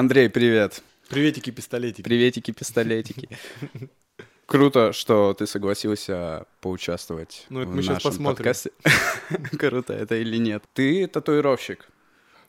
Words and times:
Андрей, 0.00 0.30
привет. 0.30 0.82
Приветики, 1.10 1.50
пистолетики. 1.50 2.00
Приветики, 2.00 2.52
пистолетики. 2.52 3.28
Круто, 4.46 4.94
что 4.94 5.34
ты 5.34 5.46
согласился 5.46 6.46
поучаствовать 6.62 7.44
Ну, 7.50 7.60
это 7.60 7.68
в 7.70 7.74
мы 7.76 7.82
нашем 7.82 8.10
посмотрим. 8.10 8.36
подкасте. 8.36 8.70
Круто 9.58 9.92
это 9.92 10.14
или 10.14 10.38
нет. 10.38 10.64
Ты 10.72 11.06
татуировщик, 11.06 11.86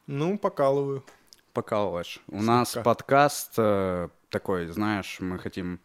Ну, 0.08 0.38
покалываю. 0.38 1.04
покалываешь. 1.52 2.20
У 2.30 2.42
нас 2.42 2.78
подкаст 2.86 3.56
э, 3.58 4.08
такой, 4.30 4.68
знаешь, 4.68 5.18
мы 5.20 5.38
хотим 5.38 5.82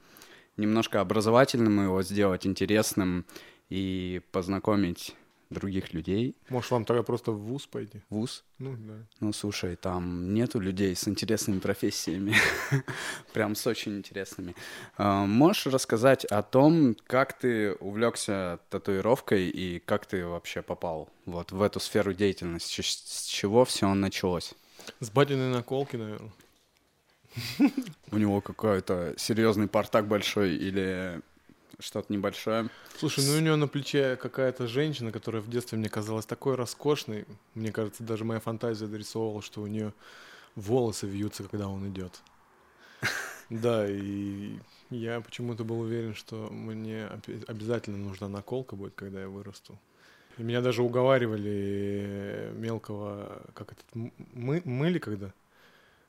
немножко 0.57 1.01
образовательным 1.01 1.83
его 1.83 2.01
сделать, 2.05 2.47
интересным 2.47 3.27
и 3.71 4.21
познакомить 4.31 5.17
других 5.51 5.95
людей. 5.95 6.37
Может, 6.49 6.71
вам 6.71 6.85
тогда 6.85 7.03
просто 7.03 7.33
в 7.33 7.39
ВУЗ 7.39 7.67
пойти? 7.67 8.01
в 8.11 8.15
ВУЗ. 8.15 8.45
Ну, 8.59 8.77
да. 8.79 8.95
Ну, 9.21 9.33
слушай, 9.33 9.77
там 9.77 10.35
нету 10.35 10.59
людей 10.61 10.95
с 10.97 11.07
интересными 11.09 11.59
профессиями, 11.59 12.35
прям 13.33 13.55
с 13.55 13.67
очень 13.67 13.97
интересными. 13.97 14.55
А, 14.97 15.27
Можешь 15.27 15.67
рассказать 15.67 16.25
о 16.25 16.43
том, 16.43 16.97
как 17.07 17.39
ты 17.39 17.75
увлекся 17.75 18.59
татуировкой 18.71 19.49
и 19.49 19.79
как 19.79 20.07
ты 20.07 20.25
вообще 20.27 20.63
попал 20.63 21.09
вот 21.27 21.53
в 21.53 21.63
эту 21.63 21.81
сферу 21.81 22.13
деятельности? 22.13 22.81
С 22.81 22.87
с 23.07 23.27
чего 23.27 23.65
все 23.65 23.93
началось? 23.95 24.55
С 25.01 25.11
батиной 25.11 25.51
наколки, 25.53 25.97
наверное. 25.97 26.33
У 28.11 28.17
него 28.19 28.41
какой-то 28.41 29.15
серьезный 29.19 29.69
портак 29.69 30.09
большой 30.09 30.57
или 30.57 31.21
что-то 31.79 32.13
небольшое? 32.13 32.69
Слушай, 32.99 33.25
ну 33.27 33.37
у 33.37 33.41
нее 33.41 33.57
на 33.57 33.69
плече 33.69 34.17
какая-то 34.17 34.67
женщина, 34.67 35.13
которая 35.13 35.43
в 35.43 35.49
детстве 35.49 35.79
мне 35.79 35.89
казалась 35.89 36.27
такой 36.27 36.55
роскошной. 36.55 37.27
Мне 37.55 37.73
кажется, 37.73 38.03
даже 38.03 38.25
моя 38.25 38.41
фантазия 38.41 38.87
дорисовывала, 38.87 39.43
что 39.43 39.63
у 39.63 39.67
нее 39.67 39.93
волосы 40.55 41.07
вьются, 41.07 41.45
когда 41.45 41.69
он 41.69 41.89
идет. 41.89 42.21
Да, 43.49 43.87
и 43.89 44.59
я 44.91 45.21
почему-то 45.21 45.63
был 45.63 45.79
уверен, 45.79 46.17
что 46.17 46.49
мне 46.51 47.09
обязательно 47.47 47.97
нужна 47.97 48.27
наколка 48.27 48.75
будет, 48.75 48.95
когда 48.97 49.21
я 49.21 49.29
вырасту. 49.29 49.79
И 50.37 50.43
меня 50.43 50.61
даже 50.61 50.83
уговаривали 50.83 52.51
мелкого, 52.57 53.43
как 53.55 53.71
этот, 53.71 53.85
мы, 54.35 54.63
мыли 54.65 54.99
когда? 54.99 55.33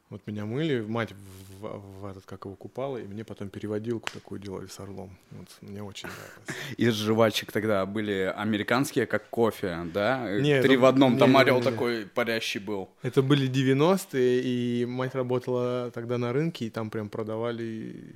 Вот 0.09 0.25
меня 0.25 0.45
мыли, 0.45 0.79
мать 0.79 1.13
в, 1.59 1.67
в 1.67 2.05
этот, 2.05 2.25
как 2.25 2.45
его 2.45 2.55
купала, 2.55 2.95
и 2.97 3.03
мне 3.05 3.25
потом 3.25 3.49
переводилку 3.49 4.09
такую 4.09 4.39
делали 4.39 4.67
с 4.67 4.79
орлом. 4.79 5.17
Вот, 5.31 5.49
мне 5.59 5.83
очень 5.83 6.07
нравилось. 6.07 6.77
Из 6.77 6.93
жвачек 6.93 7.51
тогда 7.51 7.85
были 7.85 8.33
американские, 8.33 9.05
как 9.05 9.29
кофе, 9.29 9.85
да? 9.93 10.39
Не, 10.39 10.61
Три 10.61 10.75
это- 10.75 10.81
в 10.81 10.85
одном. 10.85 11.17
Там 11.17 11.31
не, 11.31 11.35
не, 11.35 11.41
орел 11.41 11.59
не, 11.59 11.65
не. 11.65 11.71
такой 11.71 12.05
парящий 12.05 12.61
был. 12.61 12.89
Это 13.01 13.21
были 13.21 13.49
90-е, 13.49 14.41
и 14.43 14.85
мать 14.85 15.13
работала 15.13 15.91
тогда 15.91 16.17
на 16.17 16.31
рынке, 16.31 16.67
и 16.67 16.69
там 16.69 16.89
прям 16.89 17.09
продавали, 17.09 18.15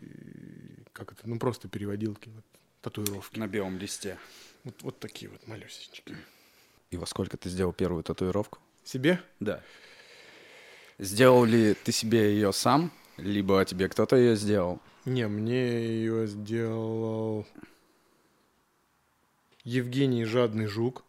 как 0.93 1.11
это, 1.11 1.27
ну 1.27 1.39
просто 1.39 1.67
переводилки, 1.67 2.29
вот, 2.29 2.45
татуировки. 2.81 3.37
На 3.37 3.47
белом 3.47 3.77
листе. 3.77 4.17
Вот, 4.63 4.81
вот 4.81 4.99
такие 4.99 5.29
вот 5.29 5.45
малюсенькие. 5.45 6.15
И 6.89 6.95
во 6.95 7.05
сколько 7.05 7.35
ты 7.35 7.49
сделал 7.49 7.73
первую 7.73 8.03
татуировку? 8.03 8.59
Себе? 8.85 9.19
Да. 9.41 9.61
Сделал 11.01 11.45
ли 11.45 11.73
ты 11.73 11.91
себе 11.91 12.31
ее 12.31 12.53
сам, 12.53 12.91
либо 13.17 13.65
тебе 13.65 13.89
кто-то 13.89 14.15
ее 14.15 14.35
сделал? 14.35 14.79
Не, 15.05 15.27
мне 15.27 15.83
ее 15.83 16.27
сделал 16.27 17.47
Евгений 19.63 20.25
Жадный 20.25 20.67
Жук. 20.67 21.03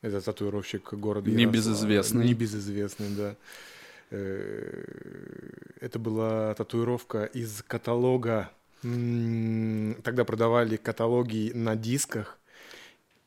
Это 0.00 0.20
татуировщик 0.20 0.94
города 0.94 1.28
Небезызвестный. 1.28 2.24
Небезызвестный, 2.24 3.08
да. 3.16 3.36
Э, 4.10 4.84
Это 5.80 5.98
была 5.98 6.54
татуировка 6.54 7.24
из 7.24 7.64
каталога. 7.66 8.52
Тогда 8.82 10.24
продавали 10.24 10.76
каталоги 10.76 11.50
на 11.52 11.74
дисках. 11.74 12.38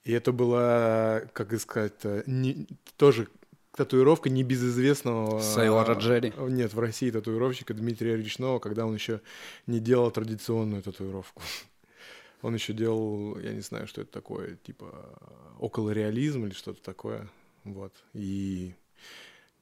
И 0.05 0.13
это 0.13 0.31
была, 0.31 1.23
как 1.33 1.59
сказать, 1.59 2.25
не, 2.25 2.67
тоже 2.95 3.27
татуировка 3.75 4.29
небезызвестного... 4.29 5.41
Сейлора 5.41 5.95
Джерри? 5.95 6.33
Нет, 6.37 6.73
в 6.73 6.79
России 6.79 7.11
татуировщика 7.11 7.73
Дмитрия 7.73 8.15
Речного, 8.15 8.59
когда 8.59 8.85
он 8.85 8.93
еще 8.93 9.21
не 9.67 9.79
делал 9.79 10.11
традиционную 10.11 10.81
татуировку. 10.81 11.41
Он 12.41 12.53
еще 12.53 12.73
делал, 12.73 13.39
я 13.39 13.53
не 13.53 13.61
знаю, 13.61 13.87
что 13.87 14.01
это 14.01 14.11
такое, 14.11 14.57
типа 14.65 15.17
околореализм 15.61 16.45
или 16.45 16.53
что-то 16.53 16.83
такое. 16.83 17.29
Вот. 17.63 17.93
И 18.13 18.73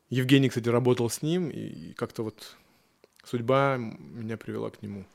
Евгений, 0.09 0.49
кстати, 0.49 0.67
работал 0.67 1.07
с 1.07 1.22
ним, 1.22 1.51
и 1.51 1.93
как-то 1.93 2.23
вот 2.23 2.57
судьба 3.23 3.78
меня 3.78 4.35
привела 4.35 4.72
к 4.72 4.81
нему. 4.81 5.05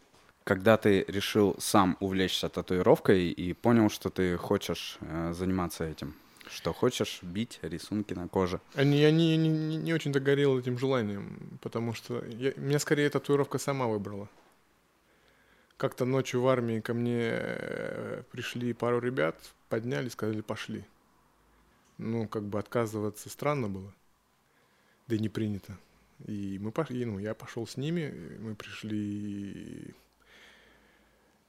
Когда 0.45 0.77
ты 0.77 1.05
решил 1.09 1.57
сам 1.59 1.97
увлечься 1.99 2.49
татуировкой 2.49 3.31
и 3.31 3.53
понял, 3.53 3.91
что 3.91 4.11
ты 4.11 4.37
хочешь 4.37 4.97
э, 5.01 5.33
заниматься 5.35 5.85
этим? 5.85 6.15
Что 6.57 6.73
хочешь 6.73 7.19
бить 7.23 7.59
рисунки 7.61 8.15
на 8.15 8.29
коже? 8.29 8.63
Не- 8.75 8.99
Я 8.99 9.11
не, 9.11 9.37
не, 9.37 9.47
не- 9.49 9.77
не 9.77 9.93
очень-то 9.93 10.21
горел 10.21 10.59
этим 10.59 10.79
желанием, 10.79 11.59
потому 11.61 11.93
что 11.93 12.25
я- 12.25 12.55
меня 12.57 12.79
скорее 12.79 13.11
татуировка 13.11 13.59
сама 13.59 13.87
выбрала. 13.89 14.31
Как-то 15.77 16.07
ночью 16.07 16.41
в 16.41 16.49
армии 16.49 16.81
ко 16.81 16.95
мне 16.95 17.29
э, 17.31 18.23
пришли 18.33 18.73
пару 18.73 19.01
ребят, 19.01 19.37
подняли, 19.69 20.09
сказали, 20.09 20.41
пошли. 20.41 20.87
Ну, 21.99 22.27
как 22.27 22.45
бы 22.45 22.59
отказываться 22.59 23.29
странно 23.29 23.69
было, 23.69 23.93
да 25.09 25.17
и 25.17 25.19
не 25.19 25.29
принято. 25.29 25.77
И 26.25 26.59
мы 26.59 26.73
пошли, 26.73 27.05
ну, 27.05 27.19
я 27.19 27.35
пошел 27.35 27.67
с 27.67 27.77
ними, 27.77 28.39
мы 28.41 28.55
пришли 28.55 29.95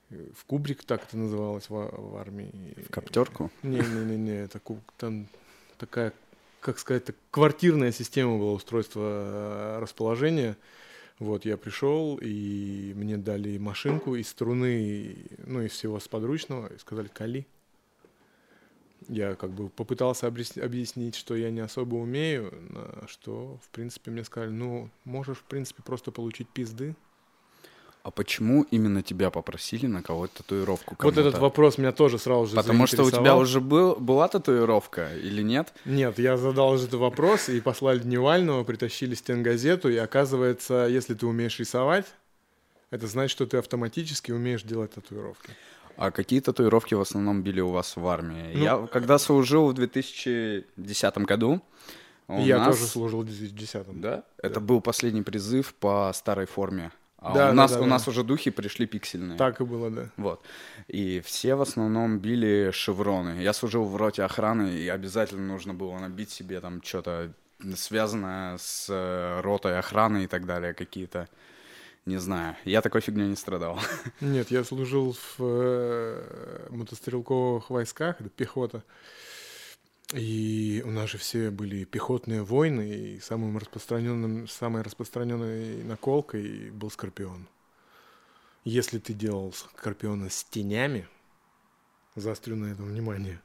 в 0.10 0.46
кубрик, 0.46 0.84
так 0.84 1.04
это 1.04 1.18
называлось 1.18 1.70
в, 1.70 1.74
в 1.74 2.16
армии. 2.18 2.76
В 2.88 2.92
коптерку? 2.92 3.52
Не-не-не, 3.64 4.44
это 4.44 4.60
ку- 4.60 4.82
там 4.98 5.28
такая, 5.78 6.14
как 6.62 6.80
сказать, 6.80 7.06
так, 7.06 7.16
квартирная 7.32 7.92
система 7.92 8.38
была 8.38 8.54
устройства 8.54 9.02
э, 9.02 9.80
расположения. 9.80 10.58
Вот, 11.20 11.46
я 11.46 11.58
пришел, 11.58 12.20
и 12.22 12.94
мне 12.96 13.18
дали 13.18 13.58
машинку 13.58 14.16
из 14.16 14.30
струны, 14.30 14.82
и, 14.82 15.28
ну, 15.46 15.62
из 15.62 15.72
всего 15.72 16.00
сподручного, 16.00 16.68
и 16.68 16.78
сказали, 16.78 17.08
кали. 17.08 17.48
Я 19.10 19.36
как 19.36 19.52
бы 19.52 19.70
попытался 19.70 20.28
объяснить, 20.28 21.16
что 21.16 21.36
я 21.36 21.50
не 21.50 21.62
особо 21.62 21.96
умею, 21.96 22.54
на 22.70 23.08
что, 23.08 23.60
в 23.64 23.70
принципе, 23.70 24.12
мне 24.12 24.24
сказали, 24.24 24.52
ну, 24.52 24.90
можешь, 25.06 25.40
в 25.40 25.44
принципе, 25.44 25.82
просто 25.82 26.12
получить 26.12 26.50
пизды. 26.50 26.96
А 28.04 28.12
почему 28.12 28.64
именно 28.72 29.04
тебя 29.04 29.30
попросили 29.32 29.86
наколоть 29.86 30.32
татуировку? 30.32 30.96
Вот 31.00 31.18
этот 31.18 31.40
вопрос 31.40 31.78
меня 31.78 31.92
тоже 31.92 32.18
сразу 32.18 32.48
же 32.48 32.56
Потому 32.56 32.88
что 32.88 33.04
у 33.04 33.12
тебя 33.12 33.36
уже 33.36 33.60
был, 33.60 33.96
была 33.98 34.30
татуировка 34.30 35.14
или 35.16 35.42
нет? 35.42 35.74
Нет, 35.84 36.18
я 36.18 36.38
задал 36.38 36.76
этот 36.76 36.94
вопрос, 36.94 37.50
и 37.50 37.60
послали 37.60 38.00
Дневального, 38.00 38.64
притащили 38.64 39.14
стенгазету, 39.14 39.90
и 39.90 39.98
оказывается, 39.98 40.88
если 40.90 41.16
ты 41.16 41.26
умеешь 41.26 41.60
рисовать, 41.60 42.06
это 42.92 43.08
значит, 43.08 43.32
что 43.32 43.46
ты 43.46 43.58
автоматически 43.58 44.32
умеешь 44.32 44.64
делать 44.64 44.94
татуировки. 44.94 45.50
А 45.98 46.12
какие 46.12 46.40
татуировки 46.40 46.94
в 46.94 47.02
основном 47.02 47.42
били 47.42 47.60
у 47.60 47.72
вас 47.72 47.96
в 47.98 48.08
армии? 48.08 48.54
Ну- 48.54 48.64
Я 48.64 48.88
когда 48.88 49.18
служил 49.18 49.68
в 49.68 49.74
2010 49.74 51.26
году, 51.26 51.62
у 52.28 52.40
я 52.40 52.60
нас- 52.60 52.78
тоже 52.78 52.88
служил 52.90 53.22
в 53.24 53.26
2010-м. 53.26 54.00
Да? 54.00 54.24
Это 54.38 54.62
был 54.62 54.80
последний 54.80 55.24
призыв 55.24 55.74
по 55.74 56.12
старой 56.14 56.46
форме. 56.46 56.92
А 57.20 57.34
Да, 57.34 57.46
у, 57.46 57.48
да, 57.48 57.54
нас, 57.54 57.72
да, 57.72 57.80
у 57.80 57.82
да. 57.82 57.88
нас 57.88 58.08
уже 58.08 58.24
духи 58.24 58.52
пришли 58.52 58.86
пиксельные. 58.86 59.38
Так 59.38 59.60
и 59.60 59.64
было, 59.64 59.90
да. 59.90 60.10
Вот. 60.18 60.42
И 60.88 61.20
все 61.22 61.56
в 61.56 61.62
основном 61.62 62.20
били 62.20 62.70
шевроны. 62.72 63.42
Я 63.42 63.54
служил 63.54 63.86
в 63.86 63.96
роте 63.96 64.24
охраны, 64.24 64.70
и 64.70 64.88
обязательно 64.88 65.48
нужно 65.48 65.74
было 65.74 65.98
набить 65.98 66.30
себе 66.30 66.60
там 66.62 66.82
что-то 66.84 67.34
связанное 67.76 68.58
с 68.58 68.88
э, 68.90 69.42
ротой 69.42 69.80
охраны 69.80 70.26
и 70.26 70.28
так 70.28 70.46
далее, 70.46 70.74
какие-то, 70.74 71.28
не 72.06 72.18
знаю. 72.18 72.56
Я 72.66 72.82
такой 72.82 73.02
фигней 73.02 73.28
не 73.28 73.36
страдал. 73.36 73.80
Нет, 74.22 74.52
я 74.52 74.64
служил 74.64 75.14
в 75.14 75.36
э, 75.40 76.68
мотострелковых 76.70 77.70
войсках, 77.70 78.22
это 78.22 78.30
пехота. 78.30 78.84
И 80.14 80.82
у 80.86 80.92
нас 80.92 81.10
же 81.10 81.18
все 81.18 81.52
были 81.52 81.84
пехотные 81.84 82.42
войны, 82.42 82.90
и 82.90 83.20
самым 83.20 83.58
распространенным, 83.58 84.48
самой 84.48 84.82
распространенной 84.82 85.84
наколкой 85.84 86.72
был 86.72 86.90
скорпион. 86.90 87.48
Если 88.64 89.00
ты 89.00 89.14
делал 89.14 89.52
скорпиона 89.52 90.30
с 90.30 90.46
тенями, 90.46 91.08
заострю 92.16 92.56
на 92.56 92.72
этом 92.72 92.86
внимание, 92.86 93.42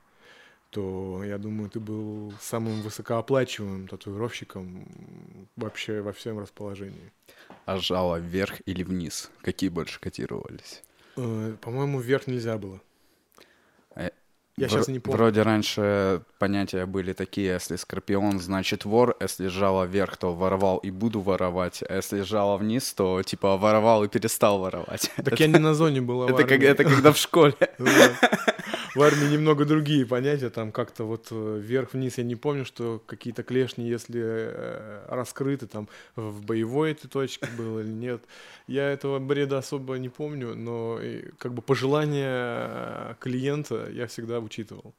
то 0.70 1.22
я 1.24 1.36
думаю, 1.36 1.68
ты 1.68 1.80
был 1.80 2.32
самым 2.40 2.80
высокооплачиваемым 2.82 3.88
татуировщиком 3.88 5.48
вообще 5.56 6.00
во 6.00 6.12
всем 6.12 6.38
расположении. 6.38 7.12
А 7.66 7.78
жало 7.78 8.18
вверх 8.20 8.60
или 8.66 8.82
вниз? 8.84 9.30
Какие 9.42 9.68
больше 9.68 10.00
котировались? 10.00 10.82
Э, 11.16 11.56
По-моему, 11.60 12.00
вверх 12.00 12.26
нельзя 12.26 12.56
было. 12.56 12.80
Я 14.56 14.68
сейчас 14.68 14.88
не 14.88 14.98
помню. 14.98 15.16
Вроде 15.16 15.42
раньше 15.42 16.22
понятия 16.38 16.84
были 16.84 17.14
такие, 17.14 17.48
если 17.48 17.76
скорпион, 17.76 18.38
значит 18.38 18.84
вор, 18.84 19.16
если 19.18 19.46
жало 19.46 19.84
вверх, 19.84 20.18
то 20.18 20.34
воровал 20.34 20.76
и 20.78 20.90
буду 20.90 21.20
воровать, 21.20 21.82
а 21.88 21.96
если 21.96 22.20
жало 22.20 22.58
вниз, 22.58 22.92
то 22.92 23.22
типа 23.22 23.56
воровал 23.56 24.04
и 24.04 24.08
перестал 24.08 24.58
воровать. 24.58 25.10
Так 25.16 25.40
я 25.40 25.46
не 25.46 25.58
на 25.58 25.72
зоне 25.74 26.02
был, 26.02 26.26
как, 26.26 26.50
это 26.50 26.84
когда 26.84 27.12
в 27.12 27.16
школе. 27.16 27.54
В 28.94 29.00
армии 29.00 29.24
немного 29.24 29.64
другие 29.64 30.04
понятия, 30.04 30.50
там 30.50 30.70
как-то 30.70 31.04
вот 31.04 31.28
э, 31.30 31.60
вверх-вниз, 31.62 32.18
я 32.18 32.24
не 32.24 32.36
помню, 32.36 32.66
что 32.66 33.02
какие-то 33.06 33.42
клешни, 33.42 33.88
если 33.88 34.20
э, 34.22 35.04
раскрыты, 35.08 35.66
там 35.66 35.88
в 36.14 36.44
боевой 36.44 36.92
этой 36.92 37.08
точке 37.08 37.46
было 37.56 37.80
или 37.80 37.88
нет. 37.88 38.22
Я 38.66 38.90
этого 38.90 39.18
бреда 39.18 39.58
особо 39.58 39.94
не 39.94 40.10
помню, 40.10 40.54
но 40.54 40.98
э, 41.00 41.30
как 41.38 41.54
бы 41.54 41.62
пожелания 41.62 43.16
клиента 43.20 43.88
я 43.90 44.06
всегда 44.06 44.40
учитывал. 44.40 44.94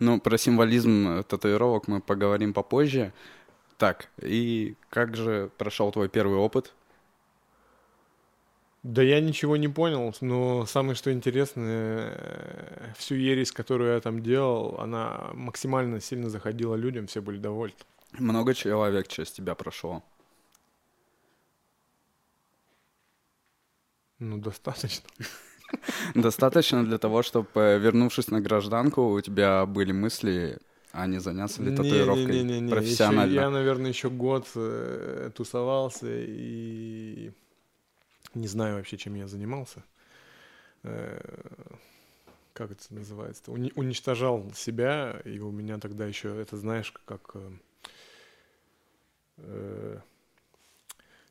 Ну, 0.00 0.20
про 0.20 0.36
символизм 0.36 1.24
татуировок 1.24 1.88
мы 1.88 2.02
поговорим 2.02 2.52
попозже. 2.52 3.14
Так, 3.78 4.08
и 4.20 4.74
как 4.90 5.16
же 5.16 5.50
прошел 5.56 5.90
твой 5.92 6.10
первый 6.10 6.36
опыт? 6.36 6.74
Да 8.84 9.02
я 9.02 9.20
ничего 9.20 9.56
не 9.56 9.68
понял, 9.68 10.14
но 10.20 10.64
самое 10.66 10.94
что 10.94 11.12
интересное, 11.12 12.12
э, 12.16 12.92
всю 12.96 13.16
ересь, 13.16 13.50
которую 13.50 13.94
я 13.94 14.00
там 14.00 14.22
делал, 14.22 14.76
она 14.78 15.30
максимально 15.34 16.00
сильно 16.00 16.30
заходила 16.30 16.76
людям, 16.76 17.06
все 17.06 17.20
были 17.20 17.38
довольны. 17.38 17.74
Много 18.12 18.54
человек 18.54 19.08
через 19.08 19.32
тебя 19.32 19.54
прошло. 19.54 20.02
Ну, 24.20 24.38
достаточно. 24.38 25.08
Достаточно 26.14 26.84
для 26.84 26.98
того, 26.98 27.22
чтобы, 27.22 27.78
вернувшись 27.80 28.28
на 28.28 28.40
гражданку, 28.40 29.02
у 29.10 29.20
тебя 29.20 29.66
были 29.66 29.92
мысли, 29.92 30.58
а 30.92 31.06
не 31.06 31.20
заняться 31.20 31.62
ли 31.62 31.76
татуировкой 31.76 32.68
профессионально? 32.70 33.32
Я, 33.32 33.50
наверное, 33.50 33.90
еще 33.90 34.08
год 34.08 34.46
э, 34.54 35.30
тусовался 35.34 36.06
и 36.08 37.32
не 38.34 38.46
знаю 38.46 38.76
вообще, 38.76 38.96
чем 38.96 39.14
я 39.14 39.26
занимался. 39.26 39.82
Э, 40.82 41.20
как 42.52 42.70
это 42.72 42.82
называется? 42.90 43.50
Уни- 43.50 43.72
уничтожал 43.76 44.52
себя, 44.54 45.20
и 45.24 45.38
у 45.38 45.50
меня 45.50 45.78
тогда 45.78 46.06
еще, 46.06 46.40
это 46.40 46.56
знаешь, 46.56 46.92
как... 47.04 47.30
э, 47.34 47.50
э, 49.38 49.98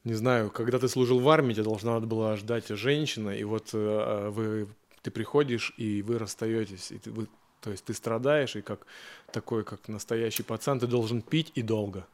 не 0.04 0.14
знаю, 0.14 0.50
когда 0.52 0.80
ты 0.80 0.88
служил 0.88 1.20
в 1.20 1.28
армии, 1.28 1.54
тебя 1.54 1.66
должна 1.66 2.00
была 2.00 2.38
ждать 2.38 2.70
женщина, 2.70 3.32
и 3.32 3.44
вот 3.44 3.72
э, 3.74 4.30
вы, 4.30 4.70
ты 5.02 5.12
приходишь, 5.12 5.74
и 5.76 6.02
вы 6.02 6.18
расстаетесь, 6.18 6.92
и 6.92 6.98
ты, 6.98 7.12
вы, 7.12 7.28
то 7.60 7.72
есть 7.72 7.84
ты 7.84 7.94
страдаешь, 7.94 8.56
и 8.56 8.62
как 8.62 8.88
такой, 9.34 9.66
как 9.66 9.90
настоящий 9.90 10.44
пацан, 10.44 10.80
ты 10.80 10.88
должен 10.88 11.22
пить 11.22 11.52
и 11.56 11.62
долго. 11.62 12.08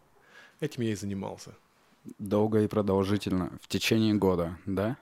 Этим 0.59 0.81
я 0.81 0.93
и 0.93 0.95
занимался. 0.95 1.53
Долго 2.19 2.61
и 2.61 2.67
продолжительно, 2.67 3.51
в 3.61 3.67
течение 3.67 4.13
года, 4.13 4.57
да? 4.65 4.97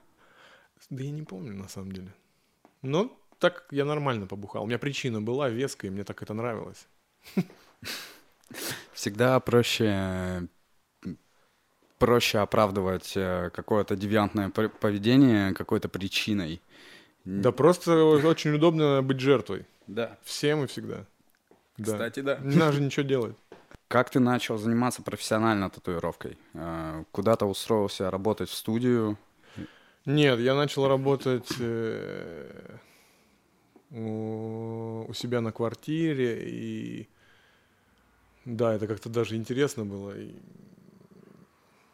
Да 0.90 1.02
я 1.02 1.10
не 1.10 1.22
помню, 1.22 1.54
на 1.54 1.68
самом 1.68 1.92
деле. 1.92 2.12
Но 2.82 3.16
так 3.38 3.66
я 3.70 3.84
нормально 3.84 4.26
побухал. 4.26 4.64
У 4.64 4.66
меня 4.66 4.78
причина 4.78 5.20
была 5.20 5.48
веская, 5.48 5.90
и 5.90 5.94
мне 5.94 6.04
так 6.04 6.22
это 6.22 6.34
нравилось. 6.34 6.86
Всегда 8.92 9.40
проще 9.40 10.48
проще 11.98 12.38
оправдывать 12.38 13.12
э, 13.16 13.50
какое-то 13.54 13.94
девиантное 13.94 14.50
поведение 14.50 15.54
какой-то 15.54 15.88
причиной. 15.88 16.60
Да 17.24 17.52
просто 17.52 18.04
очень 18.04 18.52
удобно 18.54 19.02
быть 19.02 19.20
жертвой. 19.20 19.66
да. 19.86 20.18
Всем 20.24 20.64
и 20.64 20.66
всегда. 20.66 21.06
Да. 21.78 21.92
Кстати, 21.92 22.20
да. 22.20 22.38
Не 22.38 22.56
надо 22.56 22.72
же 22.72 22.80
ничего 22.80 23.04
делать. 23.06 23.36
Как 23.92 24.08
ты 24.08 24.20
начал 24.20 24.56
заниматься 24.56 25.02
профессионально 25.02 25.68
татуировкой? 25.68 26.38
Э, 26.54 27.04
Куда-то 27.12 27.44
устроился 27.44 28.10
работать 28.10 28.48
в 28.48 28.54
студию? 28.54 29.18
Нет, 30.06 30.40
я 30.40 30.54
начал 30.54 30.88
работать 30.88 31.52
э, 31.60 32.78
у 33.90 35.12
себя 35.12 35.42
на 35.42 35.52
квартире, 35.52 36.42
и 36.42 37.08
да, 38.46 38.72
это 38.72 38.86
как-то 38.86 39.10
даже 39.10 39.36
интересно 39.36 39.84
было. 39.84 40.14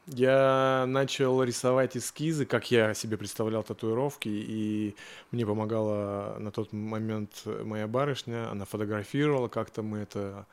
Я 0.06 0.84
начал 0.86 1.42
рисовать 1.42 1.96
эскизы, 1.96 2.46
как 2.46 2.70
я 2.70 2.94
себе 2.94 3.16
представлял 3.16 3.64
татуировки, 3.64 4.28
и 4.28 4.94
мне 5.32 5.44
помогала 5.44 6.36
на 6.38 6.52
тот 6.52 6.72
момент 6.72 7.42
моя 7.44 7.88
барышня, 7.88 8.48
она 8.52 8.66
фотографировала, 8.66 9.48
как-то 9.48 9.82
мы 9.82 9.98
это 9.98 10.46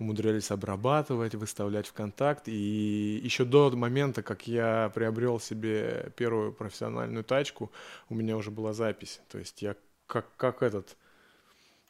умудрялись 0.00 0.50
обрабатывать, 0.50 1.34
выставлять 1.34 1.86
в 1.86 1.92
контакт. 1.92 2.48
И 2.48 3.20
еще 3.22 3.44
до 3.44 3.70
момента, 3.70 4.22
как 4.22 4.48
я 4.48 4.90
приобрел 4.94 5.38
себе 5.38 6.12
первую 6.16 6.52
профессиональную 6.52 7.22
тачку, 7.22 7.70
у 8.08 8.14
меня 8.14 8.36
уже 8.36 8.50
была 8.50 8.72
запись. 8.72 9.20
То 9.28 9.38
есть 9.38 9.62
я 9.62 9.76
как, 10.06 10.34
как 10.36 10.62
этот, 10.62 10.96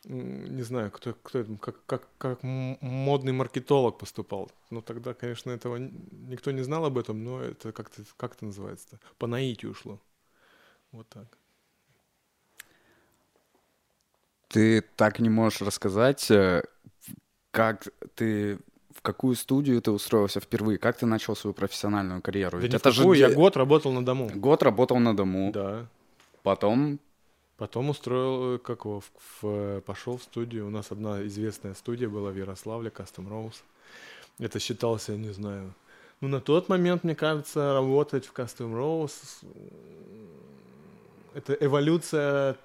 не 0.04 0.62
знаю, 0.62 0.90
кто, 0.90 1.14
кто 1.14 1.38
это, 1.38 1.56
как, 1.56 1.84
как, 1.86 2.08
как 2.18 2.40
модный 2.42 3.32
маркетолог 3.32 3.98
поступал. 3.98 4.50
Ну, 4.70 4.82
тогда, 4.82 5.14
конечно, 5.14 5.50
этого 5.50 5.76
никто 5.76 6.50
не 6.50 6.62
знал 6.62 6.84
об 6.84 6.98
этом, 6.98 7.24
но 7.24 7.40
это 7.40 7.72
как-то, 7.72 8.02
как 8.16 8.34
это 8.34 8.46
называется-то? 8.46 8.98
По 9.18 9.26
наитию 9.26 9.70
ушло. 9.70 10.00
Вот 10.92 11.08
так. 11.08 11.26
Ты 14.48 14.80
так 14.96 15.20
не 15.20 15.28
можешь 15.28 15.60
рассказать, 15.60 16.28
э, 16.28 16.64
как 17.50 17.88
ты 18.14 18.58
в 18.94 19.02
какую 19.02 19.35
студию 19.37 19.81
ты 19.81 19.91
устроился 19.91 20.41
впервые? 20.41 20.79
Как 20.79 20.97
ты 20.97 21.06
начал 21.06 21.37
свою 21.37 21.55
профессиональную 21.55 22.20
карьеру? 22.23 22.58
Да 22.58 22.62
Ведь 22.62 22.75
это 22.75 22.91
же 22.91 23.02
какую, 23.02 23.19
я 23.19 23.29
де- 23.29 23.35
год 23.35 23.56
работал 23.56 23.93
на 23.93 24.05
дому. 24.05 24.31
год 24.35 24.62
работал 24.62 24.99
на 24.99 25.17
дому, 25.17 25.50
Да. 25.52 25.87
потом 26.43 26.99
Потом 27.56 27.91
устроил, 27.91 28.55
э, 28.55 28.58
как 28.58 28.87
в- 28.87 29.02
в- 29.43 29.81
пошел 29.82 30.17
в 30.17 30.23
студию. 30.23 30.67
У 30.67 30.70
нас 30.70 30.91
одна 30.93 31.23
известная 31.26 31.75
студия 31.75 32.08
была 32.08 32.31
в 32.31 32.37
Ярославле, 32.37 32.88
Custom 32.91 33.29
Rose. 33.29 33.56
Это 34.38 34.58
считался, 34.58 35.12
не 35.17 35.31
знаю. 35.35 35.75
Ну, 36.23 36.29
на 36.29 36.41
тот 36.41 36.69
момент, 36.70 37.05
мне 37.05 37.14
кажется, 37.14 37.75
работать 37.75 38.25
в 38.26 38.32
Custom 38.32 38.73
Rose— 38.75 39.44
это 41.35 41.53
эволюция 41.61 42.56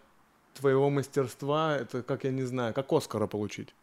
твоего 0.54 0.90
мастерства. 0.90 1.76
Это, 1.76 2.02
как 2.02 2.24
я 2.24 2.32
не 2.32 2.44
знаю, 2.44 2.74
как 2.74 2.92
Оскара 2.94 3.28
получить. 3.28 3.74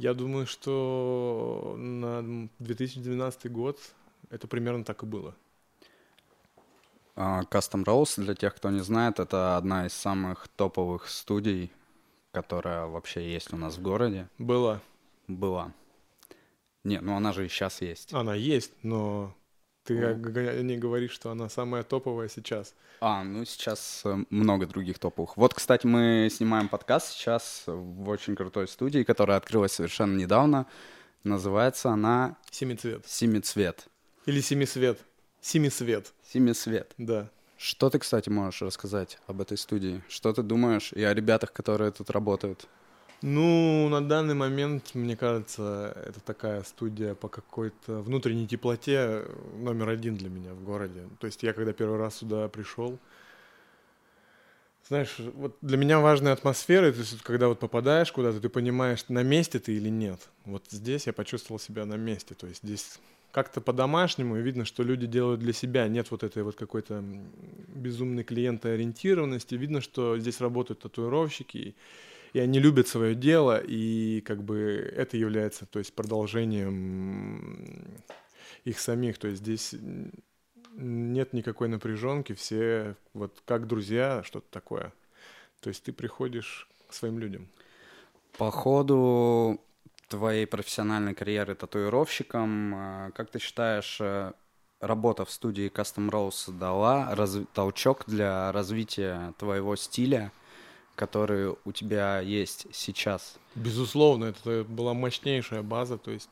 Я 0.00 0.14
думаю, 0.14 0.46
что 0.46 1.74
на 1.76 2.48
2012 2.58 3.52
год 3.52 3.78
это 4.30 4.48
примерно 4.48 4.82
так 4.82 5.02
и 5.02 5.06
было. 5.06 5.34
а, 7.16 7.42
Custom 7.42 7.84
Rose, 7.84 8.18
для 8.22 8.34
тех, 8.34 8.54
кто 8.54 8.70
не 8.70 8.80
знает, 8.80 9.20
это 9.20 9.58
одна 9.58 9.84
из 9.84 9.92
самых 9.92 10.48
топовых 10.48 11.06
студий, 11.06 11.70
которая 12.32 12.86
вообще 12.86 13.30
есть 13.30 13.52
у 13.52 13.58
нас 13.58 13.76
в 13.76 13.82
городе. 13.82 14.30
Была. 14.38 14.80
Была. 15.28 15.70
Не, 16.82 16.98
ну 17.02 17.14
она 17.14 17.34
же 17.34 17.44
и 17.44 17.50
сейчас 17.50 17.82
есть. 17.82 18.14
Она 18.14 18.34
есть, 18.34 18.72
но 18.82 19.34
ты 19.94 20.30
Ну. 20.30 20.48
о 20.48 20.62
ней 20.62 20.76
говоришь, 20.78 21.12
что 21.12 21.30
она 21.30 21.48
самая 21.48 21.82
топовая 21.82 22.28
сейчас. 22.28 22.74
А, 23.00 23.24
ну 23.24 23.44
сейчас 23.44 24.02
э, 24.04 24.18
много 24.30 24.66
других 24.66 24.98
топовых. 24.98 25.36
Вот, 25.36 25.54
кстати, 25.54 25.86
мы 25.86 26.28
снимаем 26.30 26.68
подкаст 26.68 27.12
сейчас 27.12 27.64
в 27.66 28.08
очень 28.08 28.36
крутой 28.36 28.68
студии, 28.68 29.02
которая 29.02 29.36
открылась 29.36 29.72
совершенно 29.72 30.16
недавно. 30.16 30.66
Называется 31.24 31.90
она 31.90 32.36
Семицвет. 32.50 33.06
Семицвет. 33.06 33.86
Или 34.26 34.40
семисвет. 34.40 35.00
Семисвет, 35.40 36.12
Семицвет. 36.22 36.92
да. 36.98 37.30
Что 37.56 37.90
ты, 37.90 37.98
кстати, 37.98 38.30
можешь 38.30 38.62
рассказать 38.62 39.18
об 39.26 39.40
этой 39.40 39.58
студии? 39.58 40.02
Что 40.08 40.32
ты 40.32 40.42
думаешь 40.42 40.92
и 40.94 41.02
о 41.02 41.12
ребятах, 41.12 41.52
которые 41.52 41.90
тут 41.92 42.10
работают? 42.10 42.66
Ну, 43.22 43.88
на 43.90 44.00
данный 44.00 44.34
момент, 44.34 44.94
мне 44.94 45.14
кажется, 45.14 45.94
это 46.06 46.20
такая 46.20 46.62
студия 46.62 47.14
по 47.14 47.28
какой-то 47.28 48.00
внутренней 48.00 48.46
теплоте 48.46 48.96
э, 48.96 49.36
номер 49.58 49.90
один 49.90 50.16
для 50.16 50.30
меня 50.30 50.54
в 50.54 50.64
городе. 50.64 51.02
То 51.18 51.26
есть 51.26 51.42
я 51.42 51.52
когда 51.52 51.74
первый 51.74 51.98
раз 51.98 52.16
сюда 52.16 52.48
пришел, 52.48 52.98
знаешь, 54.88 55.16
вот 55.34 55.56
для 55.60 55.76
меня 55.76 56.00
важная 56.00 56.32
атмосфера, 56.32 56.90
то 56.90 56.98
есть 56.98 57.22
когда 57.22 57.48
вот 57.48 57.58
попадаешь 57.60 58.10
куда-то, 58.10 58.40
ты 58.40 58.48
понимаешь, 58.48 59.04
на 59.08 59.22
месте 59.22 59.58
ты 59.58 59.76
или 59.76 59.90
нет. 59.90 60.30
Вот 60.46 60.64
здесь 60.70 61.06
я 61.06 61.12
почувствовал 61.12 61.60
себя 61.60 61.84
на 61.84 61.94
месте, 61.94 62.34
то 62.34 62.46
есть 62.46 62.62
здесь 62.64 62.98
как-то 63.32 63.60
по-домашнему, 63.60 64.38
и 64.38 64.42
видно, 64.42 64.64
что 64.64 64.82
люди 64.82 65.06
делают 65.06 65.40
для 65.40 65.52
себя, 65.52 65.86
нет 65.88 66.10
вот 66.10 66.24
этой 66.24 66.42
вот 66.42 66.56
какой-то 66.56 67.04
безумной 67.68 68.24
клиентоориентированности, 68.24 69.54
видно, 69.54 69.80
что 69.80 70.18
здесь 70.18 70.40
работают 70.40 70.80
татуировщики, 70.80 71.58
и, 71.58 71.74
и 72.32 72.38
они 72.38 72.58
любят 72.58 72.88
свое 72.88 73.14
дело, 73.14 73.58
и 73.58 74.20
как 74.22 74.42
бы 74.42 74.92
это 74.96 75.16
является, 75.16 75.66
то 75.66 75.78
есть 75.78 75.94
продолжением 75.94 78.00
их 78.64 78.78
самих, 78.78 79.18
то 79.18 79.28
есть 79.28 79.42
здесь 79.42 79.74
нет 80.74 81.32
никакой 81.32 81.68
напряженки, 81.68 82.34
все 82.34 82.96
вот 83.14 83.42
как 83.44 83.66
друзья, 83.66 84.22
что-то 84.24 84.46
такое. 84.50 84.92
То 85.60 85.68
есть 85.68 85.82
ты 85.82 85.92
приходишь 85.92 86.68
к 86.88 86.94
своим 86.94 87.18
людям. 87.18 87.48
По 88.38 88.50
ходу 88.50 89.60
твоей 90.08 90.46
профессиональной 90.46 91.14
карьеры 91.14 91.54
татуировщиком, 91.54 92.74
э, 92.74 93.10
как 93.14 93.30
ты 93.30 93.38
считаешь, 93.38 93.98
э, 94.00 94.32
работа 94.80 95.24
в 95.24 95.30
студии 95.30 95.70
Custom 95.70 96.10
Rose 96.10 96.50
дала 96.50 97.14
раз... 97.14 97.38
толчок 97.54 98.04
для 98.06 98.50
развития 98.52 99.34
твоего 99.38 99.76
стиля, 99.76 100.32
который 101.00 101.54
у 101.64 101.72
тебя 101.72 102.20
есть 102.20 102.66
сейчас? 102.72 103.38
Безусловно, 103.54 104.26
это 104.26 104.64
была 104.68 104.92
мощнейшая 104.92 105.62
база, 105.62 105.96
то 105.96 106.10
есть 106.10 106.28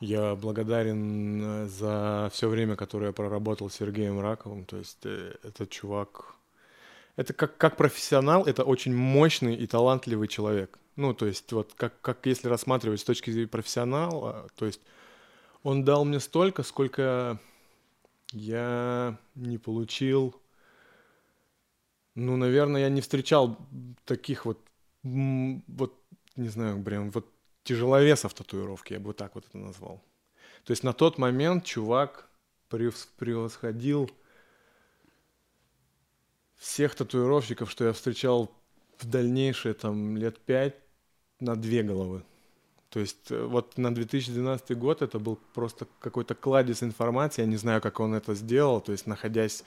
я 0.00 0.34
благодарен 0.34 1.42
э, 1.42 1.66
за 1.68 2.28
все 2.32 2.48
время, 2.48 2.74
которое 2.74 3.06
я 3.06 3.12
проработал 3.12 3.70
с 3.70 3.74
Сергеем 3.74 4.18
Раковым, 4.18 4.64
то 4.64 4.78
есть 4.78 4.98
этот 5.44 5.70
чувак, 5.70 6.34
это 7.14 7.32
как, 7.34 7.56
как 7.56 7.76
профессионал, 7.76 8.44
это 8.44 8.64
очень 8.64 8.92
мощный 8.92 9.54
и 9.54 9.64
талантливый 9.68 10.26
человек. 10.26 10.76
Ну, 10.96 11.14
то 11.14 11.26
есть, 11.26 11.52
вот 11.52 11.72
как, 11.76 12.00
как 12.00 12.26
если 12.26 12.48
рассматривать 12.48 12.98
с 13.00 13.04
точки 13.04 13.30
зрения 13.30 13.48
профессионала, 13.48 14.48
то 14.56 14.66
есть 14.66 14.80
он 15.62 15.84
дал 15.84 16.04
мне 16.04 16.18
столько, 16.18 16.64
сколько 16.64 17.38
я 18.32 19.16
не 19.36 19.58
получил. 19.58 20.34
Ну, 22.14 22.36
наверное, 22.36 22.82
я 22.82 22.88
не 22.88 23.00
встречал 23.00 23.58
таких 24.04 24.46
вот, 24.46 24.58
вот, 25.02 26.00
не 26.36 26.48
знаю, 26.48 26.82
прям 26.82 27.10
вот 27.10 27.26
тяжеловесов 27.64 28.34
татуировки, 28.34 28.92
я 28.92 29.00
бы 29.00 29.12
так 29.14 29.34
вот 29.34 29.46
это 29.48 29.58
назвал. 29.58 30.02
То 30.64 30.70
есть 30.70 30.84
на 30.84 30.92
тот 30.92 31.18
момент 31.18 31.64
чувак 31.64 32.28
превосходил 32.68 34.10
всех 36.56 36.94
татуировщиков, 36.94 37.70
что 37.70 37.84
я 37.84 37.92
встречал 37.92 38.50
в 38.98 39.06
дальнейшие 39.06 39.74
там 39.74 40.16
лет 40.16 40.38
пять 40.38 40.76
на 41.40 41.56
две 41.56 41.82
головы. 41.82 42.22
То 42.90 43.00
есть 43.00 43.30
э, 43.30 43.44
вот 43.44 43.76
на 43.76 43.94
2012 43.94 44.78
год 44.78 45.02
это 45.02 45.18
был 45.18 45.38
просто 45.52 45.86
какой-то 45.98 46.34
кладезь 46.34 46.82
информации, 46.82 47.42
я 47.42 47.48
не 47.48 47.56
знаю, 47.56 47.82
как 47.82 47.98
он 48.00 48.14
это 48.14 48.34
сделал, 48.34 48.80
то 48.80 48.92
есть 48.92 49.06
находясь 49.06 49.64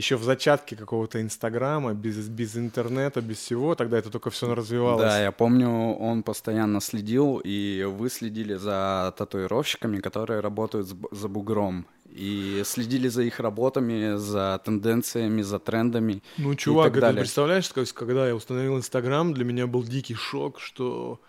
еще 0.00 0.16
в 0.16 0.24
зачатке 0.24 0.76
какого-то 0.76 1.20
Инстаграма, 1.20 1.94
без, 1.94 2.28
без 2.28 2.56
интернета, 2.56 3.20
без 3.20 3.36
всего, 3.38 3.74
тогда 3.74 3.98
это 3.98 4.10
только 4.10 4.30
все 4.30 4.54
развивалось. 4.54 5.02
Да, 5.02 5.22
я 5.22 5.32
помню, 5.32 5.68
он 5.68 6.22
постоянно 6.22 6.80
следил, 6.80 7.40
и 7.44 7.84
вы 7.84 8.08
следили 8.10 8.54
за 8.54 9.14
татуировщиками, 9.16 10.00
которые 10.00 10.40
работают 10.40 10.88
за 11.10 11.28
бугром 11.28 11.86
и 12.12 12.62
следили 12.64 13.08
за 13.08 13.22
их 13.22 13.40
работами, 13.40 14.16
за 14.16 14.60
тенденциями, 14.64 15.42
за 15.42 15.58
трендами. 15.58 16.22
Ну, 16.38 16.54
чувак, 16.54 16.94
ты 16.94 17.12
представляешь, 17.12 17.70
когда 17.94 18.26
я 18.26 18.34
установил 18.34 18.76
Инстаграм, 18.76 19.32
для 19.34 19.44
меня 19.44 19.66
был 19.66 19.84
дикий 19.84 20.14
шок, 20.14 20.60
что, 20.60 21.20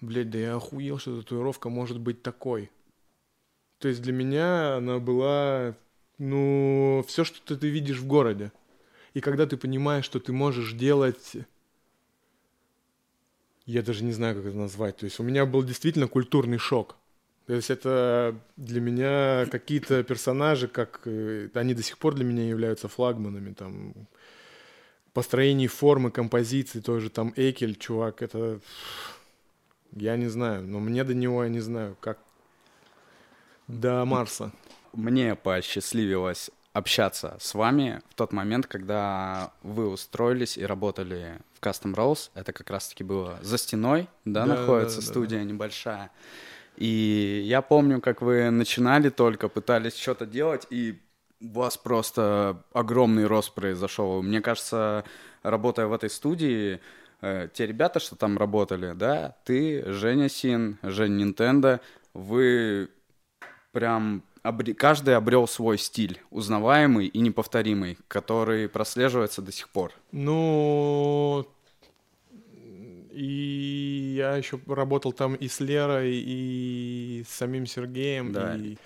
блядь, 0.00 0.30
да 0.30 0.38
я 0.38 0.56
охуел, 0.56 0.98
что 0.98 1.20
татуировка 1.20 1.68
может 1.68 1.98
быть 1.98 2.22
такой. 2.22 2.70
То 3.78 3.88
есть 3.88 4.02
для 4.02 4.12
меня 4.12 4.76
она 4.76 4.98
была, 4.98 5.74
ну, 6.18 7.04
все, 7.06 7.24
что 7.24 7.56
ты, 7.56 7.68
видишь 7.68 7.98
в 7.98 8.06
городе. 8.06 8.52
И 9.14 9.20
когда 9.20 9.46
ты 9.46 9.56
понимаешь, 9.56 10.04
что 10.04 10.20
ты 10.20 10.32
можешь 10.32 10.72
делать 10.72 11.36
я 13.66 13.82
даже 13.82 14.04
не 14.04 14.12
знаю, 14.12 14.36
как 14.36 14.46
это 14.46 14.56
назвать. 14.56 14.98
То 14.98 15.04
есть 15.04 15.18
у 15.20 15.22
меня 15.22 15.46
был 15.46 15.62
действительно 15.62 16.06
культурный 16.06 16.58
шок. 16.58 16.96
То 17.46 17.54
есть 17.54 17.70
это 17.70 18.34
для 18.56 18.80
меня 18.80 19.46
какие-то 19.46 20.02
персонажи, 20.02 20.66
как 20.68 21.02
э, 21.04 21.48
они 21.54 21.74
до 21.74 21.82
сих 21.82 21.98
пор 21.98 22.14
для 22.14 22.24
меня 22.24 22.46
являются 22.46 22.88
флагманами, 22.88 23.52
там 23.52 23.94
построение 25.12 25.68
формы, 25.68 26.10
композиции, 26.10 26.80
тоже 26.80 27.10
там 27.10 27.32
Экель, 27.36 27.76
чувак, 27.76 28.22
это 28.22 28.60
я 29.92 30.16
не 30.16 30.28
знаю, 30.28 30.66
но 30.66 30.80
мне 30.80 31.04
до 31.04 31.14
него 31.14 31.44
я 31.44 31.50
не 31.50 31.60
знаю, 31.60 31.96
как 32.00 32.18
до 33.68 34.04
Марса. 34.04 34.50
Мне 34.94 35.34
посчастливилось 35.34 36.50
общаться 36.72 37.36
с 37.40 37.54
вами 37.54 38.00
в 38.10 38.14
тот 38.14 38.32
момент, 38.32 38.66
когда 38.66 39.52
вы 39.62 39.88
устроились 39.88 40.58
и 40.58 40.66
работали 40.66 41.38
в 41.54 41.64
Custom 41.64 41.94
Rose. 41.94 42.30
Это 42.34 42.52
как 42.52 42.68
раз-таки 42.70 43.04
было 43.04 43.38
за 43.42 43.58
стеной, 43.58 44.08
да, 44.24 44.44
да 44.44 44.54
находится 44.54 45.00
да, 45.00 45.06
студия 45.06 45.38
да. 45.38 45.44
небольшая. 45.44 46.10
И 46.76 47.42
я 47.46 47.62
помню, 47.62 48.00
как 48.00 48.22
вы 48.22 48.50
начинали 48.50 49.08
только, 49.08 49.48
пытались 49.48 49.96
что-то 49.96 50.26
делать, 50.26 50.66
и 50.70 51.00
у 51.40 51.48
вас 51.48 51.76
просто 51.76 52.62
огромный 52.72 53.26
рост 53.26 53.54
произошел. 53.54 54.20
Мне 54.22 54.40
кажется, 54.40 55.04
работая 55.42 55.86
в 55.86 55.92
этой 55.92 56.10
студии, 56.10 56.80
э, 57.20 57.48
те 57.52 57.66
ребята, 57.66 58.00
что 58.00 58.16
там 58.16 58.36
работали, 58.36 58.92
да, 58.94 59.36
ты, 59.44 59.84
Женя 59.92 60.28
Син, 60.28 60.78
Женя 60.82 61.14
Нинтендо, 61.14 61.80
вы 62.12 62.88
прям 63.70 64.24
обре... 64.44 64.74
каждый 64.74 65.16
обрел 65.16 65.48
свой 65.48 65.78
стиль, 65.78 66.20
узнаваемый 66.30 67.08
и 67.08 67.18
неповторимый, 67.18 67.98
который 68.06 68.68
прослеживается 68.68 69.42
до 69.42 69.50
сих 69.50 69.68
пор. 69.70 69.92
Ну, 70.12 71.46
и 73.10 74.14
я 74.16 74.36
еще 74.36 74.60
работал 74.66 75.12
там 75.12 75.34
и 75.34 75.48
с 75.48 75.60
Лерой, 75.60 76.12
и 76.14 77.24
с 77.28 77.32
самим 77.34 77.66
Сергеем. 77.66 78.32
Да. 78.32 78.54
И 78.54 78.76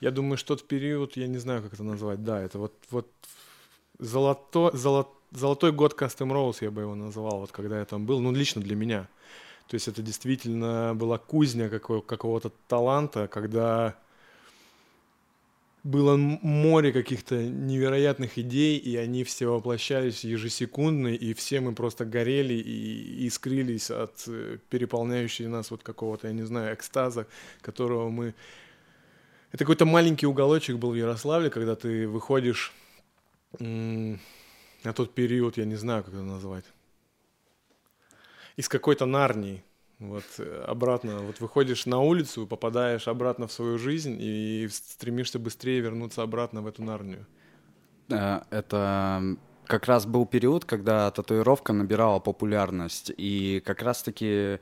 я 0.00 0.10
думаю, 0.10 0.36
что 0.36 0.54
тот 0.54 0.68
период, 0.68 1.16
я 1.16 1.26
не 1.26 1.38
знаю, 1.38 1.62
как 1.62 1.74
это 1.74 1.82
назвать, 1.82 2.22
да, 2.22 2.40
это 2.40 2.58
вот, 2.58 2.74
вот 2.90 3.10
золото, 3.98 4.70
золот, 4.76 5.08
золотой 5.30 5.72
год 5.72 6.00
Custom 6.00 6.30
Rose, 6.30 6.58
я 6.60 6.70
бы 6.70 6.82
его 6.82 6.94
называл, 6.94 7.40
вот 7.40 7.52
когда 7.52 7.78
я 7.78 7.84
там 7.84 8.06
был, 8.06 8.20
ну, 8.20 8.32
лично 8.32 8.60
для 8.60 8.76
меня. 8.76 9.08
То 9.68 9.74
есть 9.74 9.88
это 9.88 10.02
действительно 10.02 10.94
была 10.94 11.18
кузня 11.18 11.68
какого- 11.68 12.02
какого-то 12.02 12.52
таланта, 12.68 13.26
когда 13.26 13.96
было 15.86 16.16
море 16.16 16.92
каких-то 16.92 17.36
невероятных 17.36 18.38
идей, 18.38 18.76
и 18.76 18.96
они 18.96 19.22
все 19.22 19.46
воплощались 19.46 20.24
ежесекундно, 20.24 21.08
и 21.08 21.32
все 21.32 21.60
мы 21.60 21.74
просто 21.74 22.04
горели 22.04 22.54
и 22.54 23.28
искрились 23.28 23.90
от 23.90 24.24
э, 24.26 24.58
переполняющей 24.68 25.46
нас 25.46 25.70
вот 25.70 25.84
какого-то, 25.84 26.26
я 26.26 26.32
не 26.32 26.42
знаю, 26.42 26.74
экстаза, 26.74 27.26
которого 27.60 28.10
мы... 28.10 28.34
Это 29.52 29.58
какой-то 29.58 29.86
маленький 29.86 30.26
уголочек 30.26 30.76
был 30.76 30.90
в 30.90 30.96
Ярославле, 30.96 31.50
когда 31.50 31.76
ты 31.76 32.08
выходишь 32.08 32.72
на 33.60 34.18
тот 34.92 35.14
период, 35.14 35.56
я 35.56 35.64
не 35.64 35.76
знаю, 35.76 36.02
как 36.02 36.14
это 36.14 36.22
назвать, 36.24 36.64
из 38.56 38.68
какой-то 38.68 39.06
Нарнии, 39.06 39.62
вот 39.98 40.24
э, 40.38 40.64
обратно, 40.66 41.20
вот 41.20 41.40
выходишь 41.40 41.86
на 41.86 42.00
улицу, 42.00 42.46
попадаешь 42.46 43.08
обратно 43.08 43.46
в 43.46 43.52
свою 43.52 43.78
жизнь 43.78 44.16
и 44.20 44.68
стремишься 44.70 45.38
быстрее 45.38 45.80
вернуться 45.80 46.22
обратно 46.22 46.62
в 46.62 46.66
эту 46.66 46.82
Нарнию. 46.82 47.26
Э, 48.10 48.40
это 48.50 49.36
как 49.66 49.86
раз 49.86 50.06
был 50.06 50.26
период, 50.26 50.64
когда 50.64 51.10
татуировка 51.10 51.72
набирала 51.72 52.20
популярность, 52.20 53.10
и 53.16 53.62
как 53.64 53.82
раз-таки 53.82 54.60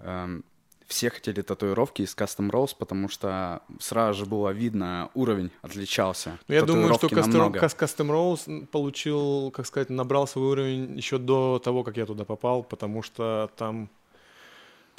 эм, 0.00 0.44
все 0.86 1.10
хотели 1.10 1.40
татуировки 1.42 2.02
из 2.02 2.16
Custom 2.16 2.50
Rose, 2.50 2.74
потому 2.76 3.08
что 3.08 3.62
сразу 3.78 4.20
же 4.20 4.26
было 4.26 4.50
видно, 4.50 5.10
уровень 5.14 5.50
отличался. 5.62 6.38
Ну, 6.48 6.54
я 6.54 6.62
думаю, 6.62 6.94
что 6.94 7.06
Custom, 7.06 7.52
Custom 7.52 8.08
Rose 8.08 8.66
получил, 8.66 9.52
как 9.52 9.66
сказать, 9.66 9.88
набрал 9.90 10.26
свой 10.26 10.48
уровень 10.48 10.96
еще 10.96 11.18
до 11.18 11.60
того, 11.62 11.84
как 11.84 11.96
я 11.96 12.06
туда 12.06 12.24
попал, 12.24 12.64
потому 12.64 13.02
что 13.02 13.50
там 13.56 13.88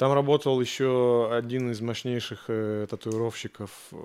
там 0.01 0.13
работал 0.13 0.59
еще 0.59 1.29
один 1.31 1.69
из 1.69 1.79
мощнейших 1.79 2.45
э, 2.47 2.87
татуировщиков 2.89 3.69
э, 3.91 3.97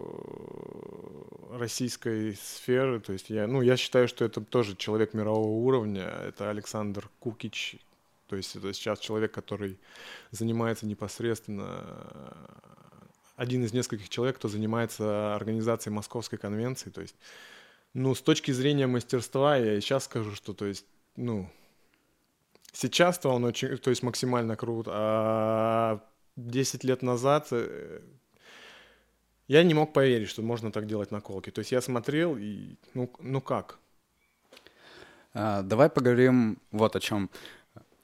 российской 1.58 2.34
сферы. 2.34 3.00
То 3.00 3.14
есть 3.14 3.30
я, 3.30 3.46
ну, 3.46 3.62
я 3.62 3.78
считаю, 3.78 4.06
что 4.06 4.26
это 4.26 4.42
тоже 4.42 4.76
человек 4.76 5.14
мирового 5.14 5.48
уровня. 5.48 6.02
Это 6.02 6.50
Александр 6.50 7.08
Кукич. 7.18 7.78
То 8.26 8.36
есть 8.36 8.54
это 8.56 8.74
сейчас 8.74 8.98
человек, 8.98 9.32
который 9.32 9.78
занимается 10.32 10.84
непосредственно 10.84 11.80
один 13.36 13.64
из 13.64 13.72
нескольких 13.72 14.10
человек, 14.10 14.36
кто 14.36 14.48
занимается 14.48 15.34
организацией 15.34 15.94
Московской 15.94 16.38
конвенции. 16.38 16.90
То 16.90 17.00
есть, 17.00 17.16
ну, 17.94 18.14
с 18.14 18.20
точки 18.20 18.50
зрения 18.50 18.86
мастерства, 18.86 19.56
я 19.56 19.78
и 19.78 19.80
сейчас 19.80 20.04
скажу, 20.04 20.34
что, 20.34 20.52
то 20.52 20.66
есть, 20.66 20.84
ну, 21.16 21.48
Сейчас-то 22.76 23.30
он 23.30 23.44
очень, 23.44 23.78
то 23.78 23.88
есть 23.88 24.02
максимально 24.02 24.54
крут, 24.54 24.86
а 24.90 26.02
10 26.36 26.84
лет 26.84 27.00
назад 27.00 27.48
э, 27.50 28.00
я 29.48 29.62
не 29.62 29.72
мог 29.72 29.94
поверить, 29.94 30.28
что 30.28 30.42
можно 30.42 30.70
так 30.70 30.86
делать 30.86 31.10
наколки. 31.10 31.48
То 31.48 31.60
есть 31.60 31.72
я 31.72 31.80
смотрел 31.80 32.36
и, 32.36 32.76
ну, 32.92 33.10
ну 33.18 33.40
как? 33.40 33.78
А, 35.32 35.62
давай 35.62 35.88
поговорим 35.88 36.58
вот 36.70 36.96
о 36.96 37.00
чем. 37.00 37.30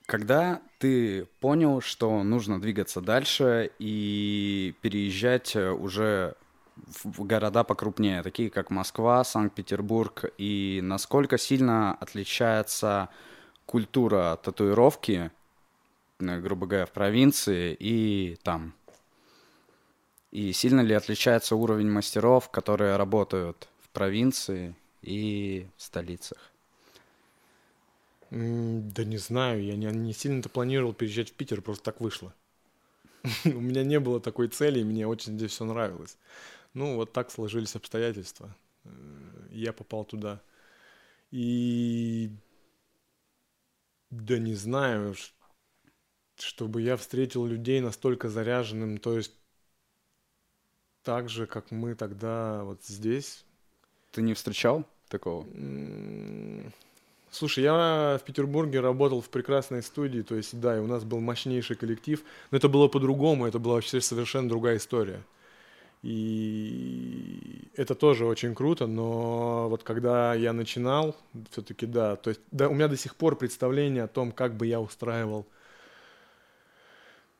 Когда 0.06 0.62
ты 0.78 1.26
понял, 1.40 1.82
что 1.82 2.22
нужно 2.22 2.58
двигаться 2.58 3.02
дальше 3.02 3.72
и 3.78 4.74
переезжать 4.80 5.54
уже 5.54 6.34
в 7.04 7.24
города 7.24 7.62
покрупнее, 7.62 8.22
такие 8.22 8.48
как 8.48 8.70
Москва, 8.70 9.22
Санкт-Петербург, 9.22 10.32
и 10.38 10.80
насколько 10.82 11.36
сильно 11.36 11.94
отличается 12.00 13.10
культура 13.66 14.38
татуировки 14.42 15.30
э, 16.20 16.40
грубо 16.40 16.66
говоря, 16.66 16.86
в 16.86 16.92
провинции 16.92 17.76
и 17.78 18.36
там? 18.42 18.74
И 20.30 20.52
сильно 20.52 20.80
ли 20.80 20.94
отличается 20.94 21.56
уровень 21.56 21.90
мастеров, 21.90 22.48
которые 22.50 22.96
работают 22.96 23.68
в 23.82 23.90
провинции 23.90 24.74
и 25.02 25.66
в 25.76 25.82
столицах? 25.82 26.38
Да 28.30 29.04
не 29.04 29.18
знаю, 29.18 29.62
я 29.62 29.76
не, 29.76 29.86
не 29.86 30.14
сильно-то 30.14 30.48
планировал 30.48 30.94
переезжать 30.94 31.30
в 31.30 31.34
Питер, 31.34 31.60
просто 31.60 31.84
так 31.84 32.00
вышло. 32.00 32.32
У 33.44 33.60
меня 33.60 33.84
не 33.84 34.00
было 34.00 34.20
такой 34.20 34.48
цели, 34.48 34.80
и 34.80 34.84
мне 34.84 35.06
очень 35.06 35.36
здесь 35.36 35.50
все 35.50 35.64
нравилось. 35.66 36.16
Ну, 36.72 36.96
вот 36.96 37.12
так 37.12 37.30
сложились 37.30 37.76
обстоятельства. 37.76 38.56
Э, 38.84 38.90
я 39.50 39.74
попал 39.74 40.06
туда. 40.06 40.40
И 41.30 42.30
да 44.12 44.38
не 44.38 44.54
знаю, 44.54 45.14
чтобы 46.36 46.82
я 46.82 46.96
встретил 46.96 47.46
людей 47.46 47.80
настолько 47.80 48.28
заряженным, 48.28 48.98
то 48.98 49.16
есть 49.16 49.32
так 51.02 51.28
же, 51.28 51.46
как 51.46 51.70
мы 51.70 51.94
тогда 51.94 52.62
вот 52.64 52.84
здесь. 52.84 53.44
Ты 54.12 54.20
не 54.22 54.34
встречал 54.34 54.86
такого? 55.08 55.46
Слушай, 57.30 57.64
я 57.64 58.18
в 58.20 58.26
Петербурге 58.26 58.80
работал 58.80 59.22
в 59.22 59.30
прекрасной 59.30 59.82
студии, 59.82 60.20
то 60.20 60.34
есть, 60.34 60.60
да, 60.60 60.76
и 60.76 60.80
у 60.80 60.86
нас 60.86 61.04
был 61.04 61.20
мощнейший 61.20 61.76
коллектив, 61.76 62.22
но 62.50 62.58
это 62.58 62.68
было 62.68 62.88
по-другому, 62.88 63.46
это 63.46 63.58
была 63.58 63.76
вообще 63.76 64.02
совершенно 64.02 64.50
другая 64.50 64.76
история. 64.76 65.22
И 66.02 67.70
это 67.76 67.94
тоже 67.94 68.26
очень 68.26 68.54
круто, 68.54 68.86
но 68.86 69.68
вот 69.68 69.84
когда 69.84 70.34
я 70.34 70.52
начинал, 70.52 71.16
все-таки 71.50 71.86
да, 71.86 72.16
то 72.16 72.30
есть 72.30 72.40
да, 72.50 72.68
у 72.68 72.74
меня 72.74 72.88
до 72.88 72.96
сих 72.96 73.14
пор 73.14 73.36
представление 73.36 74.04
о 74.04 74.08
том, 74.08 74.32
как 74.32 74.56
бы 74.56 74.66
я 74.66 74.80
устраивал, 74.80 75.46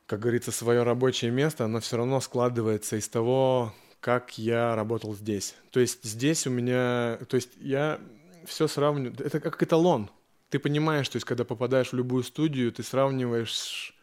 как 0.05 0.21
говорится, 0.21 0.51
свое 0.51 0.83
рабочее 0.83 1.29
место, 1.29 1.65
оно 1.65 1.81
все 1.81 1.97
равно 1.97 2.21
складывается 2.21 2.95
из 2.95 3.09
того, 3.09 3.73
как 3.99 4.37
я 4.37 4.75
работал 4.75 5.13
здесь. 5.13 5.55
То 5.71 5.81
есть 5.81 6.03
здесь 6.03 6.47
у 6.47 6.49
меня, 6.49 7.19
то 7.27 7.35
есть 7.35 7.51
я 7.57 7.99
все 8.45 8.67
сравниваю, 8.67 9.13
это 9.19 9.41
как 9.41 9.61
эталон. 9.61 10.09
Ты 10.49 10.59
понимаешь, 10.59 11.09
то 11.09 11.17
есть 11.17 11.25
когда 11.25 11.43
попадаешь 11.43 11.91
в 11.91 11.95
любую 11.95 12.23
студию, 12.23 12.71
ты 12.71 12.81
сравниваешь 12.83 13.93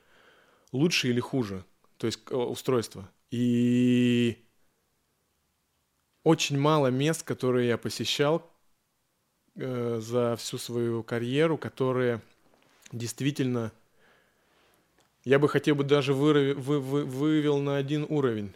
лучше 0.73 1.09
или 1.09 1.21
хуже, 1.21 1.65
то 1.97 2.07
есть 2.07 2.21
э, 2.31 2.35
устройство. 2.35 3.09
И 3.31 4.45
очень 6.25 6.59
мало 6.59 6.89
мест, 6.89 7.23
которые 7.23 7.69
я 7.69 7.79
посещал 7.79 8.49
э, 9.57 9.99
за 10.01 10.37
всю 10.37 10.59
свою 10.59 11.03
карьеру, 11.03 11.57
которые 11.57 12.21
действительно 12.93 13.73
я 15.25 15.39
бы 15.39 15.49
хотел 15.49 15.75
бы 15.75 15.85
даже 15.85 16.15
выров, 16.15 16.57
вы, 16.57 16.81
вы, 16.81 17.05
вывел 17.05 17.59
на 17.59 17.77
один 17.77 18.07
уровень 18.09 18.55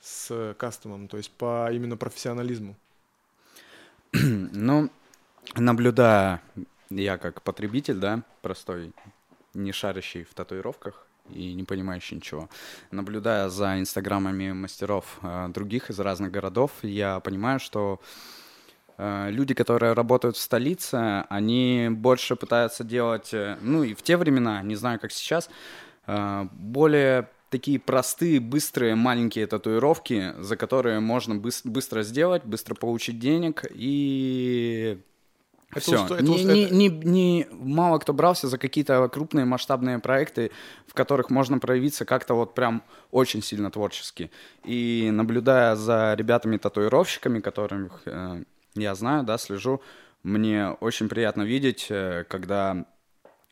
с 0.00 0.54
кастомом, 0.58 1.08
то 1.08 1.18
есть 1.18 1.30
по 1.30 1.70
именно 1.72 1.96
профессионализму. 1.96 2.76
Ну, 4.12 4.90
наблюдая, 5.54 6.42
я 6.90 7.18
как 7.18 7.42
потребитель, 7.42 7.96
да, 7.96 8.22
простой, 8.42 8.92
не 9.54 9.72
шарящий 9.72 10.24
в 10.24 10.34
татуировках 10.34 11.06
и 11.34 11.54
не 11.54 11.64
понимающий 11.64 12.16
ничего, 12.16 12.48
наблюдая 12.90 13.48
за 13.48 13.78
инстаграмами 13.78 14.52
мастеров 14.52 15.18
э, 15.22 15.48
других 15.48 15.90
из 15.90 15.98
разных 16.00 16.30
городов, 16.30 16.70
я 16.82 17.20
понимаю, 17.20 17.60
что 17.60 18.00
э, 18.98 19.28
люди, 19.30 19.54
которые 19.54 19.92
работают 19.92 20.36
в 20.36 20.40
столице, 20.40 21.24
они 21.28 21.88
больше 21.90 22.36
пытаются 22.36 22.84
делать, 22.84 23.34
э, 23.34 23.56
ну 23.60 23.82
и 23.82 23.94
в 23.94 24.02
те 24.02 24.16
времена, 24.16 24.62
не 24.62 24.76
знаю, 24.76 24.98
как 25.00 25.12
сейчас, 25.12 25.50
э, 26.06 26.46
более 26.52 27.28
такие 27.50 27.78
простые, 27.78 28.40
быстрые, 28.40 28.94
маленькие 28.94 29.46
татуировки, 29.46 30.34
за 30.38 30.56
которые 30.56 31.00
можно 31.00 31.34
быс- 31.34 31.62
быстро 31.64 32.02
сделать, 32.02 32.44
быстро 32.44 32.74
получить 32.74 33.18
денег 33.18 33.64
и 33.70 35.00
это 35.70 35.80
Все. 35.80 36.02
Усто... 36.02 36.20
Не, 36.20 36.42
это... 36.42 36.52
не, 36.52 36.66
не, 36.70 36.88
не, 36.88 37.46
мало 37.50 37.98
кто 37.98 38.12
брался 38.12 38.48
за 38.48 38.58
какие-то 38.58 39.08
крупные 39.08 39.44
масштабные 39.44 39.98
проекты, 39.98 40.50
в 40.86 40.94
которых 40.94 41.30
можно 41.30 41.58
проявиться 41.58 42.04
как-то 42.04 42.34
вот 42.34 42.54
прям 42.54 42.82
очень 43.10 43.42
сильно 43.42 43.70
творчески. 43.70 44.30
И 44.64 45.10
наблюдая 45.12 45.76
за 45.76 46.14
ребятами-татуировщиками, 46.16 47.40
которых 47.40 48.02
э, 48.06 48.42
я 48.74 48.94
знаю, 48.94 49.24
да, 49.24 49.38
слежу, 49.38 49.80
мне 50.22 50.70
очень 50.80 51.08
приятно 51.08 51.42
видеть, 51.42 51.86
э, 51.90 52.24
когда 52.28 52.84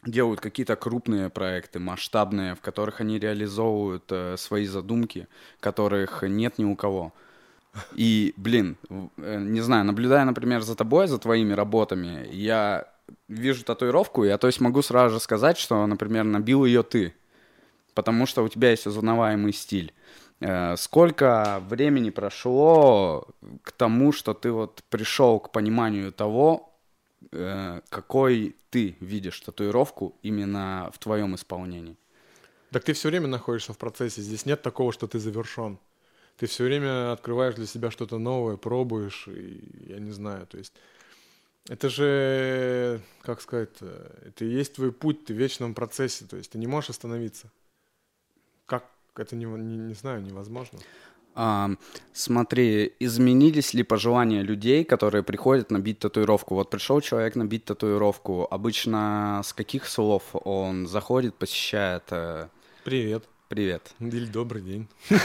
делают 0.04 0.40
какие-то 0.40 0.76
крупные 0.76 1.28
проекты, 1.28 1.78
масштабные, 1.78 2.54
в 2.54 2.60
которых 2.60 3.00
они 3.00 3.18
реализовывают 3.18 4.04
э, 4.10 4.36
свои 4.36 4.66
задумки, 4.66 5.28
которых 5.60 6.22
нет 6.22 6.58
ни 6.58 6.64
у 6.64 6.76
кого. 6.76 7.12
И, 7.94 8.34
блин, 8.36 8.76
э, 8.88 9.38
не 9.40 9.60
знаю, 9.60 9.84
наблюдая, 9.84 10.24
например, 10.24 10.62
за 10.62 10.74
тобой, 10.74 11.06
за 11.06 11.18
твоими 11.18 11.52
работами, 11.52 12.28
я 12.32 12.86
вижу 13.28 13.64
татуировку, 13.64 14.24
я 14.24 14.38
то 14.38 14.46
есть 14.46 14.60
могу 14.60 14.82
сразу 14.82 15.14
же 15.14 15.20
сказать, 15.20 15.58
что, 15.58 15.86
например, 15.86 16.24
набил 16.24 16.64
ее 16.64 16.82
ты, 16.82 17.14
потому 17.94 18.26
что 18.26 18.42
у 18.42 18.48
тебя 18.48 18.70
есть 18.70 18.86
узнаваемый 18.86 19.52
стиль. 19.52 19.92
Э, 20.40 20.76
сколько 20.76 21.62
времени 21.68 22.10
прошло 22.10 23.26
к 23.62 23.72
тому, 23.72 24.12
что 24.12 24.34
ты 24.34 24.52
вот 24.52 24.82
пришел 24.88 25.40
к 25.40 25.50
пониманию 25.50 26.12
того, 26.12 26.72
э, 27.32 27.80
какой 27.88 28.56
ты 28.70 28.96
видишь 29.00 29.40
татуировку 29.40 30.14
именно 30.22 30.90
в 30.94 30.98
твоем 30.98 31.34
исполнении? 31.34 31.96
Так 32.70 32.84
ты 32.84 32.92
все 32.92 33.08
время 33.08 33.28
находишься 33.28 33.72
в 33.72 33.78
процессе. 33.78 34.20
Здесь 34.20 34.46
нет 34.46 34.62
такого, 34.62 34.92
что 34.92 35.06
ты 35.06 35.18
завершен. 35.18 35.78
Ты 36.38 36.46
все 36.46 36.64
время 36.64 37.12
открываешь 37.12 37.56
для 37.56 37.66
себя 37.66 37.90
что-то 37.90 38.18
новое, 38.18 38.56
пробуешь, 38.56 39.26
и 39.28 39.60
я 39.88 39.98
не 39.98 40.12
знаю, 40.12 40.46
то 40.46 40.56
есть 40.56 40.72
это 41.68 41.90
же, 41.90 43.00
как 43.22 43.40
сказать, 43.42 43.76
это 43.80 44.44
и 44.44 44.48
есть 44.48 44.74
твой 44.74 44.92
путь, 44.92 45.24
ты 45.26 45.34
в 45.34 45.36
вечном 45.36 45.74
процессе, 45.74 46.24
то 46.24 46.36
есть 46.36 46.52
ты 46.52 46.58
не 46.58 46.66
можешь 46.66 46.90
остановиться. 46.90 47.50
Как 48.66 48.86
это 49.16 49.36
не, 49.36 49.44
не, 49.44 49.76
не 49.76 49.94
знаю, 49.94 50.22
невозможно. 50.22 50.78
А, 51.34 51.70
смотри, 52.12 52.94
изменились 53.00 53.74
ли 53.74 53.82
пожелания 53.82 54.42
людей, 54.42 54.84
которые 54.84 55.22
приходят 55.22 55.70
набить 55.70 55.98
татуировку? 55.98 56.54
Вот 56.54 56.70
пришел 56.70 57.00
человек 57.00 57.36
набить 57.36 57.64
татуировку. 57.64 58.48
Обычно 58.50 59.42
с 59.44 59.52
каких 59.52 59.86
слов 59.86 60.22
он 60.32 60.86
заходит, 60.86 61.34
посещает? 61.34 62.04
Э, 62.10 62.48
Привет. 62.82 63.24
Привет. 63.48 63.94
Или 63.98 64.26
добрый 64.26 64.60
день. 64.60 64.88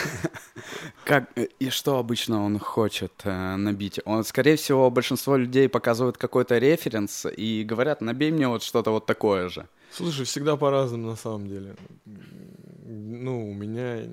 Как 1.03 1.29
э, 1.37 1.47
и 1.59 1.69
что 1.69 1.97
обычно 1.97 2.41
он 2.41 2.57
хочет 2.57 3.11
э, 3.25 3.55
набить? 3.57 3.99
Он, 4.05 4.23
скорее 4.23 4.55
всего, 4.55 4.89
большинство 4.89 5.35
людей 5.35 5.67
показывают 5.67 6.17
какой-то 6.17 6.57
референс 6.57 7.25
и 7.25 7.65
говорят, 7.65 7.99
набей 7.99 8.31
мне 8.31 8.47
вот 8.47 8.63
что-то 8.63 8.91
вот 8.91 9.05
такое 9.05 9.49
же. 9.49 9.67
Слушай, 9.91 10.23
всегда 10.25 10.55
по-разному 10.55 11.09
на 11.09 11.17
самом 11.17 11.49
деле. 11.49 11.75
Ну, 12.05 13.51
у 13.51 13.53
меня 13.53 14.07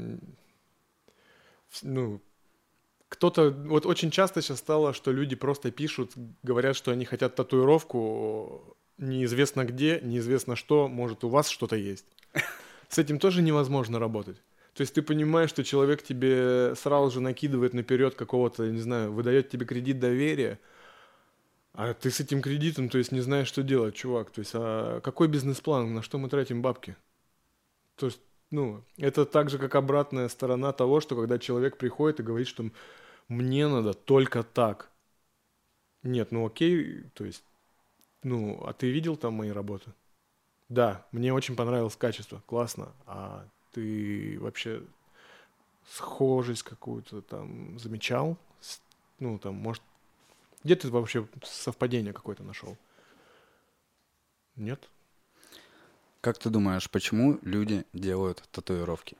ну, 1.83 2.21
кто-то, 3.09 3.51
вот 3.51 3.87
очень 3.87 4.11
часто 4.11 4.43
сейчас 4.43 4.59
стало, 4.59 4.93
что 4.93 5.13
люди 5.13 5.37
просто 5.37 5.71
пишут, 5.71 6.15
говорят, 6.43 6.75
что 6.75 6.91
они 6.91 7.05
хотят 7.05 7.37
татуировку, 7.37 8.77
неизвестно 8.99 9.65
где, 9.65 10.01
неизвестно 10.03 10.57
что, 10.57 10.89
может 10.89 11.23
у 11.23 11.29
вас 11.29 11.49
что-то 11.49 11.77
есть. 11.77 12.07
С 12.91 12.99
этим 12.99 13.19
тоже 13.19 13.41
невозможно 13.41 13.99
работать. 13.99 14.37
То 14.75 14.83
есть 14.83 14.93
ты 14.95 15.01
понимаешь, 15.01 15.51
что 15.51 15.65
человек 15.65 16.03
тебе 16.03 16.75
сразу 16.77 17.11
же 17.11 17.21
накидывает 17.21 17.73
наперед 17.73 18.15
какого-то, 18.15 18.71
не 18.71 18.81
знаю, 18.81 19.13
выдает 19.13 19.49
тебе 19.49 19.65
кредит 19.65 19.99
доверия, 19.99 20.59
а 21.73 21.95
ты 21.95 22.11
с 22.11 22.21
этим 22.21 22.43
кредитом, 22.43 22.89
то 22.89 22.99
есть 22.99 23.13
не 23.13 23.21
знаешь, 23.21 23.49
что 23.49 23.63
делать, 23.63 23.95
чувак. 23.95 24.31
То 24.31 24.41
есть, 24.41 24.53
а 24.55 25.01
какой 25.01 25.29
бизнес-план, 25.29 25.95
на 25.95 26.03
что 26.03 26.19
мы 26.19 26.29
тратим 26.29 26.61
бабки? 26.61 26.97
То 27.97 28.07
есть 28.07 28.21
ну, 28.51 28.85
это 28.99 29.25
так 29.27 29.49
же, 29.49 29.59
как 29.59 29.77
обратная 29.77 30.29
сторона 30.29 30.73
того, 30.73 31.01
что 31.01 31.15
когда 31.15 31.39
человек 31.39 31.77
приходит 31.77 32.21
и 32.21 32.25
говорит, 32.25 32.49
что 32.49 32.71
мне 33.29 33.69
надо 33.69 33.95
только 33.95 34.43
так. 34.43 34.91
Нет, 36.03 36.33
ну 36.33 36.47
окей, 36.47 37.05
то 37.15 37.25
есть, 37.25 37.45
ну, 38.23 38.63
а 38.65 38.73
ты 38.73 38.91
видел 38.91 39.17
там 39.17 39.35
мои 39.35 39.51
работы? 39.51 39.93
Да, 40.71 41.05
мне 41.11 41.35
очень 41.35 41.57
понравилось 41.57 41.97
качество, 41.97 42.43
классно. 42.47 42.93
А 43.05 43.45
ты 43.73 44.39
вообще 44.41 44.83
схожесть 45.91 46.63
какую-то 46.63 47.23
там 47.23 47.77
замечал? 47.81 48.39
Ну, 49.19 49.37
там, 49.41 49.57
может, 49.57 49.83
где 50.63 50.77
ты 50.77 50.89
вообще 50.89 51.27
совпадение 51.43 52.13
какое-то 52.13 52.45
нашел? 52.45 52.77
Нет? 54.55 54.89
Как 56.21 56.39
ты 56.39 56.51
думаешь, 56.51 56.89
почему 56.89 57.41
люди 57.43 57.85
делают 57.93 58.45
татуировки? 58.53 59.17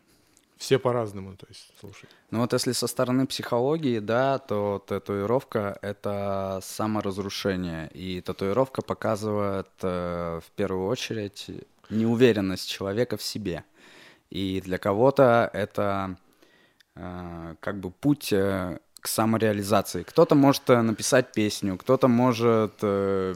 Все 0.61 0.79
по-разному, 0.79 1.37
то 1.37 1.47
есть, 1.49 1.73
слушай. 1.81 2.07
Ну 2.31 2.41
вот 2.41 2.53
если 2.53 2.73
со 2.73 2.87
стороны 2.87 3.27
психологии, 3.27 3.99
да, 3.99 4.39
то 4.39 4.85
татуировка— 4.87 5.79
это 5.83 6.61
саморазрушение. 6.63 7.89
И 7.95 8.21
татуировка 8.21 8.83
показывает 8.83 9.71
э, 9.81 10.41
в 10.47 10.51
первую 10.57 10.87
очередь 10.89 11.47
неуверенность 11.89 12.69
человека 12.69 13.17
в 13.17 13.23
себе. 13.23 13.65
И 14.29 14.61
для 14.61 14.77
кого-то 14.77 15.49
это 15.55 16.19
э, 16.95 17.55
как 17.61 17.81
бы 17.81 17.91
путь 17.91 18.31
э, 18.31 18.81
к 19.01 19.09
самореализации. 19.09 20.03
Кто-то 20.03 20.35
может 20.35 20.69
э, 20.69 20.83
написать 20.83 21.33
песню, 21.33 21.79
кто-то 21.79 22.07
может 22.07 22.75
э, 22.83 23.35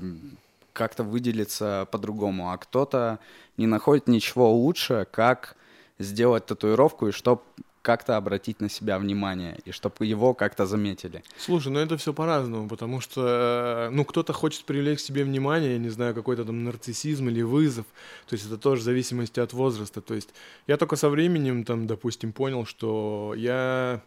как-то 0.75 1.05
выделиться 1.05 1.89
по-другому, 1.91 2.53
а 2.53 2.59
кто-то 2.59 3.19
не 3.57 3.67
находит 3.67 4.09
ничего 4.09 4.53
лучше, 4.53 5.09
как 5.11 5.57
сделать 6.05 6.47
татуировку 6.47 7.09
и 7.09 7.13
чтобы 7.13 7.43
как-то 7.85 8.17
обратить 8.17 8.63
на 8.63 8.71
себя 8.71 8.99
внимание, 8.99 9.61
и 9.67 9.71
чтобы 9.71 10.07
его 10.07 10.33
как-то 10.33 10.65
заметили. 10.65 11.23
Слушай, 11.37 11.71
ну 11.71 11.81
это 11.81 11.99
все 11.99 12.15
по-разному, 12.15 12.67
потому 12.67 13.03
что, 13.03 13.89
э, 13.89 13.91
ну, 13.91 14.07
кто-то 14.07 14.33
хочет 14.33 14.65
привлечь 14.65 15.01
к 15.01 15.03
себе 15.03 15.23
внимание, 15.23 15.73
я 15.73 15.79
не 15.79 15.91
знаю, 15.91 16.15
какой-то 16.15 16.47
там 16.47 16.65
нарциссизм 16.65 17.29
или 17.29 17.43
вызов, 17.43 17.85
то 18.27 18.33
есть 18.33 18.47
это 18.47 18.57
тоже 18.57 18.81
в 18.81 18.85
зависимости 18.85 19.39
от 19.39 19.53
возраста, 19.53 20.01
то 20.01 20.15
есть 20.15 20.31
я 20.67 20.79
только 20.79 20.97
со 20.97 21.11
временем, 21.11 21.65
там, 21.65 21.87
допустим, 21.87 22.33
понял, 22.33 22.65
что 22.65 23.35
я 23.37 24.01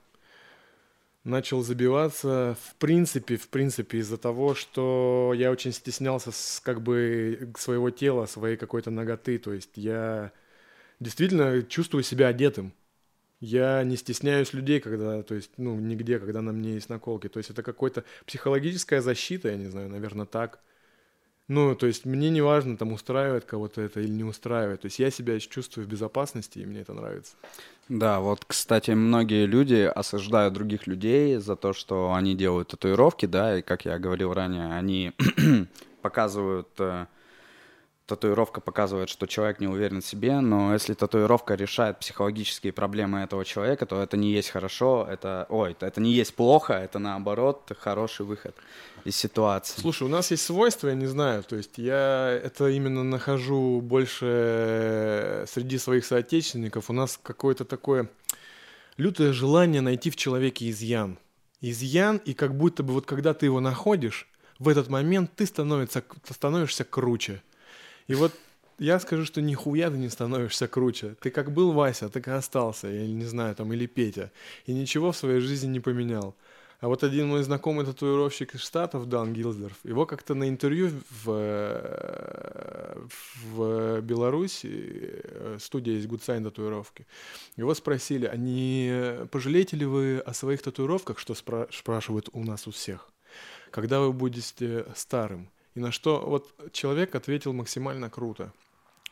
начал 1.23 1.61
забиваться 1.61 2.57
в 2.59 2.75
принципе, 2.75 3.37
в 3.37 3.47
принципе 3.47 3.99
из-за 3.99 4.17
того, 4.17 4.55
что 4.55 5.33
я 5.35 5.51
очень 5.51 5.71
стеснялся 5.71 6.31
с, 6.31 6.59
как 6.63 6.81
бы 6.81 7.53
своего 7.59 7.91
тела, 7.91 8.25
своей 8.25 8.57
какой-то 8.57 8.89
ноготы, 8.89 9.37
то 9.37 9.53
есть 9.53 9.71
я 9.75 10.31
действительно 10.99 11.63
чувствую 11.63 12.03
себя 12.03 12.27
одетым, 12.27 12.73
я 13.39 13.83
не 13.83 13.97
стесняюсь 13.97 14.53
людей, 14.53 14.79
когда, 14.79 15.21
то 15.21 15.35
есть, 15.35 15.51
ну, 15.57 15.75
нигде, 15.75 16.19
когда 16.19 16.41
на 16.41 16.51
мне 16.51 16.73
есть 16.73 16.89
наколки. 16.89 17.29
То 17.29 17.37
есть 17.37 17.51
это 17.51 17.61
какая-то 17.61 18.03
психологическая 18.25 19.01
защита, 19.01 19.49
я 19.49 19.57
не 19.57 19.67
знаю, 19.67 19.89
наверное, 19.89 20.25
так. 20.25 20.59
Ну, 21.47 21.75
то 21.75 21.85
есть 21.87 22.03
мне 22.03 22.29
не 22.29 22.41
важно, 22.41 22.75
там, 22.75 22.91
устраивает 22.91 23.45
кого-то 23.45 23.81
это 23.81 24.01
или 24.01 24.09
не 24.09 24.23
устраивает. 24.23 24.81
То 24.81 24.87
есть 24.87 24.99
я 24.99 25.11
себя 25.11 25.39
чувствую 25.39 25.85
в 25.85 25.89
безопасности, 25.89 26.59
и 26.59 26.65
мне 26.65 26.81
это 26.81 26.93
нравится. 26.93 27.35
Да, 27.87 28.19
вот, 28.19 28.43
кстати, 28.45 28.91
многие 28.91 29.45
люди 29.45 29.89
осуждают 29.95 30.53
других 30.53 30.87
людей 30.87 31.37
за 31.37 31.55
то, 31.55 31.71
что 31.71 32.13
они 32.13 32.35
делают 32.35 32.69
татуировки, 32.69 33.27
да, 33.27 33.59
и, 33.59 33.61
как 33.61 33.85
я 33.85 33.97
говорил 33.97 34.33
ранее, 34.33 34.73
они 34.73 35.13
показывают 36.01 36.67
э, 36.79 37.05
татуировка 38.07 38.61
показывает, 38.61 39.09
что 39.09 39.27
человек 39.27 39.59
не 39.59 39.67
уверен 39.67 40.01
в 40.01 40.05
себе, 40.05 40.39
но 40.39 40.73
если 40.73 40.93
татуировка 40.93 41.55
решает 41.55 41.99
психологические 41.99 42.71
проблемы 42.73 43.19
этого 43.19 43.43
человека, 43.45 43.85
то 43.85 44.01
это 44.01 44.15
не 44.17 44.31
есть 44.31 44.49
хорошо, 44.49 45.05
это, 45.09 45.45
ой, 45.49 45.75
это 45.79 46.01
не 46.01 46.13
есть 46.13 46.33
плохо, 46.33 46.73
это 46.73 46.99
наоборот 46.99 47.69
хороший 47.79 48.25
выход 48.25 48.55
из 49.03 49.15
ситуации. 49.15 49.79
Слушай, 49.79 50.03
у 50.03 50.07
нас 50.07 50.31
есть 50.31 50.45
свойства, 50.45 50.87
я 50.87 50.95
не 50.95 51.05
знаю, 51.05 51.43
то 51.43 51.57
есть 51.57 51.77
я 51.77 52.29
это 52.43 52.69
именно 52.69 53.03
нахожу 53.03 53.81
больше 53.81 55.45
среди 55.47 55.77
своих 55.77 56.05
соотечественников, 56.05 56.89
у 56.89 56.93
нас 56.93 57.19
какое-то 57.21 57.65
такое 57.65 58.09
лютое 58.95 59.33
желание 59.33 59.81
найти 59.81 60.09
в 60.09 60.15
человеке 60.15 60.69
изъян. 60.69 61.19
Изъян, 61.59 62.17
и 62.17 62.33
как 62.33 62.55
будто 62.55 62.83
бы 62.83 62.93
вот 62.93 63.05
когда 63.05 63.33
ты 63.33 63.47
его 63.47 63.59
находишь, 63.59 64.27
в 64.59 64.69
этот 64.69 64.87
момент 64.89 65.31
ты 65.35 65.45
становится, 65.45 66.03
становишься 66.29 66.83
круче. 66.83 67.41
И 68.07 68.15
вот 68.15 68.33
я 68.79 68.99
скажу, 68.99 69.25
что 69.25 69.41
нихуя 69.41 69.89
ты 69.89 69.97
не 69.97 70.09
становишься 70.09 70.67
круче. 70.67 71.15
Ты 71.19 71.29
как 71.29 71.51
был 71.51 71.71
Вася, 71.71 72.09
так 72.09 72.27
и 72.27 72.31
остался, 72.31 72.87
я 72.87 73.07
не 73.07 73.25
знаю, 73.25 73.55
там, 73.55 73.73
или 73.73 73.85
Петя. 73.85 74.31
И 74.65 74.73
ничего 74.73 75.11
в 75.11 75.17
своей 75.17 75.39
жизни 75.39 75.67
не 75.67 75.79
поменял. 75.79 76.35
А 76.79 76.87
вот 76.87 77.03
один 77.03 77.27
мой 77.29 77.41
знакомый 77.41 77.85
татуировщик 77.85 78.53
из 78.53 78.61
Штатов, 78.61 79.09
Дан 79.09 79.33
Гилдерф, 79.33 79.77
его 79.83 80.05
как-то 80.05 80.35
на 80.35 80.47
интервью 80.47 80.91
в, 81.23 82.95
в 83.45 84.01
Беларуси, 84.01 84.69
э, 84.71 85.57
студия 85.59 85.95
есть 85.95 86.07
Sign 86.07 86.43
татуировки, 86.43 87.07
его 87.55 87.73
спросили, 87.73 88.27
а 88.27 88.35
не 88.35 89.25
пожалеете 89.31 89.75
ли 89.75 89.87
вы 89.87 90.19
о 90.19 90.35
своих 90.35 90.61
татуировках, 90.61 91.17
что 91.17 91.33
спра- 91.33 91.67
спрашивают 91.71 92.29
у 92.31 92.43
нас 92.43 92.67
у 92.67 92.71
всех, 92.71 93.09
когда 93.71 93.99
вы 93.99 94.13
будете 94.13 94.85
старым? 94.95 95.49
И 95.77 95.79
на 95.79 95.91
что 95.91 96.19
вот 96.25 96.55
человек 96.73 97.13
ответил 97.13 97.53
максимально 97.53 98.09
круто. 98.09 98.51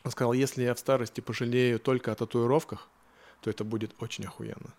Он 0.02 0.10
сказал, 0.10 0.32
если 0.32 0.64
я 0.64 0.74
в 0.74 0.80
старости 0.80 1.20
пожалею 1.20 1.78
только 1.78 2.10
о 2.10 2.16
татуировках, 2.16 2.88
то 3.40 3.50
это 3.50 3.62
будет 3.62 3.94
очень 4.00 4.24
охуенно. 4.24 4.74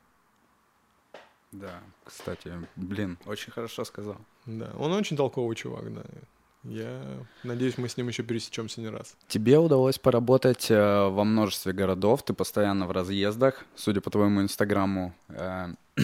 Да, 1.53 1.81
кстати, 2.03 2.51
блин, 2.75 3.17
очень 3.25 3.53
хорошо 3.53 3.85
сказал. 3.85 4.17
Да, 4.45 4.69
он 4.77 4.91
очень 4.91 5.15
толковый 5.15 5.55
чувак, 5.55 5.93
да. 5.93 6.03
Я 6.63 7.25
надеюсь, 7.45 7.77
мы 7.77 7.87
с 7.87 7.95
ним 7.95 8.09
еще 8.09 8.21
пересечемся 8.21 8.81
не 8.81 8.89
раз. 8.89 9.15
Тебе 9.29 9.57
удалось 9.57 9.97
поработать 9.97 10.69
э, 10.69 11.07
во 11.07 11.23
множестве 11.23 11.71
городов, 11.71 12.21
ты 12.21 12.33
постоянно 12.33 12.85
в 12.85 12.91
разъездах, 12.91 13.63
судя 13.75 14.01
по 14.01 14.09
твоему 14.09 14.41
инстаграму. 14.41 15.15
Э, 15.29 15.67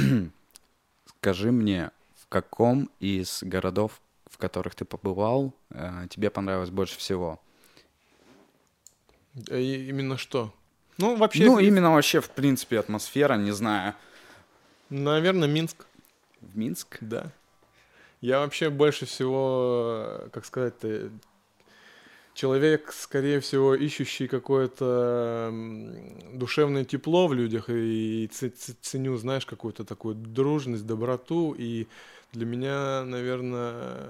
скажи 1.19 1.52
мне, 1.52 1.91
в 2.15 2.30
каком 2.30 2.89
из 3.02 3.43
городов 3.43 4.00
в 4.34 4.38
которых 4.39 4.74
ты 4.74 4.84
побывал, 4.84 5.54
э, 5.69 6.08
тебе 6.10 6.30
понравилось 6.30 6.72
больше 6.72 6.98
всего? 6.98 7.39
А 9.50 9.56
именно 9.56 10.17
что? 10.17 10.52
Ну, 10.98 11.15
вообще... 11.15 11.46
Ну, 11.46 11.60
именно 11.60 11.93
вообще, 11.93 12.19
в 12.19 12.30
принципе, 12.30 12.80
атмосфера, 12.80 13.36
не 13.36 13.52
знаю. 13.52 13.93
Наверное, 14.89 15.48
Минск. 15.48 15.86
В 16.41 16.58
Минск? 16.58 16.98
Да. 17.02 17.32
Я 18.22 18.39
вообще 18.39 18.69
больше 18.69 19.06
всего, 19.06 20.22
как 20.32 20.46
сказать-то, 20.46 21.10
человек, 22.34 22.91
скорее 22.91 23.39
всего, 23.39 23.76
ищущий 23.76 24.28
какое-то 24.28 25.52
душевное 26.34 26.86
тепло 26.86 27.28
в 27.28 27.34
людях 27.34 27.65
и 27.69 28.30
ценю, 28.82 29.17
знаешь, 29.17 29.46
какую-то 29.46 29.84
такую 29.84 30.15
дружность, 30.15 30.86
доброту 30.86 31.56
и 31.58 31.88
для 32.34 32.48
меня, 32.48 33.04
наверное, 33.06 34.08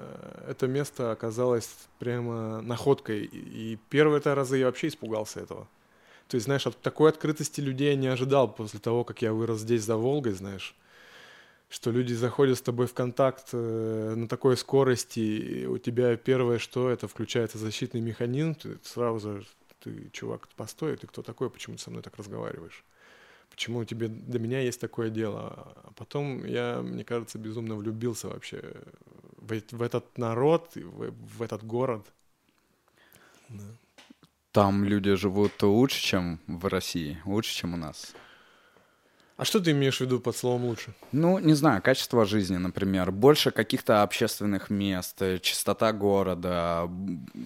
это 0.47 0.65
место 0.67 1.11
оказалось 1.11 1.69
прямо 1.99 2.61
находкой. 2.61 3.25
И 3.25 3.77
первые 3.89 4.19
это 4.19 4.33
разы 4.33 4.57
я 4.57 4.67
вообще 4.67 4.87
испугался 4.87 5.41
этого. 5.41 5.67
То 6.29 6.35
есть, 6.35 6.45
знаешь, 6.45 6.65
от 6.65 6.81
такой 6.81 7.09
открытости 7.09 7.59
людей 7.59 7.89
я 7.89 7.95
не 7.95 8.07
ожидал 8.07 8.51
после 8.51 8.79
того, 8.79 9.03
как 9.03 9.21
я 9.21 9.33
вырос 9.33 9.59
здесь 9.59 9.83
за 9.83 9.97
Волгой, 9.97 10.31
знаешь, 10.31 10.73
что 11.69 11.91
люди 11.91 12.13
заходят 12.13 12.57
с 12.57 12.61
тобой 12.61 12.87
в 12.87 12.93
контакт 12.93 13.49
э, 13.51 14.13
на 14.15 14.27
такой 14.29 14.55
скорости, 14.55 15.19
и 15.19 15.65
у 15.65 15.77
тебя 15.77 16.15
первое 16.15 16.59
что, 16.59 16.89
это 16.89 17.09
включается 17.09 17.57
защитный 17.57 17.99
механизм, 17.99 18.55
ты 18.55 18.77
сразу, 18.83 19.43
ты, 19.83 20.09
чувак, 20.13 20.47
постой, 20.55 20.95
ты 20.95 21.07
кто 21.07 21.21
такой, 21.23 21.49
почему 21.49 21.75
ты 21.75 21.83
со 21.83 21.91
мной 21.91 22.03
так 22.03 22.15
разговариваешь? 22.15 22.85
Почему 23.53 23.85
тебе 23.85 24.07
до 24.07 24.39
меня 24.39 24.61
есть 24.61 24.81
такое 24.81 25.09
дело. 25.09 25.73
А 25.83 25.91
потом 25.95 26.43
я, 26.43 26.81
мне 26.81 27.03
кажется, 27.03 27.37
безумно 27.37 27.75
влюбился 27.75 28.27
вообще 28.27 28.61
в, 29.37 29.61
в 29.71 29.81
этот 29.83 30.17
народ, 30.17 30.71
в, 30.75 31.11
в 31.37 31.41
этот 31.41 31.63
город. 31.63 32.01
Да. 33.49 33.63
Там 34.51 34.83
люди 34.83 35.13
живут 35.13 35.61
лучше, 35.61 36.01
чем 36.01 36.39
в 36.47 36.65
России, 36.65 37.21
лучше, 37.25 37.53
чем 37.53 37.75
у 37.75 37.77
нас. 37.77 38.15
А 39.35 39.45
что 39.45 39.59
ты 39.59 39.71
имеешь 39.71 39.97
в 39.97 40.01
виду 40.01 40.19
под 40.19 40.37
словом 40.37 40.65
лучше? 40.65 40.93
Ну, 41.11 41.39
не 41.39 41.55
знаю, 41.55 41.81
качество 41.81 42.23
жизни, 42.23 42.57
например, 42.57 43.11
больше 43.11 43.49
каких-то 43.49 44.03
общественных 44.03 44.69
мест, 44.69 45.19
э, 45.21 45.39
чистота 45.39 45.91
города, 45.91 46.87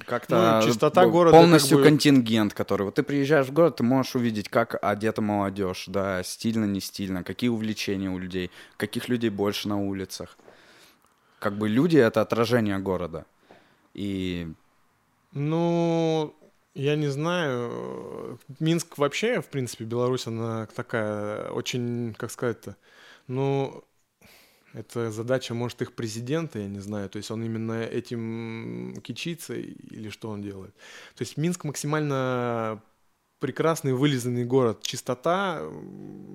как-то 0.06 0.60
ну, 0.62 0.68
чистота 0.68 1.06
города 1.06 1.38
полностью 1.38 1.78
как 1.78 1.86
бы... 1.86 1.90
контингент, 1.90 2.54
который 2.54 2.84
вот 2.84 2.96
ты 2.96 3.04
приезжаешь 3.04 3.48
в 3.48 3.54
город, 3.54 3.78
ты 3.78 3.84
можешь 3.84 4.16
увидеть, 4.16 4.50
как 4.50 4.78
одета 4.82 5.22
молодежь, 5.22 5.86
да, 5.88 6.24
стильно, 6.24 6.66
не 6.66 6.82
стильно, 6.82 7.24
какие 7.24 7.50
увлечения 7.50 8.10
у 8.10 8.18
людей, 8.18 8.52
каких 8.76 9.08
людей 9.08 9.30
больше 9.30 9.70
на 9.70 9.80
улицах. 9.82 10.38
Как 11.40 11.58
бы 11.58 11.70
люди 11.70 11.98
это 11.98 12.20
отражение 12.20 12.80
города. 12.80 13.26
И 13.94 14.52
ну, 15.32 16.34
я 16.78 16.96
не 16.96 17.08
знаю. 17.08 18.40
Минск 18.60 18.98
вообще, 18.98 19.42
в 19.42 19.48
принципе, 19.48 19.84
Беларусь, 19.84 20.28
она 20.28 20.68
такая 20.68 21.50
очень, 21.50 22.14
как 22.18 22.32
сказать-то, 22.32 22.78
ну, 23.28 23.84
это 24.74 25.12
задача, 25.12 25.56
может, 25.56 25.82
их 25.82 25.94
президента, 25.94 26.60
я 26.60 26.68
не 26.68 26.80
знаю. 26.80 27.10
То 27.10 27.18
есть 27.18 27.32
он 27.32 27.44
именно 27.44 27.82
этим 27.82 29.02
кичится 29.02 29.56
или 29.56 30.10
что 30.10 30.30
он 30.30 30.42
делает. 30.44 30.76
То 31.16 31.24
есть 31.24 31.36
Минск 31.36 31.64
максимально 31.64 32.82
прекрасный, 33.40 33.94
вылизанный 33.94 34.46
город. 34.46 34.84
Чистота, 34.84 35.64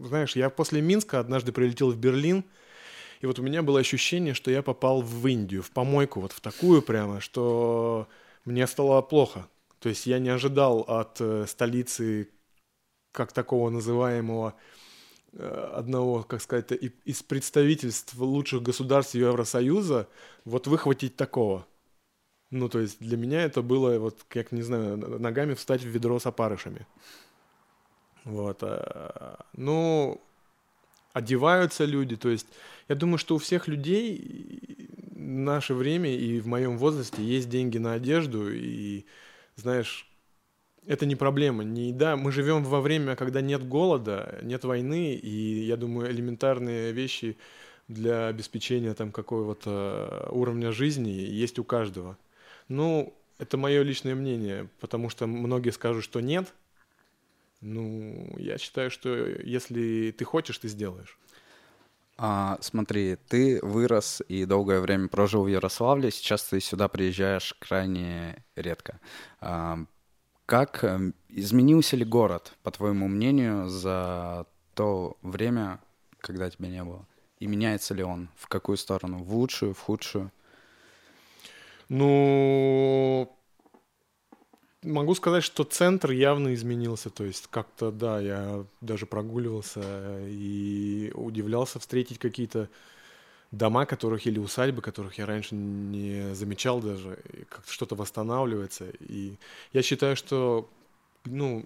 знаешь, 0.05 0.35
я 0.35 0.51
после 0.51 0.81
Минска 0.83 1.21
однажды 1.21 1.53
прилетел 1.53 1.93
в 1.93 1.97
Берлин, 1.97 2.45
и 3.21 3.27
вот 3.27 3.39
у 3.39 3.43
меня 3.43 3.63
было 3.63 3.79
ощущение, 3.79 4.35
что 4.35 4.51
я 4.51 4.63
попал 4.63 5.03
в 5.03 5.25
Индию, 5.29 5.63
в 5.63 5.71
помойку, 5.71 6.21
вот 6.21 6.33
в 6.33 6.41
такую 6.41 6.83
прямо, 6.83 7.21
что 7.21 8.09
мне 8.45 8.67
стало 8.67 9.01
плохо. 9.03 9.47
То 9.83 9.89
есть 9.89 10.07
я 10.07 10.21
не 10.21 10.29
ожидал 10.29 10.85
от 10.87 11.21
э, 11.21 11.45
столицы 11.49 12.29
как 13.11 13.33
такого 13.33 13.69
называемого 13.69 14.55
э, 15.33 15.73
одного, 15.75 16.23
как 16.23 16.41
сказать, 16.41 16.71
из 16.71 17.25
представительств 17.25 18.15
лучших 18.15 18.63
государств 18.63 19.17
Евросоюза 19.17 20.09
вот 20.45 20.69
выхватить 20.69 21.17
такого. 21.17 21.67
Ну, 22.51 22.69
то 22.69 22.79
есть 22.79 23.01
для 23.01 23.17
меня 23.17 23.43
это 23.43 23.61
было, 23.61 23.99
вот, 23.99 24.25
как, 24.29 24.53
не 24.53 24.63
знаю, 24.63 24.99
ногами 25.19 25.55
встать 25.55 25.83
в 25.83 25.89
ведро 25.89 26.21
с 26.21 26.27
опарышами. 26.27 26.87
Вот. 28.25 28.59
А, 28.63 29.45
ну, 29.55 30.21
одеваются 31.13 31.85
люди, 31.87 32.15
то 32.15 32.29
есть 32.29 32.47
я 32.89 32.95
думаю, 32.95 33.19
что 33.19 33.35
у 33.35 33.39
всех 33.39 33.67
людей 33.67 34.89
в 35.11 35.19
наше 35.19 35.75
время 35.75 36.15
и 36.15 36.39
в 36.39 36.47
моем 36.47 36.79
возрасте 36.79 37.21
есть 37.25 37.49
деньги 37.49 37.79
на 37.79 37.95
одежду, 37.95 38.49
и, 38.53 39.07
знаешь, 39.57 40.09
это 40.87 41.07
не 41.07 41.17
проблема. 41.17 41.65
Не, 41.65 41.93
да, 41.93 42.17
мы 42.17 42.33
живем 42.33 42.65
во 42.65 42.81
время, 42.81 43.17
когда 43.17 43.41
нет 43.41 43.67
голода, 43.67 44.39
нет 44.43 44.65
войны, 44.65 45.15
и 45.15 45.65
я 45.65 45.77
думаю, 45.77 46.11
элементарные 46.11 46.93
вещи 46.93 47.37
для 47.89 48.29
обеспечения 48.29 48.95
там 48.95 49.13
какого-то 49.13 50.29
уровня 50.31 50.73
жизни 50.73 51.11
есть 51.11 51.59
у 51.59 51.65
каждого. 51.65 52.19
Ну, 52.69 53.15
это 53.39 53.57
мое 53.57 53.83
личное 53.83 54.15
мнение, 54.15 54.69
потому 54.81 55.09
что 55.09 55.27
многие 55.27 55.71
скажут, 55.71 56.05
что 56.05 56.21
нет. 56.21 56.53
Ну, 57.61 58.35
я 58.39 58.59
считаю, 58.59 58.91
что 58.91 59.15
если 59.15 60.13
ты 60.17 60.25
хочешь, 60.25 60.59
ты 60.59 60.69
сделаешь. 60.69 61.19
А, 62.25 62.57
смотри, 62.61 63.17
ты 63.17 63.59
вырос 63.63 64.23
и 64.29 64.45
долгое 64.45 64.79
время 64.79 65.09
прожил 65.09 65.43
в 65.43 65.49
Ярославле, 65.49 66.13
сейчас 66.13 66.45
ты 66.45 66.61
сюда 66.61 66.87
приезжаешь 66.87 67.53
крайне 67.59 68.45
редко. 68.55 69.01
А, 69.41 69.81
как 70.47 70.85
эм, 70.85 71.17
изменился 71.29 71.97
ли 71.97 72.05
город, 72.05 72.53
по 72.63 72.71
твоему 72.71 73.09
мнению, 73.09 73.69
за 73.69 74.47
то 74.75 75.17
время, 75.23 75.81
когда 76.21 76.49
тебя 76.49 76.69
не 76.69 76.85
было? 76.85 77.09
И 77.41 77.49
меняется 77.49 77.93
ли 77.93 78.05
он? 78.05 78.29
В 78.37 78.47
какую 78.47 78.77
сторону? 78.77 79.25
В 79.25 79.35
лучшую, 79.35 79.75
в 79.75 79.81
худшую? 79.81 80.31
Ну, 81.89 83.37
могу 84.83 85.15
сказать, 85.15 85.45
что 85.45 85.65
центр 85.65 86.11
явно 86.11 86.55
изменился. 86.55 87.11
То 87.11 87.25
есть 87.25 87.47
как-то, 87.51 87.91
да, 87.91 88.21
я 88.21 88.65
даже 88.81 89.07
прогуливался 89.07 89.83
и 90.27 91.13
удивлялся 91.15 91.79
встретить 91.79 92.19
какие-то 92.19 92.69
дома, 93.51 93.87
которых 93.87 94.27
или 94.27 94.39
усадьбы, 94.39 94.83
которых 94.83 95.19
я 95.19 95.27
раньше 95.27 95.55
не 95.55 96.35
замечал 96.35 96.81
даже, 96.81 97.19
как-то 97.49 97.71
что-то 97.71 97.95
восстанавливается. 97.95 98.87
И 99.01 99.37
я 99.73 99.83
считаю, 99.83 100.17
что, 100.17 100.69
ну, 101.25 101.65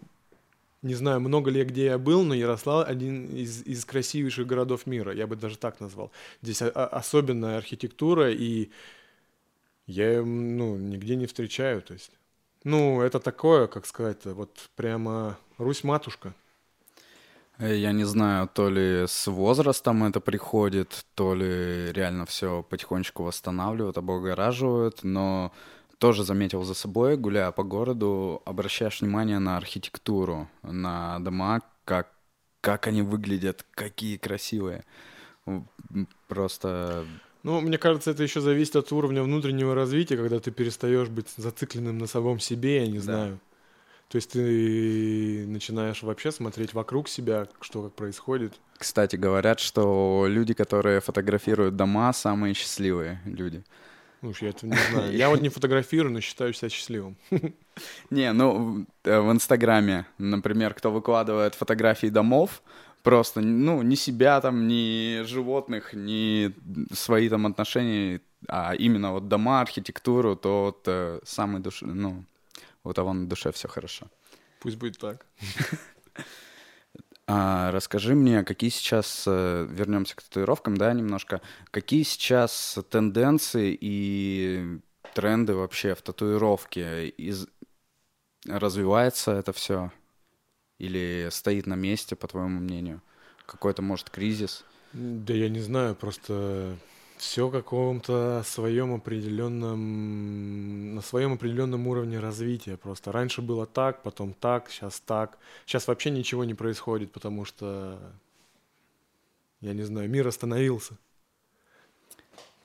не 0.82 0.94
знаю, 0.94 1.20
много 1.20 1.50
ли 1.50 1.64
где 1.64 1.86
я 1.86 1.98
был, 1.98 2.22
но 2.22 2.34
Ярослав 2.34 2.88
один 2.88 3.26
из, 3.34 3.62
из 3.62 3.84
красивейших 3.84 4.46
городов 4.46 4.86
мира, 4.86 5.14
я 5.14 5.26
бы 5.26 5.36
даже 5.36 5.56
так 5.58 5.80
назвал. 5.80 6.10
Здесь 6.42 6.62
особенная 6.62 7.56
архитектура, 7.56 8.30
и 8.30 8.70
я, 9.86 10.22
ну, 10.22 10.76
нигде 10.76 11.16
не 11.16 11.26
встречаю, 11.26 11.82
то 11.82 11.94
есть. 11.94 12.10
Ну, 12.66 13.00
это 13.00 13.20
такое, 13.20 13.68
как 13.68 13.86
сказать, 13.86 14.24
вот 14.24 14.50
прямо 14.74 15.38
Русь-матушка. 15.56 16.34
Э, 17.58 17.72
я 17.76 17.92
не 17.92 18.02
знаю, 18.02 18.48
то 18.52 18.68
ли 18.68 19.04
с 19.06 19.28
возрастом 19.28 20.02
это 20.02 20.18
приходит, 20.18 21.06
то 21.14 21.36
ли 21.36 21.92
реально 21.92 22.26
все 22.26 22.64
потихонечку 22.64 23.22
восстанавливают, 23.22 23.98
облагораживают, 23.98 25.04
но 25.04 25.52
тоже 25.98 26.24
заметил 26.24 26.64
за 26.64 26.74
собой, 26.74 27.16
гуляя 27.16 27.52
по 27.52 27.62
городу, 27.62 28.42
обращаешь 28.44 29.00
внимание 29.00 29.38
на 29.38 29.56
архитектуру, 29.56 30.48
на 30.62 31.20
дома, 31.20 31.60
как, 31.84 32.10
как 32.60 32.88
они 32.88 33.02
выглядят, 33.02 33.64
какие 33.76 34.16
красивые. 34.16 34.84
Просто... 36.26 37.06
Ну, 37.46 37.60
мне 37.60 37.78
кажется, 37.78 38.10
это 38.10 38.24
еще 38.24 38.40
зависит 38.40 38.74
от 38.74 38.90
уровня 38.90 39.22
внутреннего 39.22 39.72
развития, 39.72 40.16
когда 40.16 40.40
ты 40.40 40.50
перестаешь 40.50 41.08
быть 41.08 41.28
зацикленным 41.36 41.96
на 41.96 42.08
самом 42.08 42.40
себе, 42.40 42.78
я 42.78 42.86
не 42.88 42.98
да. 42.98 43.02
знаю. 43.02 43.40
То 44.08 44.16
есть 44.16 44.32
ты 44.32 45.44
начинаешь 45.46 46.02
вообще 46.02 46.32
смотреть 46.32 46.74
вокруг 46.74 47.08
себя, 47.08 47.46
что 47.60 47.84
как 47.84 47.94
происходит. 47.94 48.54
Кстати, 48.76 49.14
говорят, 49.14 49.60
что 49.60 50.26
люди, 50.28 50.54
которые 50.54 51.00
фотографируют 51.00 51.76
дома, 51.76 52.12
самые 52.12 52.52
счастливые 52.52 53.20
люди. 53.24 53.62
Ну 54.22 54.32
я 54.40 54.48
это 54.48 54.66
не 54.66 54.76
знаю. 54.90 55.12
Я 55.16 55.28
вот 55.28 55.40
не 55.40 55.48
фотографирую, 55.48 56.12
но 56.12 56.20
считаю 56.20 56.52
себя 56.52 56.68
счастливым. 56.68 57.16
Не, 58.10 58.32
ну 58.32 58.86
э, 59.04 59.20
в 59.20 59.30
Инстаграме, 59.30 60.06
например, 60.18 60.74
кто 60.74 60.90
выкладывает 60.90 61.54
фотографии 61.54 62.08
домов, 62.08 62.62
просто, 63.06 63.40
ну, 63.40 63.82
ни 63.82 63.94
себя 63.94 64.40
там, 64.40 64.66
ни 64.66 65.22
животных, 65.22 65.94
ни 65.94 66.52
свои 66.92 67.28
там 67.28 67.46
отношения, 67.46 68.20
а 68.48 68.74
именно 68.74 69.12
вот 69.12 69.28
дома, 69.28 69.60
архитектуру, 69.60 70.34
то 70.34 70.64
вот 70.64 70.82
э, 70.88 71.20
самый 71.24 71.62
душ... 71.62 71.82
ну, 71.82 72.24
у 72.82 72.92
того 72.92 73.12
на 73.12 73.28
душе 73.28 73.52
все 73.52 73.68
хорошо. 73.68 74.06
Пусть 74.60 74.76
будет 74.76 74.98
так. 74.98 75.24
А, 77.28 77.72
расскажи 77.72 78.14
мне, 78.14 78.44
какие 78.44 78.70
сейчас, 78.70 79.24
э, 79.26 79.66
вернемся 79.68 80.14
к 80.14 80.22
татуировкам, 80.22 80.76
да, 80.76 80.92
немножко, 80.92 81.40
какие 81.72 82.04
сейчас 82.04 82.78
тенденции 82.88 83.76
и 83.80 84.80
тренды 85.12 85.54
вообще 85.54 85.96
в 85.96 86.02
татуировке? 86.02 87.08
Из... 87.08 87.48
Развивается 88.46 89.32
это 89.32 89.52
все? 89.52 89.90
Или 90.78 91.28
стоит 91.30 91.66
на 91.66 91.74
месте, 91.74 92.16
по 92.16 92.28
твоему 92.28 92.60
мнению? 92.60 93.00
Какой-то, 93.46 93.82
может, 93.82 94.10
кризис? 94.10 94.64
Да 94.92 95.34
я 95.34 95.48
не 95.48 95.60
знаю, 95.60 95.94
просто 95.94 96.76
все 97.16 97.50
каком-то 97.50 98.42
своем 98.44 98.94
определенном, 98.94 100.94
на 100.94 101.00
своем 101.00 101.34
определенном 101.34 101.86
уровне 101.86 102.18
развития. 102.18 102.76
Просто 102.76 103.12
раньше 103.12 103.42
было 103.42 103.66
так, 103.66 104.02
потом 104.02 104.34
так, 104.34 104.70
сейчас 104.70 105.00
так. 105.00 105.38
Сейчас 105.64 105.88
вообще 105.88 106.10
ничего 106.10 106.44
не 106.44 106.54
происходит, 106.54 107.12
потому 107.12 107.44
что, 107.44 107.98
я 109.60 109.72
не 109.72 109.82
знаю, 109.82 110.10
мир 110.10 110.28
остановился. 110.28 110.96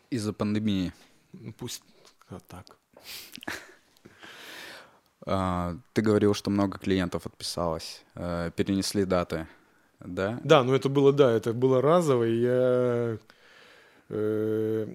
Из-за 0.10 0.34
пандемии. 0.34 0.92
Ну 1.32 1.54
пусть 1.54 1.84
а, 2.30 2.40
так. 2.40 2.78
А, 5.26 5.76
ты 5.94 6.02
говорил, 6.02 6.34
что 6.34 6.50
много 6.50 6.78
клиентов 6.78 7.26
отписалось, 7.26 8.04
э, 8.16 8.52
перенесли 8.56 9.06
даты, 9.06 9.48
да? 10.00 10.40
Да, 10.44 10.64
ну 10.64 10.74
это 10.74 10.90
было, 10.90 11.14
да, 11.14 11.32
это 11.32 11.54
было 11.54 11.82
разово, 11.82 12.24
и 12.24 12.42
я 12.42 13.18
Э, 14.14 14.88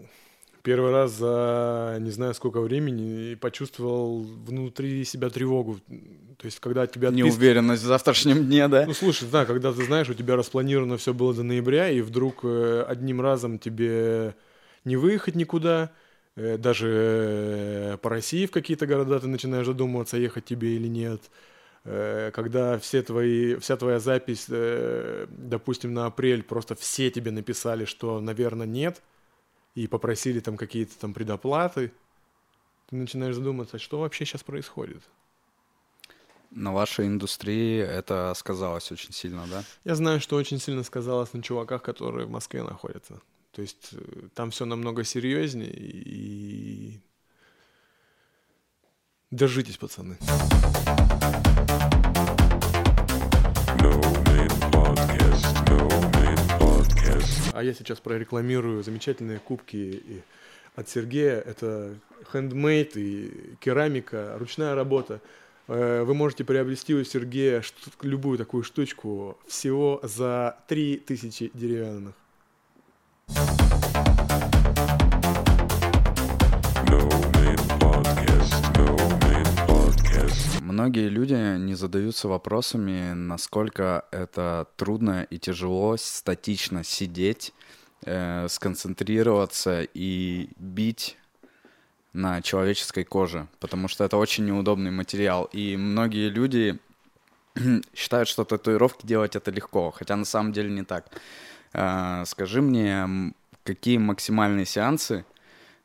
первый 0.62 0.92
раз 0.92 1.12
за 1.12 1.96
не 2.00 2.10
знаю 2.10 2.34
сколько 2.34 2.60
времени 2.60 3.34
почувствовал 3.34 4.22
внутри 4.22 5.04
себя 5.04 5.30
тревогу. 5.30 5.78
То 6.36 6.44
есть, 6.44 6.60
когда 6.60 6.86
тебя... 6.86 7.08
Отпис... 7.08 7.24
Неуверенность 7.24 7.82
в 7.82 7.86
завтрашнем 7.86 8.44
дне, 8.44 8.68
да? 8.68 8.84
Ну, 8.86 8.92
слушай, 8.92 9.26
да, 9.32 9.46
когда 9.46 9.72
ты 9.72 9.84
знаешь, 9.84 10.10
у 10.10 10.14
тебя 10.14 10.36
распланировано 10.36 10.98
все 10.98 11.14
было 11.14 11.32
до 11.32 11.42
ноября, 11.42 11.88
и 11.88 12.02
вдруг 12.02 12.40
э, 12.42 12.84
одним 12.86 13.22
разом 13.22 13.58
тебе 13.58 14.34
не 14.84 14.96
выехать 14.96 15.34
никуда, 15.34 15.92
даже 16.36 17.98
по 18.02 18.10
России 18.10 18.46
в 18.46 18.50
какие-то 18.50 18.86
города 18.86 19.18
ты 19.18 19.26
начинаешь 19.26 19.66
задумываться, 19.66 20.16
ехать 20.16 20.44
тебе 20.44 20.76
или 20.76 20.88
нет 20.88 21.20
когда 21.84 22.80
все 22.80 23.00
твои, 23.02 23.54
вся 23.56 23.76
твоя 23.76 24.00
запись, 24.00 24.46
допустим, 24.48 25.94
на 25.94 26.06
апрель, 26.06 26.42
просто 26.42 26.74
все 26.74 27.12
тебе 27.12 27.30
написали, 27.30 27.84
что, 27.84 28.20
наверное, 28.20 28.66
нет, 28.66 29.02
и 29.76 29.86
попросили 29.86 30.40
там 30.40 30.56
какие-то 30.56 30.98
там 30.98 31.14
предоплаты, 31.14 31.92
ты 32.90 32.96
начинаешь 32.96 33.36
задуматься, 33.36 33.78
что 33.78 34.00
вообще 34.00 34.24
сейчас 34.24 34.42
происходит. 34.42 35.00
На 36.50 36.72
вашей 36.72 37.06
индустрии 37.06 37.78
это 37.80 38.32
сказалось 38.36 38.90
очень 38.90 39.12
сильно, 39.12 39.46
да? 39.48 39.62
Я 39.84 39.94
знаю, 39.94 40.18
что 40.20 40.34
очень 40.34 40.58
сильно 40.58 40.82
сказалось 40.82 41.32
на 41.34 41.42
чуваках, 41.42 41.82
которые 41.82 42.26
в 42.26 42.30
Москве 42.30 42.64
находятся. 42.64 43.20
То 43.56 43.62
есть 43.62 43.88
э, 43.92 44.28
там 44.34 44.50
все 44.50 44.66
намного 44.66 45.02
серьезнее 45.02 45.72
и 45.74 47.00
держитесь, 49.30 49.78
пацаны. 49.78 50.18
А 57.54 57.62
я 57.62 57.72
сейчас 57.72 57.98
прорекламирую 58.00 58.82
замечательные 58.82 59.38
кубки 59.38 60.22
от 60.74 60.90
Сергея. 60.90 61.40
Это 61.40 61.98
хендмейд 62.30 62.98
и 62.98 63.56
керамика, 63.60 64.36
ручная 64.38 64.74
работа. 64.74 65.22
Э, 65.66 66.02
вы 66.02 66.12
можете 66.12 66.44
приобрести 66.44 66.94
у 66.94 67.02
Сергея 67.04 67.62
любую 68.02 68.36
такую 68.36 68.64
штучку 68.64 69.38
всего 69.46 70.00
за 70.02 70.58
3000 70.68 71.52
деревянных. 71.54 72.14
Многие 80.76 81.08
люди 81.08 81.58
не 81.58 81.74
задаются 81.74 82.28
вопросами, 82.28 83.12
насколько 83.12 84.04
это 84.10 84.68
трудно 84.76 85.26
и 85.30 85.38
тяжело 85.38 85.96
статично 85.96 86.84
сидеть, 86.84 87.54
э, 88.04 88.46
сконцентрироваться 88.48 89.82
и 89.94 90.50
бить 90.56 91.16
на 92.12 92.42
человеческой 92.42 93.04
коже, 93.04 93.48
потому 93.58 93.88
что 93.88 94.04
это 94.04 94.16
очень 94.16 94.44
неудобный 94.44 94.90
материал. 94.90 95.48
И 95.52 95.76
многие 95.76 96.28
люди 96.28 96.78
считают, 97.94 98.28
что 98.28 98.44
татуировки 98.44 99.06
делать 99.06 99.34
это 99.34 99.50
легко, 99.50 99.90
хотя 99.90 100.14
на 100.14 100.24
самом 100.24 100.52
деле 100.52 100.70
не 100.70 100.84
так. 100.84 101.06
А, 101.78 102.24
скажи 102.24 102.62
мне, 102.62 103.34
какие 103.62 103.98
максимальные 103.98 104.64
сеансы 104.64 105.26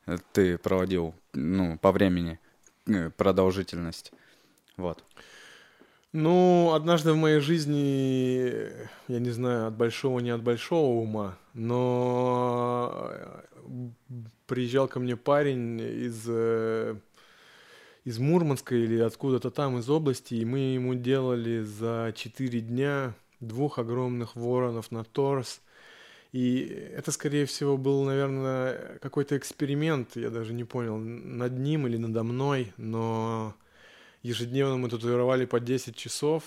э, 0.05 0.15
ты 0.31 0.57
проводил 0.57 1.13
ну, 1.33 1.77
по 1.79 1.91
времени, 1.91 2.39
э, 2.87 3.09
продолжительность? 3.09 4.13
Вот. 4.77 5.03
Ну, 6.13 6.71
однажды 6.73 7.11
в 7.11 7.17
моей 7.17 7.41
жизни, 7.41 8.71
я 9.09 9.19
не 9.19 9.31
знаю, 9.31 9.67
от 9.67 9.75
большого, 9.75 10.19
не 10.19 10.29
от 10.29 10.41
большого 10.41 11.01
ума, 11.01 11.37
но 11.53 13.09
э, 13.11 13.41
приезжал 14.47 14.87
ко 14.87 15.01
мне 15.01 15.17
парень 15.17 15.81
из, 15.81 16.25
из 18.05 18.17
Мурманска 18.17 18.75
или 18.75 18.97
откуда-то 19.01 19.51
там, 19.51 19.77
из 19.77 19.89
области, 19.89 20.35
и 20.35 20.45
мы 20.45 20.59
ему 20.59 20.95
делали 20.95 21.63
за 21.63 22.13
4 22.15 22.61
дня 22.61 23.13
двух 23.41 23.77
огромных 23.77 24.37
воронов 24.37 24.89
на 24.91 25.03
торс. 25.03 25.59
И 26.31 26.59
это, 26.95 27.11
скорее 27.11 27.45
всего, 27.45 27.77
был, 27.77 28.03
наверное, 28.03 28.99
какой-то 28.99 29.37
эксперимент, 29.37 30.15
я 30.15 30.29
даже 30.29 30.53
не 30.53 30.63
понял, 30.63 30.97
над 30.97 31.57
ним 31.59 31.87
или 31.87 31.97
надо 31.97 32.23
мной, 32.23 32.71
но 32.77 33.53
ежедневно 34.21 34.77
мы 34.77 34.89
татуировали 34.89 35.45
по 35.45 35.59
10 35.59 35.95
часов. 35.95 36.43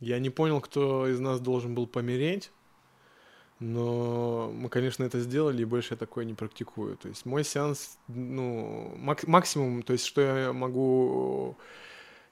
Я 0.00 0.18
не 0.18 0.28
понял, 0.28 0.60
кто 0.60 1.08
из 1.08 1.18
нас 1.18 1.40
должен 1.40 1.74
был 1.74 1.86
помереть, 1.86 2.50
но 3.58 4.52
мы, 4.52 4.68
конечно, 4.68 5.02
это 5.02 5.18
сделали, 5.18 5.62
и 5.62 5.64
больше 5.64 5.94
я 5.94 5.96
такое 5.96 6.26
не 6.26 6.34
практикую. 6.34 6.96
То 6.96 7.08
есть 7.08 7.24
мой 7.24 7.44
сеанс, 7.44 7.98
ну, 8.06 8.94
мак- 8.96 9.26
максимум, 9.26 9.82
то 9.82 9.94
есть 9.94 10.04
что 10.04 10.20
я 10.20 10.52
могу 10.52 11.56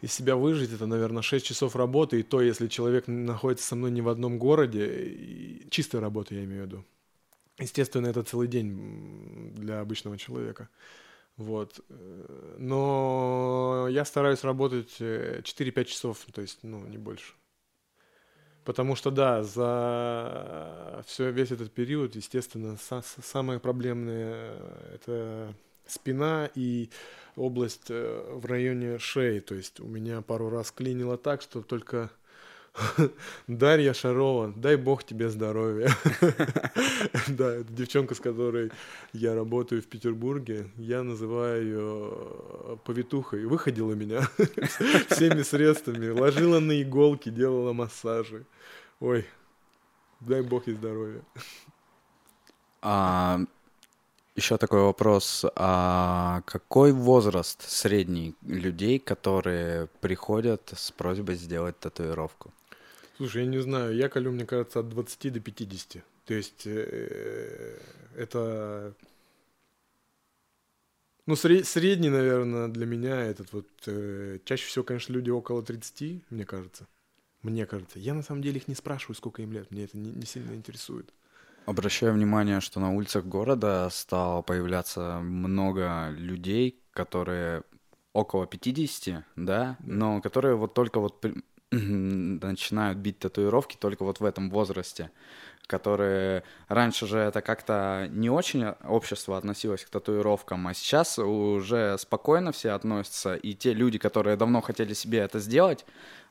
из 0.01 0.13
себя 0.13 0.37
выжить, 0.37 0.73
это, 0.73 0.87
наверное, 0.87 1.23
6 1.23 1.47
часов 1.47 1.77
работы, 1.77 2.21
и 2.21 2.23
то, 2.23 2.41
если 2.41 2.69
человек 2.69 3.07
находится 3.07 3.67
со 3.67 3.77
мной 3.77 3.91
не 3.91 4.03
в 4.03 4.09
одном 4.09 4.39
городе, 4.39 5.67
чистой 5.71 6.01
работы 6.01 6.35
я 6.35 6.45
имею 6.45 6.65
в 6.65 6.67
виду. 6.67 6.85
Естественно, 7.59 8.07
это 8.07 8.23
целый 8.23 8.49
день 8.49 9.55
для 9.55 9.81
обычного 9.81 10.19
человека. 10.19 10.69
Вот. 11.37 11.81
Но 12.59 13.87
я 13.91 14.05
стараюсь 14.05 14.45
работать 14.45 15.01
4-5 15.01 15.43
э, 15.81 15.85
часов, 15.85 16.27
то 16.33 16.41
есть, 16.43 16.59
ну, 16.63 16.87
не 16.87 16.99
больше. 16.99 17.35
Потому 18.65 18.97
что, 18.97 19.11
да, 19.11 19.43
за 19.43 21.05
все, 21.07 21.31
весь 21.31 21.53
этот 21.53 21.73
период, 21.73 22.17
естественно, 22.17 22.77
са- 22.77 23.05
самое 23.23 23.61
проблемное– 23.61 24.59
это 24.95 25.55
спина 25.87 26.51
и 26.55 26.91
область 27.37 27.91
э, 27.91 28.33
в 28.33 28.47
районе 28.47 28.99
шеи. 28.99 29.41
То 29.41 29.55
есть 29.55 29.81
у 29.81 29.87
меня 29.87 30.23
пару 30.23 30.51
раз 30.51 30.71
клинило 30.71 31.17
так, 31.17 31.43
что 31.43 31.63
только 31.63 32.11
Дарья 33.47 33.93
Шарова, 33.93 34.53
дай 34.57 34.77
бог 34.77 35.05
тебе 35.05 35.29
здоровья. 35.29 35.91
Да, 37.29 37.55
это 37.55 37.73
девчонка, 37.73 38.15
с 38.15 38.21
которой 38.21 38.71
я 39.13 39.35
работаю 39.35 39.83
в 39.83 39.87
Петербурге. 39.87 40.71
Я 40.77 41.03
называю 41.03 41.65
ее 41.65 42.11
э, 42.13 42.77
повитухой. 42.85 43.47
Выходила 43.47 43.95
меня 43.95 44.21
всеми 45.11 45.43
средствами. 45.43 46.09
Ложила 46.09 46.61
на 46.61 46.81
иголки, 46.81 47.31
делала 47.31 47.73
массажи. 47.73 48.45
Ой, 49.01 49.27
дай 50.21 50.43
бог 50.43 50.67
ей 50.67 50.75
здоровья. 50.75 51.23
Еще 54.37 54.59
такой 54.59 54.83
вопрос. 54.83 55.47
А 55.55 56.43
какой 56.45 56.93
возраст 56.93 57.63
средний 57.69 58.35
людей, 58.43 58.99
которые 58.99 59.89
приходят 60.03 60.73
с 60.77 60.91
просьбой 60.91 61.37
сделать 61.37 61.79
татуировку? 61.79 62.53
Слушай, 63.17 63.45
я 63.45 63.49
не 63.49 63.63
знаю, 63.63 63.97
я 63.97 64.11
колю, 64.11 64.33
мне 64.33 64.45
кажется, 64.45 64.81
от 64.81 64.91
20 64.91 65.33
до 65.33 65.41
50. 65.41 66.05
То 66.27 66.35
есть 66.35 66.67
э, 66.67 67.79
это... 68.15 68.93
Ну, 71.25 71.35
сред, 71.35 71.67
средний, 71.67 72.11
наверное, 72.11 72.69
для 72.69 72.85
меня 72.85 73.23
этот 73.23 73.55
вот... 73.55 73.67
Э, 73.87 74.39
чаще 74.45 74.67
всего, 74.67 74.85
конечно, 74.85 75.15
люди 75.15 75.31
около 75.31 75.63
30, 75.63 76.25
мне 76.29 76.45
кажется. 76.45 76.87
Мне 77.41 77.65
кажется. 77.65 77.99
Я 77.99 78.13
на 78.13 78.23
самом 78.23 78.43
деле 78.43 78.59
их 78.59 78.69
не 78.69 78.75
спрашиваю, 78.75 79.17
сколько 79.17 79.41
им 79.41 79.53
лет. 79.53 79.71
Мне 79.71 79.85
это 79.85 79.97
не, 79.97 80.11
не 80.11 80.27
сильно 80.27 80.53
интересует. 80.53 81.11
Обращаю 81.67 82.13
внимание, 82.13 82.61
что 82.61 82.79
на 82.79 82.95
улицах 82.95 83.25
города 83.25 83.89
стало 83.91 84.43
появляться 84.43 85.19
много 85.21 86.11
людей, 86.11 86.81
которые 86.93 87.65
около 88.13 88.47
50, 88.47 89.25
да, 89.35 89.77
но 89.81 90.21
которые 90.21 90.55
вот 90.55 90.75
только 90.75 91.01
вот 91.01 91.27
начинают 91.73 92.99
бить 92.99 93.19
татуировки 93.19 93.77
только 93.77 94.05
вот 94.05 94.21
в 94.21 94.25
этом 94.25 94.49
возрасте, 94.49 95.11
которые 95.67 96.45
раньше 96.69 97.05
же 97.09 97.19
это 97.19 97.43
как-то 97.43 98.07
не 98.13 98.31
очень 98.31 98.69
общество 98.85 99.37
относилось 99.37 99.85
к 99.85 99.91
татуировкам, 99.91 100.69
а 100.69 100.73
сейчас 100.73 101.19
уже 101.19 101.99
спокойно 101.99 102.53
все 102.53 102.71
относятся, 102.71 103.35
и 103.35 103.55
те 103.55 103.73
люди, 103.73 103.99
которые 103.99 104.37
давно 104.37 104.61
хотели 104.61 104.95
себе 104.95 105.19
это 105.19 105.41
сделать, 105.41 105.85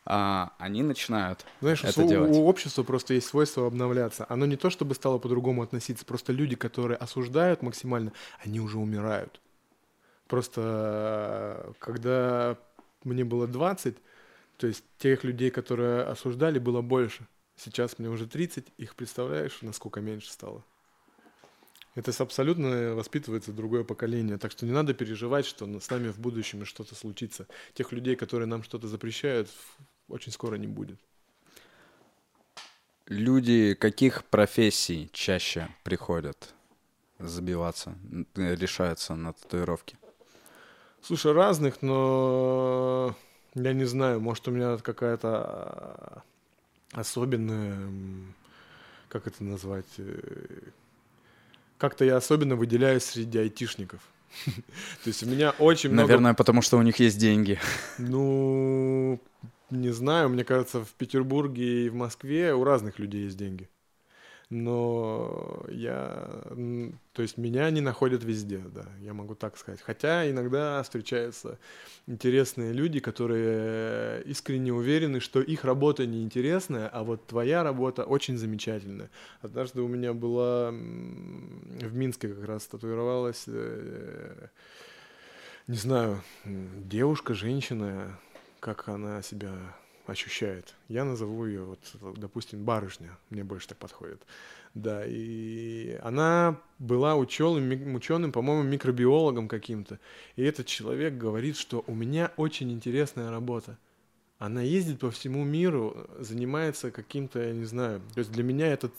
а, 0.06 0.54
они 0.60 0.84
начинают 0.84 1.46
Знаешь, 1.62 1.84
это 1.84 2.04
у, 2.04 2.08
делать. 2.08 2.36
у 2.36 2.46
общества 2.46 2.84
просто 2.84 3.16
есть 3.16 3.28
свойство 3.28 3.66
обновляться. 3.66 4.26
Оно 4.30 4.46
не 4.46 4.56
то, 4.56 4.70
чтобы 4.70 4.94
стало 4.96 5.18
по-другому 5.18 5.64
относиться, 5.64 6.06
просто 6.06 6.32
люди, 6.32 6.56
которые 6.56 6.98
осуждают 6.98 7.62
максимально, 7.62 8.12
они 8.44 8.60
уже 8.60 8.78
умирают. 8.78 9.42
Просто 10.28 11.74
когда 11.80 12.58
мне 13.04 13.24
было 13.24 13.48
20, 13.48 13.98
то 14.58 14.68
есть 14.68 14.84
тех 14.98 15.24
людей, 15.24 15.50
которые 15.52 16.04
осуждали, 16.04 16.60
было 16.60 16.82
больше. 16.82 17.28
Сейчас 17.58 18.00
мне 18.00 18.10
уже 18.10 18.28
30, 18.28 18.66
их 18.78 18.96
представляешь, 18.96 19.60
насколько 19.62 20.02
меньше 20.02 20.32
стало. 20.32 20.64
Это 21.96 22.12
абсолютно 22.22 22.94
воспитывается 22.94 23.54
другое 23.54 23.86
поколение. 23.86 24.38
Так 24.38 24.52
что 24.52 24.66
не 24.66 24.74
надо 24.74 24.94
переживать, 24.94 25.46
что 25.46 25.80
с 25.80 25.90
нами 25.90 26.10
в 26.10 26.20
будущем 26.20 26.66
что-то 26.66 26.94
случится. 26.94 27.48
Тех 27.74 27.94
людей, 27.94 28.18
которые 28.18 28.48
нам 28.48 28.64
что-то 28.64 28.90
запрещают, 28.90 29.50
очень 30.08 30.32
скоро 30.32 30.56
не 30.56 30.68
будет. 30.68 31.00
Люди 33.08 33.76
каких 33.76 34.26
профессий 34.26 35.10
чаще 35.14 35.70
приходят 35.84 36.54
забиваться, 37.20 37.96
решаются 38.36 39.16
на 39.16 39.34
татуировки? 39.34 39.98
Слушай, 41.02 41.34
разных, 41.34 41.84
но 41.84 43.16
я 43.54 43.74
не 43.74 43.86
знаю, 43.86 44.20
может 44.20 44.48
у 44.48 44.52
меня 44.52 44.78
какая-то 44.78 46.24
особенная, 46.94 47.78
как 49.08 49.28
это 49.28 49.44
назвать, 49.44 49.86
э, 49.98 50.20
как-то 51.78 52.06
я 52.06 52.18
особенно 52.18 52.56
выделяюсь 52.56 53.04
среди 53.04 53.38
айтишников. 53.38 54.02
То 55.04 55.08
есть 55.08 55.24
у 55.24 55.28
меня 55.28 55.52
очень 55.52 55.92
много... 55.92 56.08
Наверное, 56.08 56.34
потому 56.34 56.62
что 56.62 56.78
у 56.78 56.82
них 56.82 57.00
есть 57.00 57.18
деньги. 57.18 57.60
Ну, 57.98 59.20
не 59.70 59.92
знаю, 59.92 60.30
мне 60.30 60.44
кажется, 60.44 60.84
в 60.84 60.94
Петербурге 60.94 61.86
и 61.86 61.90
в 61.90 61.96
Москве 61.96 62.54
у 62.54 62.64
разных 62.64 63.00
людей 63.00 63.24
есть 63.24 63.38
деньги. 63.38 63.70
Но 64.52 65.66
я, 65.70 66.44
то 67.14 67.24
есть 67.24 67.38
меня 67.38 67.68
не 67.72 67.82
находят 67.82 68.24
везде, 68.24 68.60
да, 68.60 68.86
я 69.02 69.14
могу 69.14 69.34
так 69.34 69.58
сказать. 69.58 69.82
Хотя 69.82 70.30
иногда 70.30 70.84
встречаются 70.84 71.58
интересные 72.06 72.72
люди, 72.72 73.00
которые 73.00 74.22
искренне 74.24 74.72
уверены, 74.72 75.20
что 75.20 75.42
их 75.42 75.66
работа 75.66 76.06
неинтересная, 76.06 76.88
а 76.88 77.04
вот 77.04 77.26
твоя 77.26 77.64
работа 77.64 78.04
очень 78.04 78.38
замечательная. 78.38 79.10
Однажды 79.42 79.82
у 79.82 79.88
меня 79.88 80.14
была 80.14 80.70
в 80.70 81.96
Минске 81.96 82.28
как 82.28 82.46
раз 82.46 82.68
татуировалась, 82.68 83.46
э, 83.48 84.50
не 85.66 85.78
знаю, 85.78 86.22
девушка, 86.46 87.34
женщина, 87.34 88.20
как 88.66 88.90
она 88.90 89.22
себя 89.22 89.54
ощущает. 90.08 90.74
Я 90.88 91.06
назову 91.06 91.46
ее, 91.46 91.64
вот, 91.66 91.80
допустим, 92.18 92.64
барышня, 92.64 93.16
мне 93.30 93.44
больше 93.44 93.68
так 93.68 93.78
подходит. 93.78 94.24
Да, 94.74 95.04
и 95.06 96.00
она 96.02 96.60
была 96.80 97.16
ученым, 97.16 97.94
ученым, 97.94 98.32
по-моему, 98.32 98.64
микробиологом 98.64 99.48
каким-то. 99.48 100.00
И 100.36 100.42
этот 100.44 100.66
человек 100.66 101.14
говорит, 101.14 101.58
что 101.58 101.84
у 101.86 101.94
меня 101.94 102.32
очень 102.38 102.72
интересная 102.72 103.30
работа. 103.30 103.78
Она 104.40 104.64
ездит 104.64 105.00
по 105.00 105.12
всему 105.12 105.44
миру, 105.44 106.08
занимается 106.18 106.90
каким-то, 106.90 107.40
я 107.40 107.54
не 107.54 107.66
знаю, 107.66 108.02
то 108.16 108.20
есть 108.20 108.32
для 108.32 108.44
меня 108.44 108.66
это 108.66 108.90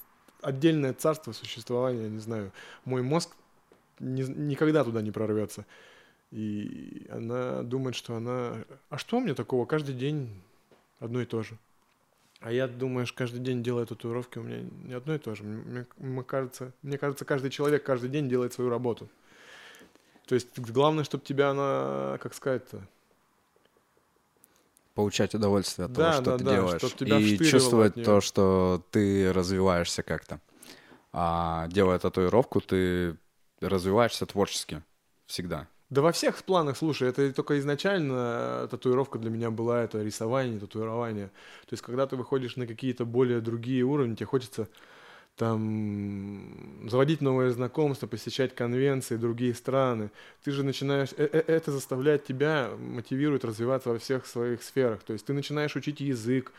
отдельное 0.42 0.92
царство 0.92 1.32
существования, 1.32 2.04
я 2.04 2.08
не 2.08 2.20
знаю. 2.20 2.52
Мой 2.84 3.02
мозг 3.02 3.30
ни, 3.98 4.22
никогда 4.22 4.84
туда 4.84 5.02
не 5.02 5.10
прорвется. 5.10 5.66
И 6.30 7.06
она 7.10 7.62
думает, 7.62 7.94
что 7.94 8.16
она... 8.16 8.64
А 8.88 8.98
что 8.98 9.20
мне 9.20 9.34
такого? 9.34 9.64
Каждый 9.66 9.94
день 9.94 10.42
одно 10.98 11.20
и 11.20 11.24
то 11.26 11.42
же. 11.42 11.56
А 12.40 12.52
я, 12.52 12.68
думаешь, 12.68 13.12
каждый 13.12 13.40
день 13.40 13.62
делаю 13.62 13.86
татуировки, 13.86 14.38
у 14.38 14.42
меня 14.42 14.68
не 14.84 14.92
одно 14.92 15.14
и 15.14 15.18
то 15.18 15.34
же. 15.34 15.42
Мне, 15.42 15.86
мне, 15.96 16.22
кажется, 16.22 16.72
мне 16.82 16.98
кажется, 16.98 17.24
каждый 17.24 17.50
человек 17.50 17.82
каждый 17.82 18.10
день 18.10 18.28
делает 18.28 18.52
свою 18.52 18.70
работу. 18.70 19.08
То 20.26 20.34
есть 20.34 20.58
главное, 20.58 21.04
чтобы 21.04 21.24
тебя 21.24 21.50
она, 21.50 22.18
как 22.18 22.34
сказать-то, 22.34 22.86
получать 24.94 25.34
удовольствие 25.34 25.86
от 25.86 25.92
Да, 25.92 26.12
того, 26.12 26.22
что 26.22 26.24
да, 26.24 26.38
ты 26.38 26.44
да, 26.44 26.50
делаешь. 26.50 26.80
чтоб 26.80 26.94
тебя 26.94 27.18
и 27.18 27.38
чувствовать 27.38 27.94
то, 28.02 28.20
что 28.20 28.82
ты 28.90 29.32
развиваешься 29.32 30.02
как-то. 30.02 30.40
А 31.12 31.68
делая 31.68 31.98
татуировку, 31.98 32.60
ты 32.60 33.16
развиваешься 33.60 34.26
творчески 34.26 34.82
всегда. 35.26 35.68
Да 35.88 36.02
во 36.02 36.10
всех 36.10 36.42
планах, 36.42 36.76
слушай, 36.76 37.08
это 37.08 37.32
только 37.32 37.58
изначально 37.60 38.64
э, 38.64 38.68
татуировка 38.70 39.18
для 39.20 39.30
меня 39.30 39.52
была, 39.52 39.84
это 39.84 40.02
рисование, 40.02 40.58
татуирование. 40.58 41.28
То 41.66 41.72
есть, 41.72 41.82
когда 41.82 42.06
ты 42.08 42.16
выходишь 42.16 42.56
на 42.56 42.66
какие-то 42.66 43.04
более 43.04 43.40
другие 43.40 43.84
уровни, 43.84 44.16
тебе 44.16 44.26
хочется 44.26 44.68
там 45.36 46.88
заводить 46.88 47.20
новые 47.20 47.52
знакомства, 47.52 48.06
посещать 48.08 48.54
конвенции, 48.54 49.16
другие 49.16 49.54
страны. 49.54 50.10
Ты 50.44 50.50
же 50.50 50.64
начинаешь, 50.64 51.10
э- 51.16 51.28
э- 51.30 51.44
это 51.46 51.70
заставляет 51.70 52.24
тебя, 52.24 52.70
мотивирует 52.78 53.44
развиваться 53.44 53.90
во 53.90 53.98
всех 53.98 54.26
своих 54.26 54.62
сферах. 54.64 55.02
То 55.04 55.12
есть 55.12 55.26
ты 55.26 55.34
начинаешь 55.34 55.76
учить 55.76 56.00
язык, 56.00 56.52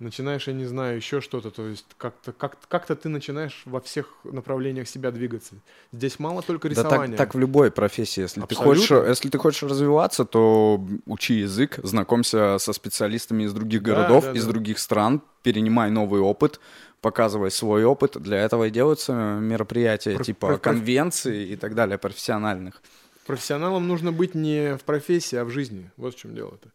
начинаешь, 0.00 0.48
я 0.48 0.52
не 0.54 0.64
знаю, 0.64 0.96
еще 0.96 1.20
что-то. 1.20 1.50
То 1.50 1.66
есть 1.68 1.86
как-то 1.96 2.32
как 2.32 2.56
как-то 2.68 2.96
ты 2.96 3.08
начинаешь 3.08 3.62
во 3.66 3.80
всех 3.80 4.06
направлениях 4.24 4.88
себя 4.88 5.10
двигаться. 5.10 5.54
Здесь 5.92 6.18
мало 6.18 6.42
только 6.42 6.68
Да 6.70 6.74
так, 6.74 6.84
рисования. 6.86 7.16
так 7.16 7.34
в 7.34 7.38
любой 7.38 7.70
профессии. 7.70 8.22
Если 8.22 8.40
ты, 8.40 8.44
Абсолютно. 8.44 8.74
хочешь, 8.74 9.08
если 9.08 9.28
ты 9.28 9.38
хочешь 9.38 9.62
развиваться, 9.62 10.24
то 10.24 10.84
учи 11.06 11.34
язык, 11.34 11.78
знакомься 11.82 12.58
со 12.58 12.72
специалистами 12.72 13.44
из 13.44 13.52
других 13.52 13.82
Да, 13.82 13.94
городов, 13.94 14.24
да, 14.24 14.32
из 14.32 14.44
да. 14.44 14.50
других 14.52 14.78
стран, 14.78 15.22
перенимай 15.42 15.90
новый 15.90 16.20
опыт, 16.20 16.58
показывай 17.00 17.50
свой 17.50 17.84
опыт. 17.84 18.16
Для 18.20 18.38
этого 18.38 18.64
и 18.64 18.70
делаются 18.70 19.12
мероприятия 19.40 20.16
Про- 20.16 20.24
типа 20.24 20.46
про- 20.48 20.56
про- 20.56 20.60
конвенции 20.72 21.48
и 21.48 21.56
так 21.56 21.74
далее, 21.74 21.98
профессиональных. 21.98 22.82
Профессионалом 23.26 23.86
нужно 23.86 24.10
быть 24.12 24.34
не 24.34 24.76
в 24.76 24.82
профессии, 24.82 25.36
а 25.36 25.44
в 25.44 25.50
жизни. 25.50 25.90
Вот 25.96 26.14
в 26.14 26.18
чем 26.18 26.34
дело-то. 26.34 26.68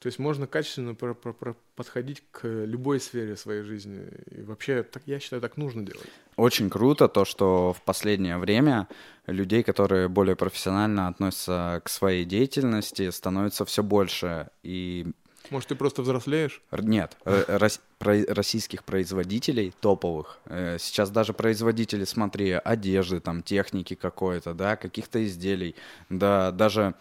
То 0.00 0.06
есть 0.06 0.18
можно 0.18 0.46
качественно 0.46 0.94
про- 0.94 1.14
про- 1.14 1.34
про- 1.34 1.54
подходить 1.76 2.22
к 2.30 2.46
любой 2.48 3.00
сфере 3.00 3.36
своей 3.36 3.62
жизни. 3.62 4.08
И 4.30 4.40
вообще, 4.40 4.82
так, 4.82 5.02
я 5.04 5.20
считаю, 5.20 5.42
так 5.42 5.58
нужно 5.58 5.84
делать. 5.84 6.08
Очень 6.36 6.70
круто 6.70 7.06
то, 7.06 7.26
что 7.26 7.74
в 7.74 7.82
последнее 7.82 8.38
время 8.38 8.88
людей, 9.26 9.62
которые 9.62 10.08
более 10.08 10.36
профессионально 10.36 11.06
относятся 11.08 11.82
к 11.84 11.90
своей 11.90 12.24
деятельности, 12.24 13.10
становится 13.10 13.66
все 13.66 13.82
больше. 13.82 14.48
И 14.62 15.06
Может, 15.50 15.68
ты 15.68 15.74
просто 15.74 16.00
взрослеешь? 16.00 16.62
Нет, 16.72 17.18
э, 17.26 17.44
рос- 17.58 17.80
про- 17.98 18.24
российских 18.34 18.84
производителей 18.84 19.74
топовых. 19.82 20.38
э, 20.46 20.78
Сейчас 20.78 21.10
даже 21.10 21.34
производители, 21.34 22.04
смотри, 22.04 22.52
одежды, 22.52 23.20
там, 23.20 23.42
техники 23.42 23.94
какой-то, 23.94 24.54
да, 24.54 24.76
каких-то 24.76 25.22
изделий, 25.26 25.74
да, 26.08 26.52
даже 26.52 26.94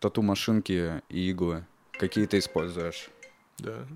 тату-машинки 0.00 1.02
и 1.08 1.30
иглы. 1.30 1.64
Какие 1.98 2.26
ты 2.26 2.38
используешь? 2.38 3.08
Да. 3.58 3.86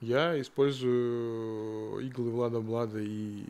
Я 0.00 0.40
использую 0.40 2.00
иглы 2.06 2.30
Влада 2.30 2.60
Блада 2.60 2.98
и 3.00 3.44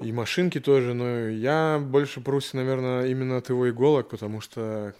и 0.00 0.12
машинки 0.12 0.60
тоже, 0.60 0.94
но 0.94 1.28
я 1.28 1.78
больше 1.78 2.22
прусь, 2.22 2.54
наверное, 2.54 3.06
именно 3.08 3.36
от 3.36 3.50
его 3.50 3.68
иголок, 3.68 4.08
потому 4.08 4.40
что... 4.40 4.94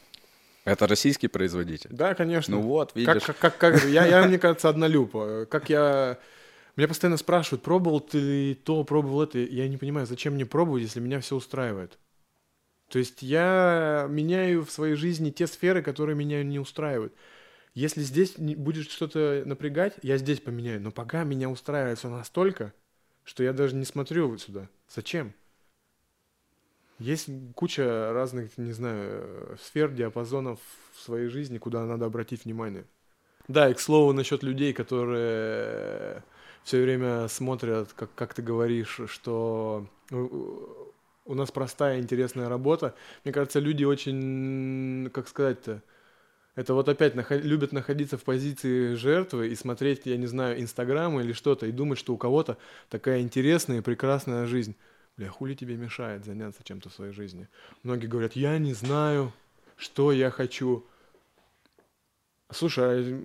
Это 0.67 0.87
российский 0.87 1.27
производитель? 1.27 1.89
Да, 1.91 2.15
конечно. 2.15 2.57
Ну 2.57 2.63
вот, 2.63 2.93
Как, 2.93 2.97
видишь. 2.99 3.23
как, 3.23 3.39
как, 3.39 3.57
как- 3.57 3.85
я, 3.85 4.05
я, 4.05 4.27
мне 4.27 4.39
кажется, 4.39 4.69
однолюб. 4.69 5.13
Как 5.49 5.71
я... 5.71 6.19
Меня 6.77 6.87
постоянно 6.87 7.17
спрашивают, 7.17 7.63
пробовал 7.63 8.01
ты 8.01 8.55
то, 8.55 8.85
пробовал 8.85 9.23
это. 9.23 9.39
Я 9.39 9.69
не 9.69 9.79
понимаю, 9.79 10.07
зачем 10.07 10.35
мне 10.35 10.45
пробовать, 10.45 10.83
если 10.83 11.01
меня 11.01 11.21
все 11.21 11.35
устраивает. 11.35 11.99
То 12.91 12.99
есть 12.99 13.23
я 13.23 14.07
меняю 14.11 14.65
в 14.65 14.71
своей 14.71 14.97
жизни 14.97 15.31
те 15.31 15.47
сферы, 15.47 15.81
которые 15.81 16.17
меня 16.17 16.43
не 16.43 16.59
устраивают. 16.59 17.15
Если 17.73 18.03
здесь 18.03 18.35
будет 18.37 18.91
что-то 18.91 19.45
напрягать, 19.47 19.95
я 20.03 20.19
здесь 20.19 20.41
поменяю. 20.41 20.83
Но 20.83 20.91
пока 20.91 21.23
меня 21.23 21.49
устраивает 21.49 21.99
все 21.99 22.09
настолько, 22.09 22.75
что 23.23 23.45
я 23.45 23.53
даже 23.53 23.77
не 23.77 23.85
смотрю 23.85 24.29
вот 24.29 24.41
сюда. 24.41 24.69
Зачем? 24.89 25.33
Есть 26.99 27.29
куча 27.55 28.13
разных, 28.13 28.59
не 28.59 28.73
знаю, 28.73 29.57
сфер, 29.63 29.93
диапазонов 29.93 30.59
в 30.95 31.01
своей 31.01 31.29
жизни, 31.29 31.59
куда 31.59 31.87
надо 31.87 32.07
обратить 32.07 32.45
внимание. 32.45 32.85
Да, 33.47 33.71
и 33.71 33.75
к 33.75 33.81
слову 33.81 34.13
насчет 34.13 34.43
людей, 34.43 34.73
которые 34.73 36.25
все 36.65 36.83
время 36.83 37.29
смотрят, 37.29 37.93
как, 37.93 38.13
как 38.17 38.35
ты 38.35 38.43
говоришь, 38.43 39.01
что 39.07 39.87
э, 40.11 40.27
у 41.25 41.35
нас 41.35 41.51
простая, 41.51 42.01
интересная 42.01 42.49
работа. 42.49 42.95
Мне 43.25 43.33
кажется, 43.33 43.61
люди 43.61 43.85
очень, 43.85 45.11
как 45.13 45.29
сказать-то, 45.29 45.83
это 46.57 46.75
вот 46.75 46.89
опять 46.89 47.15
нахо- 47.15 47.41
любят 47.41 47.73
находиться 47.73 48.19
в 48.19 48.25
позиции 48.25 48.95
жертвы 48.95 49.49
и 49.49 49.55
смотреть, 49.55 50.07
я 50.07 50.17
не 50.17 50.27
знаю, 50.27 50.61
Инстаграм 50.61 51.19
или 51.21 51.33
что-то, 51.33 51.67
и 51.67 51.73
думать, 51.73 51.99
что 51.99 52.13
у 52.13 52.17
кого-то 52.17 52.59
такая 52.89 53.21
интересная 53.21 53.79
и 53.79 53.83
прекрасная 53.83 54.47
жизнь. 54.47 54.77
Бля, 55.17 55.29
хули 55.29 55.55
тебе 55.55 55.77
мешает 55.77 56.25
заняться 56.25 56.63
чем-то 56.65 56.89
в 56.89 56.93
своей 56.93 57.13
жизни? 57.13 57.49
Многие 57.83 58.07
говорят, 58.07 58.35
я 58.35 58.59
не 58.59 58.75
знаю, 58.75 59.33
что 59.77 60.13
я 60.13 60.31
хочу. 60.31 60.85
Слушай, 62.53 62.85
а 62.85 63.19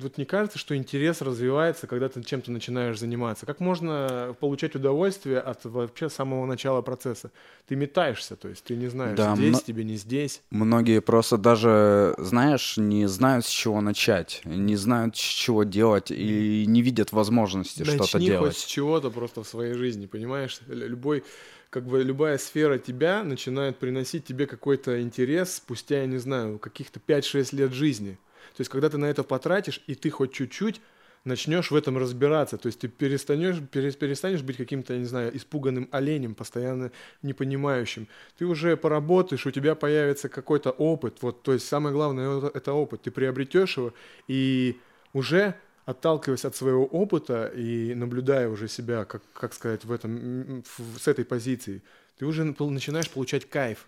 вот 0.00 0.18
не 0.18 0.24
кажется, 0.24 0.58
что 0.58 0.76
интерес 0.76 1.22
развивается, 1.22 1.86
когда 1.86 2.08
ты 2.08 2.22
чем-то 2.22 2.50
начинаешь 2.50 2.98
заниматься? 2.98 3.46
Как 3.46 3.60
можно 3.60 4.36
получать 4.40 4.74
удовольствие 4.74 5.38
от 5.38 5.64
вообще 5.64 6.08
самого 6.08 6.46
начала 6.46 6.82
процесса? 6.82 7.30
Ты 7.68 7.76
метаешься, 7.76 8.34
то 8.34 8.48
есть 8.48 8.64
ты 8.64 8.74
не 8.74 8.88
знаешь, 8.88 9.16
Да, 9.16 9.36
здесь 9.36 9.50
мно- 9.50 9.60
тебе, 9.64 9.84
не 9.84 9.96
здесь. 9.96 10.42
Многие 10.50 11.00
просто 11.00 11.38
даже, 11.38 12.14
знаешь, 12.18 12.76
не 12.76 13.06
знают, 13.06 13.46
с 13.46 13.48
чего 13.48 13.80
начать, 13.80 14.42
не 14.44 14.74
знают, 14.74 15.16
с 15.16 15.20
чего 15.20 15.62
делать 15.62 16.10
и 16.10 16.64
не 16.66 16.82
видят 16.82 17.12
возможности 17.12 17.84
что-то 17.84 18.18
Начни 18.18 18.26
делать. 18.26 18.54
хоть 18.54 18.62
с 18.62 18.64
чего-то 18.64 19.10
просто 19.10 19.44
в 19.44 19.48
своей 19.48 19.74
жизни, 19.74 20.06
понимаешь? 20.06 20.58
Любой, 20.66 21.22
как 21.70 21.86
бы 21.86 22.02
любая 22.02 22.36
сфера 22.36 22.78
тебя 22.78 23.22
начинает 23.22 23.78
приносить 23.78 24.24
тебе 24.24 24.46
какой-то 24.46 25.00
интерес 25.00 25.54
спустя, 25.54 26.00
я 26.00 26.06
не 26.06 26.18
знаю, 26.18 26.58
каких-то 26.58 26.98
5-6 26.98 27.52
лет 27.52 27.72
жизни. 27.72 28.18
То 28.56 28.60
есть, 28.60 28.70
когда 28.70 28.88
ты 28.88 28.98
на 28.98 29.06
это 29.06 29.22
потратишь, 29.22 29.82
и 29.86 29.94
ты 29.94 30.10
хоть 30.10 30.32
чуть-чуть 30.32 30.80
начнешь 31.24 31.70
в 31.70 31.76
этом 31.76 31.98
разбираться, 31.98 32.58
то 32.58 32.66
есть 32.66 32.80
ты 32.80 32.88
перестанешь, 32.88 33.56
пере- 33.70 33.92
перестанешь 33.92 34.42
быть 34.42 34.56
каким-то, 34.56 34.96
не 34.98 35.04
знаю, 35.04 35.36
испуганным 35.36 35.88
оленем, 35.92 36.34
постоянно 36.34 36.90
непонимающим. 37.22 38.08
Ты 38.38 38.46
уже 38.46 38.76
поработаешь, 38.76 39.46
у 39.46 39.50
тебя 39.50 39.74
появится 39.74 40.28
какой-то 40.28 40.70
опыт, 40.70 41.18
вот, 41.22 41.42
то 41.42 41.52
есть 41.52 41.68
самое 41.68 41.94
главное 41.94 42.50
это, 42.52 42.72
опыт, 42.72 43.02
ты 43.02 43.10
приобретешь 43.10 43.76
его, 43.76 43.94
и 44.26 44.80
уже 45.12 45.54
отталкиваясь 45.84 46.44
от 46.44 46.56
своего 46.56 46.86
опыта 46.86 47.52
и 47.54 47.94
наблюдая 47.94 48.48
уже 48.48 48.68
себя, 48.68 49.04
как, 49.04 49.22
как 49.32 49.54
сказать, 49.54 49.84
в 49.84 49.92
этом, 49.92 50.62
в- 50.62 50.98
с 50.98 51.08
этой 51.08 51.24
позиции, 51.24 51.82
ты 52.18 52.26
уже 52.26 52.44
начинаешь 52.44 53.10
получать 53.10 53.48
кайф. 53.48 53.86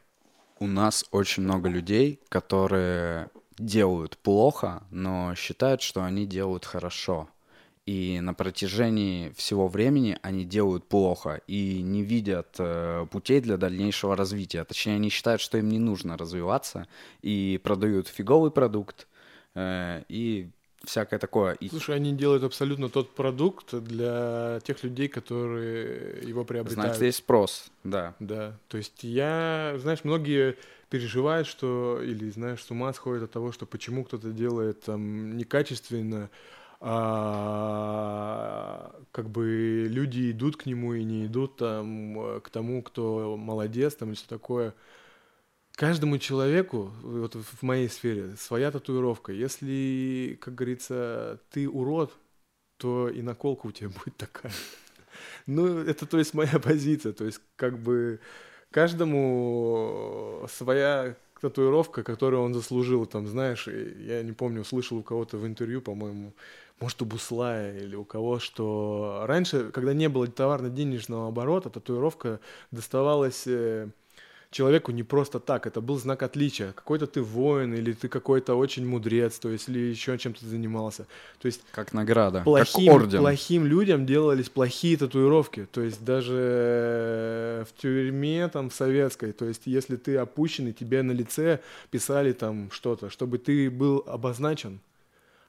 У 0.61 0.67
нас 0.67 1.05
очень 1.11 1.43
много 1.43 1.69
людей, 1.69 2.21
которые 2.29 3.29
делают 3.59 4.19
плохо, 4.19 4.83
но 4.91 5.35
считают, 5.35 5.83
что 5.83 6.05
они 6.05 6.27
делают 6.27 6.65
хорошо. 6.65 7.29
И 7.87 8.21
на 8.21 8.33
протяжении 8.33 9.31
всего 9.37 9.69
времени 9.69 10.19
они 10.23 10.45
делают 10.45 10.89
плохо 10.89 11.43
и 11.47 11.83
не 11.83 12.03
видят 12.03 12.57
э, 12.59 13.07
путей 13.11 13.41
для 13.41 13.59
дальнейшего 13.59 14.17
развития. 14.17 14.65
Точнее, 14.65 14.95
они 14.95 15.11
считают, 15.11 15.43
что 15.43 15.59
им 15.59 15.69
не 15.69 15.79
нужно 15.79 16.17
развиваться 16.17 16.89
и 17.21 17.61
продают 17.63 18.09
фиговый 18.09 18.51
продукт 18.51 19.07
э, 19.55 20.03
и 20.09 20.49
всякое 20.87 21.19
такое. 21.19 21.59
Слушай, 21.69 21.97
они 21.97 22.13
делают 22.13 22.43
абсолютно 22.43 22.89
тот 22.89 23.15
продукт 23.15 23.75
для 23.75 24.61
тех 24.65 24.83
людей, 24.83 25.09
которые 25.09 26.23
его 26.23 26.45
приобретают. 26.45 26.87
значит, 26.87 27.03
есть 27.03 27.19
спрос, 27.19 27.67
да. 27.83 28.15
Да, 28.19 28.57
то 28.69 28.79
есть 28.79 29.03
я, 29.03 29.75
знаешь, 29.79 30.05
многие 30.05 30.57
переживают, 30.91 31.47
что, 31.47 32.01
или, 32.03 32.31
знаешь, 32.31 32.63
с 32.63 32.71
ума 32.71 32.93
сходят 32.93 33.25
от 33.25 33.33
того, 33.33 33.53
что 33.53 33.67
почему 33.67 34.05
кто-то 34.05 34.31
делает 34.31 34.83
там 34.83 35.37
некачественно, 35.37 36.31
а 36.81 37.65
как 39.13 39.31
бы 39.31 39.87
люди 39.89 40.31
идут 40.31 40.57
к 40.57 40.67
нему 40.67 40.95
и 40.95 41.03
не 41.03 41.27
идут 41.27 41.57
там 41.57 42.19
э, 42.19 42.41
к 42.41 42.51
тому, 42.51 42.83
кто 42.83 43.37
молодец 43.39 43.95
там 43.95 44.13
и 44.13 44.15
все 44.15 44.27
такое. 44.29 44.75
Каждому 45.77 46.19
человеку, 46.19 46.93
вот 47.03 47.35
в 47.35 47.63
моей 47.63 47.89
сфере, 47.89 48.37
своя 48.37 48.71
татуировка. 48.71 49.33
Если, 49.33 50.39
как 50.41 50.55
говорится, 50.55 51.41
ты 51.51 51.69
урод, 51.69 52.13
то 52.77 53.09
и 53.09 53.23
наколка 53.23 53.67
у 53.67 53.73
тебя 53.73 53.89
будет 54.05 54.17
такая. 54.17 54.53
Ну, 55.47 55.79
это, 55.79 56.07
то 56.07 56.19
есть, 56.19 56.35
моя 56.35 56.59
позиция. 56.59 57.13
То 57.13 57.25
есть, 57.25 57.41
как 57.57 57.79
бы, 57.79 58.21
каждому 58.75 60.45
своя 60.51 61.15
татуировка, 61.41 62.03
которую 62.03 62.43
он 62.43 62.55
заслужил. 62.55 63.07
Там, 63.07 63.29
знаешь, 63.29 63.69
я 63.69 64.21
не 64.25 64.33
помню, 64.33 64.65
слышал 64.65 64.99
у 64.99 65.03
кого-то 65.05 65.37
в 65.37 65.47
интервью, 65.47 65.81
по-моему, 65.81 66.33
может, 66.81 67.01
у 67.01 67.05
Буслая 67.05 67.79
или 67.79 67.95
у 67.95 68.05
кого, 68.05 68.41
что 68.41 69.23
раньше, 69.29 69.71
когда 69.71 69.93
не 69.93 70.09
было 70.09 70.27
товарно-денежного 70.27 71.29
оборота, 71.29 71.71
татуировка 71.71 72.41
доставалась 72.73 73.45
э, 73.47 73.91
человеку 74.55 74.93
не 74.93 75.03
просто 75.03 75.41
так, 75.41 75.67
это 75.67 75.81
был 75.81 75.99
знак 75.99 76.23
отличия. 76.23 76.73
Какой-то 76.73 77.07
ты 77.07 77.21
воин, 77.21 77.75
или 77.75 77.93
ты 77.93 78.09
какой-то 78.09 78.55
очень 78.55 78.87
мудрец, 78.87 79.39
то 79.39 79.49
есть, 79.49 79.69
или 79.69 79.81
еще 79.81 80.17
чем-то 80.17 80.47
занимался. 80.47 81.07
То 81.41 81.47
есть... 81.47 81.63
Как 81.73 81.93
награда, 81.93 82.43
плохим, 82.43 82.87
как 82.87 82.95
орден. 82.95 83.19
Плохим 83.19 83.67
людям 83.67 84.07
делались 84.07 84.49
плохие 84.49 84.97
татуировки. 84.97 85.67
То 85.73 85.83
есть, 85.83 86.05
даже 86.05 87.67
в 87.69 87.83
тюрьме, 87.83 88.49
там, 88.49 88.71
в 88.71 88.75
советской, 88.75 89.33
то 89.33 89.45
есть, 89.45 89.63
если 89.67 89.97
ты 89.97 90.17
опущенный, 90.17 90.73
тебе 90.73 91.03
на 91.03 91.13
лице 91.13 91.61
писали 91.91 92.33
там 92.33 92.71
что-то, 92.71 93.11
чтобы 93.11 93.39
ты 93.39 93.71
был 93.71 94.05
обозначен. 94.07 94.81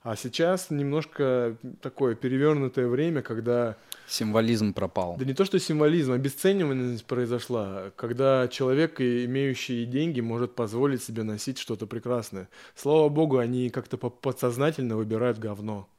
А 0.05 0.15
сейчас 0.15 0.69
немножко 0.69 1.57
такое 1.81 2.13
перевернутое 2.13 2.87
время, 2.87 3.23
когда... 3.23 3.75
Символизм 4.07 4.71
пропал. 4.71 5.15
Да 5.17 5.25
не 5.25 5.33
то, 5.33 5.45
что 5.45 5.59
символизм, 5.59 6.11
обесцениванность 6.11 7.05
произошла, 7.05 7.85
когда 7.95 8.47
человек, 8.47 9.01
имеющий 9.01 9.83
деньги, 9.85 10.21
может 10.21 10.53
позволить 10.53 11.01
себе 11.01 11.23
носить 11.23 11.57
что-то 11.57 11.87
прекрасное. 11.87 12.49
Слава 12.75 13.09
богу, 13.09 13.39
они 13.39 13.71
как-то 13.71 13.97
подсознательно 13.97 14.95
выбирают 14.95 15.39
говно. 15.39 15.89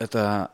Это 0.00 0.50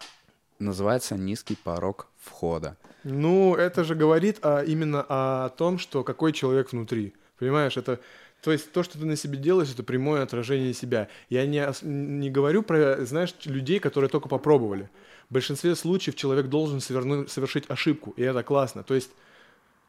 называется 0.59 1.17
низкий 1.17 1.57
порог 1.57 2.09
входа. 2.19 2.77
Ну, 3.03 3.55
это 3.55 3.83
же 3.83 3.95
говорит 3.95 4.41
а, 4.43 4.63
именно 4.63 5.07
о 5.09 5.49
том, 5.49 5.79
что 5.79 6.05
какой 6.05 6.35
человек 6.35 6.73
внутри. 6.73 7.15
Понимаешь, 7.39 7.79
это 7.79 7.99
то 8.43 8.51
есть 8.51 8.73
то, 8.73 8.83
что 8.83 8.99
ты 8.99 9.07
на 9.07 9.15
себе 9.15 9.39
делаешь, 9.39 9.71
это 9.73 9.85
прямое 9.85 10.23
отражение 10.23 10.75
себя. 10.75 11.09
Я 11.31 11.47
не, 11.47 11.65
не 11.83 12.29
говорю 12.29 12.65
про, 12.65 13.05
знаешь, 13.05 13.33
людей, 13.45 13.79
которые 13.79 14.11
только 14.11 14.29
попробовали. 14.29 14.91
В 15.31 15.35
большинстве 15.35 15.77
случаев 15.77 16.17
человек 16.17 16.47
должен 16.47 16.81
соверну, 16.81 17.29
совершить 17.29 17.71
ошибку, 17.71 18.13
и 18.17 18.23
это 18.23 18.43
классно. 18.43 18.83
То 18.83 18.95
есть 18.95 19.11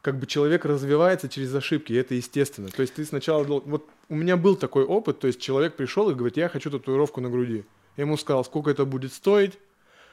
как 0.02 0.20
бы 0.20 0.26
человек 0.26 0.64
развивается 0.64 1.28
через 1.28 1.52
ошибки, 1.52 1.92
и 1.92 1.96
это 1.96 2.14
естественно. 2.14 2.68
То 2.68 2.82
есть 2.82 2.94
ты 2.94 3.04
сначала... 3.04 3.42
Вот 3.42 3.88
у 4.08 4.14
меня 4.14 4.36
был 4.36 4.54
такой 4.54 4.84
опыт, 4.84 5.18
то 5.18 5.26
есть 5.26 5.40
человек 5.40 5.74
пришел 5.74 6.08
и 6.10 6.14
говорит, 6.14 6.36
я 6.36 6.48
хочу 6.48 6.70
татуировку 6.70 7.20
на 7.20 7.30
груди. 7.30 7.64
Я 7.96 8.04
ему 8.04 8.16
сказал, 8.16 8.44
сколько 8.44 8.70
это 8.70 8.84
будет 8.84 9.12
стоить, 9.12 9.58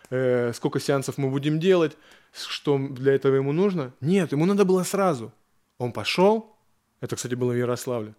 э, 0.10 0.52
сколько 0.54 0.80
сеансов 0.80 1.20
мы 1.20 1.30
будем 1.30 1.60
делать, 1.60 1.96
что 2.34 2.80
для 2.80 3.14
этого 3.14 3.36
ему 3.36 3.52
нужно. 3.52 3.94
Нет, 4.02 4.32
ему 4.32 4.46
надо 4.48 4.66
было 4.66 4.82
сразу. 4.82 5.32
Он 5.78 5.92
пошел, 5.92 6.56
это, 7.02 7.16
кстати, 7.16 7.36
было 7.36 7.52
в 7.52 7.58
Ярославле. 7.58 8.16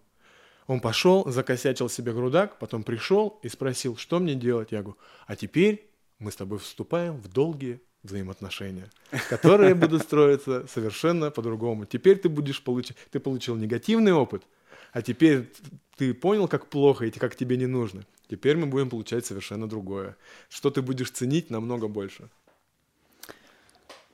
Он 0.67 0.79
пошел, 0.79 1.29
закосячил 1.29 1.89
себе 1.89 2.13
грудак, 2.13 2.57
потом 2.59 2.83
пришел 2.83 3.39
и 3.43 3.49
спросил, 3.49 3.97
что 3.97 4.19
мне 4.19 4.35
делать. 4.35 4.71
Я 4.71 4.81
говорю, 4.81 4.97
а 5.27 5.35
теперь 5.35 5.89
мы 6.19 6.31
с 6.31 6.35
тобой 6.35 6.59
вступаем 6.59 7.17
в 7.17 7.27
долгие 7.27 7.81
взаимоотношения, 8.03 8.89
которые 9.29 9.75
будут 9.75 10.03
строиться 10.03 10.65
совершенно 10.67 11.31
по-другому. 11.31 11.85
Теперь 11.85 12.17
ты 12.17 12.29
будешь 12.29 12.61
получить, 12.61 12.97
ты 13.11 13.19
получил 13.19 13.55
негативный 13.55 14.13
опыт, 14.13 14.43
а 14.91 15.01
теперь 15.01 15.51
ты 15.97 16.13
понял, 16.13 16.47
как 16.47 16.67
плохо 16.67 17.05
и 17.05 17.11
как 17.11 17.35
тебе 17.35 17.57
не 17.57 17.67
нужно. 17.67 18.03
Теперь 18.29 18.57
мы 18.57 18.65
будем 18.65 18.89
получать 18.89 19.25
совершенно 19.25 19.67
другое. 19.67 20.15
Что 20.49 20.69
ты 20.69 20.81
будешь 20.81 21.11
ценить 21.11 21.49
намного 21.49 21.87
больше. 21.87 22.29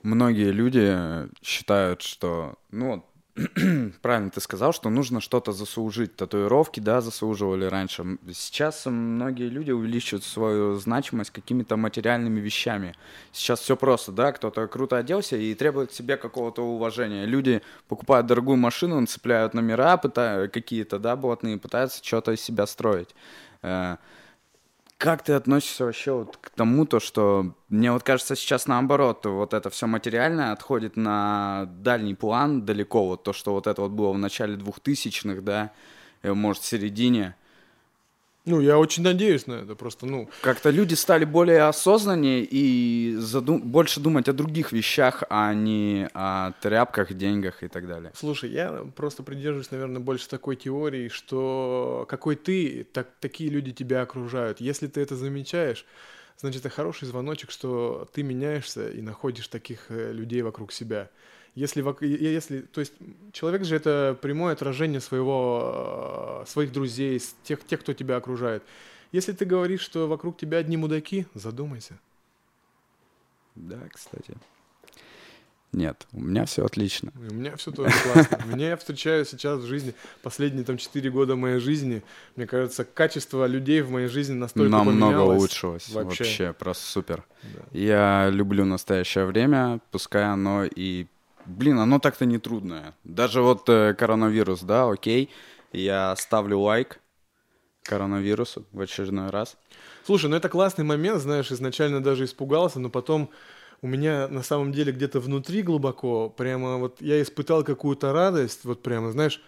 Многие 0.02 0.50
люди 0.50 1.28
считают, 1.42 2.02
что, 2.02 2.54
ну, 2.70 3.04
правильно 4.02 4.30
ты 4.30 4.40
сказал, 4.40 4.72
что 4.72 4.90
нужно 4.90 5.20
что-то 5.20 5.52
заслужить. 5.52 6.16
Татуировки, 6.16 6.80
да, 6.80 7.00
заслуживали 7.00 7.64
раньше. 7.64 8.18
Сейчас 8.32 8.86
многие 8.86 9.48
люди 9.48 9.70
увеличивают 9.70 10.24
свою 10.24 10.76
значимость 10.76 11.30
какими-то 11.30 11.76
материальными 11.76 12.40
вещами. 12.40 12.94
Сейчас 13.32 13.60
все 13.60 13.76
просто, 13.76 14.12
да, 14.12 14.32
кто-то 14.32 14.66
круто 14.66 14.98
оделся 14.98 15.36
и 15.36 15.54
требует 15.54 15.92
себе 15.92 16.16
какого-то 16.16 16.62
уважения. 16.62 17.24
Люди 17.24 17.62
покупают 17.88 18.26
дорогую 18.26 18.56
машину, 18.56 19.04
цепляют 19.06 19.54
номера 19.54 19.96
какие-то, 19.96 20.98
да, 20.98 21.16
блатные, 21.16 21.58
пытаются 21.58 22.04
что-то 22.04 22.32
из 22.32 22.40
себя 22.40 22.66
строить. 22.66 23.14
Как 25.00 25.24
ты 25.24 25.32
относишься 25.32 25.86
вообще 25.86 26.12
вот 26.12 26.36
к 26.36 26.50
тому, 26.50 26.84
то, 26.84 27.00
что 27.00 27.54
мне 27.70 27.90
вот 27.90 28.02
кажется 28.02 28.36
сейчас 28.36 28.66
наоборот, 28.66 29.24
вот 29.24 29.54
это 29.54 29.70
все 29.70 29.86
материальное 29.86 30.52
отходит 30.52 30.98
на 30.98 31.70
дальний 31.78 32.14
план 32.14 32.66
далеко, 32.66 33.06
вот 33.06 33.22
то, 33.22 33.32
что 33.32 33.54
вот 33.54 33.66
это 33.66 33.80
вот 33.80 33.92
было 33.92 34.12
в 34.12 34.18
начале 34.18 34.56
двухтысячных, 34.56 35.42
да, 35.42 35.72
может, 36.22 36.62
в 36.62 36.66
середине, 36.66 37.34
ну, 38.50 38.60
я 38.60 38.78
очень 38.78 39.02
надеюсь 39.02 39.46
на 39.46 39.54
это, 39.54 39.74
просто, 39.74 40.06
ну... 40.06 40.28
Как-то 40.42 40.70
люди 40.70 40.94
стали 40.94 41.24
более 41.24 41.62
осознаннее 41.62 42.44
и 42.44 43.14
задум... 43.16 43.60
больше 43.62 44.00
думать 44.00 44.28
о 44.28 44.32
других 44.32 44.72
вещах, 44.72 45.22
а 45.30 45.54
не 45.54 46.08
о 46.14 46.52
тряпках, 46.60 47.12
деньгах 47.14 47.62
и 47.62 47.68
так 47.68 47.86
далее. 47.86 48.12
Слушай, 48.14 48.50
я 48.50 48.84
просто 48.96 49.22
придерживаюсь, 49.22 49.70
наверное, 49.70 50.00
больше 50.00 50.28
такой 50.28 50.56
теории, 50.56 51.08
что 51.08 52.06
какой 52.08 52.36
ты, 52.36 52.86
так, 52.92 53.08
такие 53.20 53.50
люди 53.50 53.72
тебя 53.72 54.02
окружают. 54.02 54.60
Если 54.60 54.86
ты 54.86 55.00
это 55.00 55.16
замечаешь, 55.16 55.86
значит, 56.38 56.60
это 56.60 56.74
хороший 56.74 57.06
звоночек, 57.06 57.50
что 57.50 58.08
ты 58.12 58.22
меняешься 58.22 58.90
и 58.90 59.00
находишь 59.00 59.48
таких 59.48 59.86
э, 59.88 60.12
людей 60.12 60.42
вокруг 60.42 60.72
себя. 60.72 61.08
Если, 61.54 61.84
если, 62.06 62.60
то 62.60 62.80
есть 62.80 62.92
человек 63.32 63.64
же 63.64 63.76
это 63.76 64.16
прямое 64.20 64.52
отражение 64.52 65.00
своего, 65.00 66.42
э, 66.42 66.50
своих 66.50 66.72
друзей, 66.72 67.20
тех, 67.42 67.64
тех, 67.66 67.80
кто 67.80 67.92
тебя 67.92 68.16
окружает. 68.16 68.62
Если 69.12 69.32
ты 69.32 69.44
говоришь, 69.44 69.80
что 69.80 70.06
вокруг 70.06 70.36
тебя 70.36 70.58
одни 70.58 70.76
мудаки, 70.76 71.26
задумайся. 71.34 71.98
Да, 73.56 73.80
кстати. 73.92 74.36
Нет, 75.72 76.06
у 76.12 76.20
меня 76.20 76.46
все 76.46 76.64
отлично. 76.64 77.12
у 77.14 77.32
меня 77.32 77.56
все 77.56 77.70
тоже 77.70 77.92
классно. 78.02 78.38
Меня 78.46 78.70
я 78.70 78.76
встречаю 78.76 79.24
сейчас 79.24 79.60
в 79.60 79.66
жизни, 79.66 79.94
последние 80.22 80.64
там 80.64 80.76
4 80.78 81.10
года 81.10 81.36
моей 81.36 81.60
жизни, 81.60 82.02
мне 82.34 82.46
кажется, 82.46 82.84
качество 82.84 83.46
людей 83.46 83.80
в 83.82 83.90
моей 83.90 84.08
жизни 84.08 84.34
настолько 84.34 84.68
Намного 84.68 84.90
поменялось. 84.90 85.38
улучшилось. 85.38 85.88
Вообще. 85.90 86.24
Вообще, 86.24 86.52
просто 86.52 86.86
супер. 86.86 87.24
Да. 87.42 87.78
Я 87.78 88.30
люблю 88.30 88.64
настоящее 88.64 89.26
время, 89.26 89.80
пускай 89.92 90.24
оно 90.24 90.64
и 90.64 91.06
Блин, 91.46 91.78
оно 91.78 91.98
так-то 91.98 92.26
не 92.26 92.38
трудное. 92.38 92.94
Даже 93.04 93.42
вот 93.42 93.68
э, 93.68 93.94
коронавирус, 93.94 94.60
да, 94.60 94.88
окей. 94.88 95.30
Я 95.72 96.14
ставлю 96.16 96.60
лайк 96.60 97.00
коронавирусу 97.82 98.66
в 98.72 98.80
очередной 98.80 99.30
раз. 99.30 99.56
Слушай, 100.04 100.30
ну 100.30 100.36
это 100.36 100.48
классный 100.48 100.84
момент, 100.84 101.20
знаешь, 101.20 101.50
изначально 101.50 102.02
даже 102.02 102.24
испугался, 102.24 102.78
но 102.78 102.90
потом 102.90 103.30
у 103.82 103.86
меня 103.86 104.28
на 104.28 104.42
самом 104.42 104.72
деле 104.72 104.92
где-то 104.92 105.20
внутри 105.20 105.62
глубоко 105.62 106.28
прямо 106.28 106.76
вот 106.76 107.00
я 107.00 107.20
испытал 107.22 107.64
какую-то 107.64 108.12
радость, 108.12 108.64
вот 108.64 108.82
прямо, 108.82 109.10
знаешь, 109.10 109.42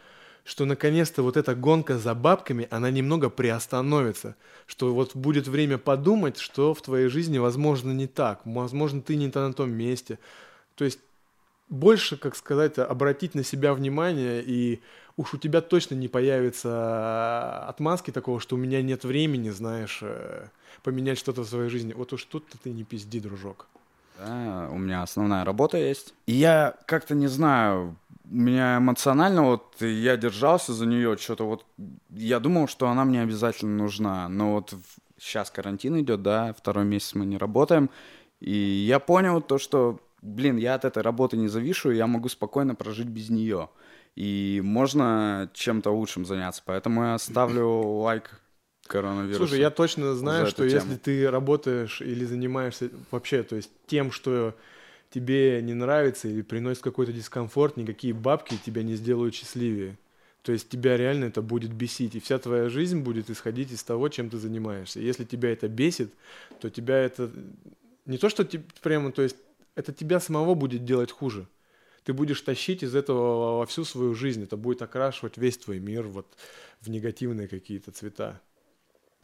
что 0.44 0.64
наконец-то 0.64 1.22
вот 1.22 1.36
эта 1.36 1.54
гонка 1.54 1.98
за 1.98 2.14
бабками, 2.14 2.66
она 2.70 2.90
немного 2.90 3.30
приостановится, 3.30 4.34
что 4.66 4.92
вот 4.92 5.14
будет 5.14 5.46
время 5.46 5.78
подумать, 5.78 6.38
что 6.38 6.74
в 6.74 6.82
твоей 6.82 7.08
жизни, 7.08 7.38
возможно, 7.38 7.92
не 7.92 8.06
так, 8.06 8.40
возможно, 8.44 9.02
ты 9.02 9.16
не 9.16 9.30
на 9.32 9.52
том 9.52 9.70
месте. 9.70 10.18
То 10.74 10.84
есть 10.84 10.98
больше, 11.68 12.16
как 12.16 12.36
сказать, 12.36 12.78
обратить 12.78 13.34
на 13.34 13.44
себя 13.44 13.74
внимание, 13.74 14.42
и 14.42 14.82
уж 15.16 15.34
у 15.34 15.38
тебя 15.38 15.60
точно 15.60 15.94
не 15.94 16.08
появится 16.08 17.66
отмазки 17.68 18.10
такого, 18.10 18.40
что 18.40 18.56
у 18.56 18.58
меня 18.58 18.82
нет 18.82 19.04
времени, 19.04 19.50
знаешь, 19.50 20.00
э, 20.02 20.48
поменять 20.82 21.18
что-то 21.18 21.42
в 21.42 21.48
своей 21.48 21.70
жизни. 21.70 21.92
Вот 21.92 22.12
уж 22.12 22.24
тут-то 22.24 22.58
ты 22.58 22.70
не 22.70 22.84
пизди, 22.84 23.20
дружок. 23.20 23.66
Да, 24.18 24.68
у 24.70 24.78
меня 24.78 25.02
основная 25.02 25.44
работа 25.44 25.78
есть. 25.78 26.14
И 26.26 26.32
я 26.32 26.74
как-то 26.86 27.14
не 27.14 27.28
знаю, 27.28 27.96
у 28.30 28.34
меня 28.34 28.78
эмоционально 28.78 29.42
вот 29.42 29.80
я 29.80 30.16
держался 30.16 30.72
за 30.72 30.86
нее, 30.86 31.16
что-то 31.16 31.46
вот 31.46 31.64
я 32.10 32.40
думал, 32.40 32.68
что 32.68 32.88
она 32.88 33.04
мне 33.04 33.22
обязательно 33.22 33.76
нужна, 33.76 34.28
но 34.28 34.52
вот 34.52 34.74
сейчас 35.18 35.50
карантин 35.50 36.00
идет, 36.00 36.22
да, 36.22 36.54
второй 36.54 36.84
месяц 36.84 37.14
мы 37.14 37.26
не 37.26 37.36
работаем, 37.36 37.90
и 38.40 38.52
я 38.52 38.98
понял 38.98 39.40
то, 39.40 39.58
что 39.58 40.00
блин, 40.22 40.56
я 40.56 40.74
от 40.74 40.84
этой 40.84 41.02
работы 41.02 41.36
не 41.36 41.48
завишу, 41.48 41.90
я 41.90 42.06
могу 42.06 42.28
спокойно 42.28 42.74
прожить 42.74 43.08
без 43.08 43.28
нее. 43.28 43.68
И 44.14 44.60
можно 44.64 45.50
чем-то 45.52 45.90
лучшим 45.90 46.24
заняться. 46.24 46.62
Поэтому 46.64 47.02
я 47.02 47.18
ставлю 47.18 47.68
лайк 48.00 48.40
коронавирусу. 48.86 49.46
Слушай, 49.46 49.60
я 49.60 49.70
точно 49.70 50.14
знаю, 50.14 50.46
что 50.46 50.68
тему. 50.68 50.82
если 50.82 50.96
ты 50.96 51.30
работаешь 51.30 52.00
или 52.00 52.24
занимаешься 52.24 52.90
вообще, 53.10 53.42
то 53.42 53.56
есть 53.56 53.70
тем, 53.86 54.12
что 54.12 54.54
тебе 55.10 55.60
не 55.62 55.74
нравится 55.74 56.28
или 56.28 56.42
приносит 56.42 56.82
какой-то 56.82 57.12
дискомфорт, 57.12 57.76
никакие 57.76 58.14
бабки 58.14 58.58
тебя 58.64 58.82
не 58.82 58.94
сделают 58.94 59.34
счастливее. 59.34 59.98
То 60.42 60.52
есть 60.52 60.68
тебя 60.68 60.96
реально 60.96 61.26
это 61.26 61.40
будет 61.40 61.72
бесить, 61.72 62.16
и 62.16 62.20
вся 62.20 62.38
твоя 62.38 62.68
жизнь 62.68 63.00
будет 63.00 63.30
исходить 63.30 63.70
из 63.70 63.82
того, 63.84 64.08
чем 64.08 64.28
ты 64.28 64.38
занимаешься. 64.38 64.98
Если 64.98 65.24
тебя 65.24 65.52
это 65.52 65.68
бесит, 65.68 66.12
то 66.60 66.68
тебя 66.68 66.96
это 66.96 67.30
не 68.06 68.18
то, 68.18 68.28
что 68.28 68.46
прямо, 68.82 69.12
то 69.12 69.22
есть 69.22 69.36
это 69.74 69.92
тебя 69.92 70.20
самого 70.20 70.54
будет 70.54 70.84
делать 70.84 71.10
хуже. 71.10 71.46
Ты 72.04 72.12
будешь 72.12 72.40
тащить 72.40 72.82
из 72.82 72.94
этого 72.94 73.58
во 73.58 73.66
всю 73.66 73.84
свою 73.84 74.14
жизнь. 74.14 74.42
Это 74.42 74.56
будет 74.56 74.82
окрашивать 74.82 75.36
весь 75.36 75.56
твой 75.58 75.78
мир 75.78 76.02
вот 76.08 76.26
в 76.80 76.90
негативные 76.90 77.48
какие-то 77.48 77.92
цвета. 77.92 78.40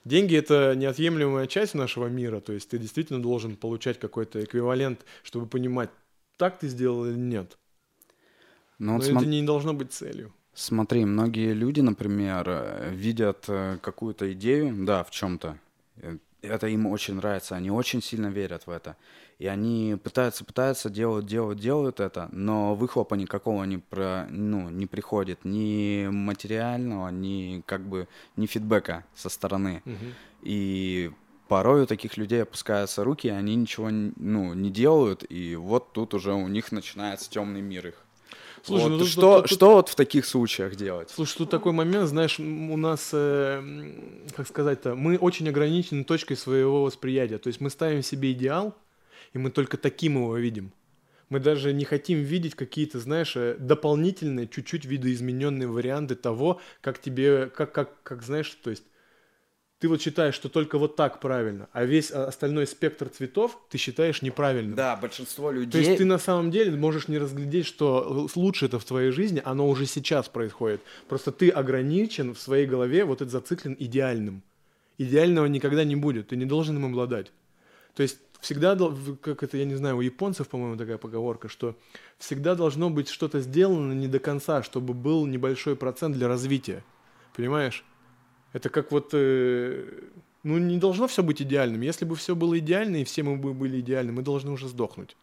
Деньги— 0.04 0.36
это 0.36 0.74
неотъемлемая 0.76 1.46
часть 1.46 1.74
нашего 1.74 2.06
мира, 2.06 2.40
то 2.40 2.52
есть 2.52 2.70
ты 2.70 2.78
действительно 2.78 3.20
должен 3.20 3.56
получать 3.56 3.98
какой-то 3.98 4.42
эквивалент, 4.42 5.04
чтобы 5.22 5.46
понимать, 5.46 5.90
так 6.36 6.58
ты 6.58 6.68
сделал 6.68 7.04
или 7.04 7.16
нет. 7.16 7.58
Но, 8.78 8.92
Но 8.92 8.98
это 8.98 9.06
см... 9.06 9.26
не 9.26 9.42
должно 9.42 9.74
быть 9.74 9.92
целью. 9.92 10.32
Смотри, 10.54 11.04
многие 11.04 11.52
люди, 11.52 11.80
например, 11.80 12.44
э, 12.48 12.90
видят 12.94 13.44
э, 13.48 13.78
какую-то 13.82 14.32
идею, 14.32 14.86
да, 14.86 15.04
в 15.04 15.10
чем-то. 15.10 15.58
Это 16.40 16.68
им 16.68 16.86
очень 16.86 17.14
нравится, 17.14 17.56
они 17.56 17.70
очень 17.70 18.00
сильно 18.00 18.28
верят 18.28 18.66
в 18.66 18.70
это. 18.70 18.96
И 19.38 19.46
они 19.46 19.96
пытаются, 20.02 20.44
пытаются, 20.44 20.88
делают, 20.88 21.26
делают, 21.26 21.58
делают 21.58 22.00
это, 22.00 22.28
но 22.32 22.74
выхлопа 22.74 23.14
никакого 23.14 23.64
не, 23.64 23.78
про, 23.78 24.26
ну, 24.30 24.68
не 24.70 24.86
приходит, 24.86 25.44
ни 25.44 26.08
материального, 26.08 27.08
ни 27.08 27.62
как 27.66 27.82
бы 27.82 28.08
ни 28.36 28.46
фидбэка 28.46 29.04
со 29.14 29.28
стороны. 29.28 29.82
Мгм. 29.84 30.14
И 30.42 31.10
порой 31.48 31.82
у 31.82 31.86
таких 31.86 32.16
людей 32.16 32.42
опускаются 32.42 33.04
руки, 33.04 33.28
они 33.28 33.56
ничего 33.56 33.88
ну, 33.90 34.54
не 34.54 34.70
делают, 34.70 35.24
и 35.28 35.56
вот 35.56 35.92
тут 35.92 36.14
уже 36.14 36.34
у 36.34 36.46
них 36.46 36.70
начинается 36.72 37.30
темный 37.30 37.62
мир 37.62 37.88
их. 37.88 38.04
Слушай, 38.68 38.82
Вот 38.90 38.98
ну 39.00 39.04
что, 39.04 39.20
тут- 39.20 39.42
тут- 39.48 39.50
что 39.50 39.72
вот 39.74 39.88
в 39.88 39.94
таких 39.94 40.24
случаях 40.26 40.76
делать? 40.76 41.10
Слушай, 41.10 41.38
тут 41.38 41.50
такой 41.50 41.72
момент, 41.72 42.08
знаешь, 42.08 42.38
у 42.38 42.76
нас, 42.76 43.10
э, 43.12 43.62
как 44.36 44.46
сказать-то, 44.46 44.94
мы 44.94 45.16
очень 45.16 45.48
ограничены 45.48 46.04
точкой 46.04 46.36
своего 46.36 46.82
восприятия. 46.84 47.38
То 47.38 47.48
есть 47.48 47.60
мы 47.60 47.70
ставим 47.70 48.02
себе 48.02 48.32
идеал, 48.32 48.74
и 49.32 49.38
мы 49.38 49.50
только 49.50 49.76
таким 49.76 50.16
его 50.16 50.36
видим. 50.36 50.72
Мы 51.28 51.40
даже 51.40 51.72
не 51.74 51.84
хотим 51.84 52.20
видеть 52.22 52.54
какие-то, 52.54 53.00
знаешь, 53.00 53.36
э, 53.36 53.56
дополнительные, 53.58 54.48
чуть-чуть 54.48 54.84
видоизмененные 54.86 55.68
варианты 55.68 56.14
того, 56.14 56.60
как 56.80 57.00
тебе, 57.00 57.46
как, 57.54 57.72
как, 57.72 58.02
как 58.02 58.22
знаешь, 58.22 58.50
то 58.62 58.70
есть 58.70 58.84
ты 59.78 59.88
вот 59.88 60.02
считаешь, 60.02 60.34
что 60.34 60.48
только 60.48 60.76
вот 60.76 60.96
так 60.96 61.20
правильно, 61.20 61.68
а 61.72 61.84
весь 61.84 62.10
а, 62.10 62.26
остальной 62.26 62.66
спектр 62.66 63.08
цветов 63.08 63.58
ты 63.70 63.78
считаешь 63.78 64.22
неправильным. 64.22 64.74
Да, 64.74 64.96
большинство 64.96 65.50
людей... 65.50 65.70
То 65.70 65.78
есть 65.78 65.98
ты 65.98 66.04
на 66.04 66.18
самом 66.18 66.50
деле 66.50 66.76
можешь 66.76 67.06
не 67.08 67.18
разглядеть, 67.18 67.66
что 67.66 68.28
лучше 68.34 68.66
это 68.66 68.78
в 68.78 68.84
твоей 68.84 69.12
жизни, 69.12 69.40
оно 69.44 69.68
уже 69.68 69.86
сейчас 69.86 70.28
происходит. 70.28 70.80
Просто 71.08 71.30
ты 71.30 71.48
ограничен 71.50 72.34
в 72.34 72.40
своей 72.40 72.66
голове, 72.66 73.04
вот 73.04 73.22
это 73.22 73.30
зациклен 73.30 73.76
идеальным. 73.78 74.42
Идеального 74.98 75.46
никогда 75.46 75.84
не 75.84 75.94
будет, 75.94 76.28
ты 76.28 76.36
не 76.36 76.44
должен 76.44 76.76
им 76.76 76.86
обладать. 76.86 77.30
То 77.94 78.02
есть 78.02 78.18
всегда, 78.40 78.76
как 79.20 79.44
это, 79.44 79.56
я 79.56 79.64
не 79.64 79.76
знаю, 79.76 79.96
у 79.96 80.00
японцев, 80.00 80.48
по-моему, 80.48 80.76
такая 80.76 80.98
поговорка, 80.98 81.48
что 81.48 81.76
всегда 82.18 82.56
должно 82.56 82.90
быть 82.90 83.08
что-то 83.08 83.40
сделано 83.40 83.92
не 83.92 84.08
до 84.08 84.18
конца, 84.18 84.64
чтобы 84.64 84.92
был 84.92 85.24
небольшой 85.26 85.76
процент 85.76 86.16
для 86.16 86.26
развития. 86.26 86.84
Понимаешь? 87.36 87.84
Это 88.52 88.68
как 88.70 88.92
вот... 88.92 89.10
э, 89.12 89.84
ну, 90.42 90.58
не 90.58 90.78
должно 90.78 91.08
все 91.08 91.22
быть 91.22 91.42
идеальным. 91.42 91.80
Если 91.80 92.04
бы 92.04 92.16
все 92.16 92.34
было 92.34 92.58
идеально, 92.58 92.96
и 92.96 93.04
все 93.04 93.22
мы 93.22 93.36
бы 93.36 93.52
были 93.52 93.80
идеальны, 93.80 94.12
мы 94.12 94.22
должны 94.22 94.50
уже 94.50 94.68
сдохнуть. 94.68 95.16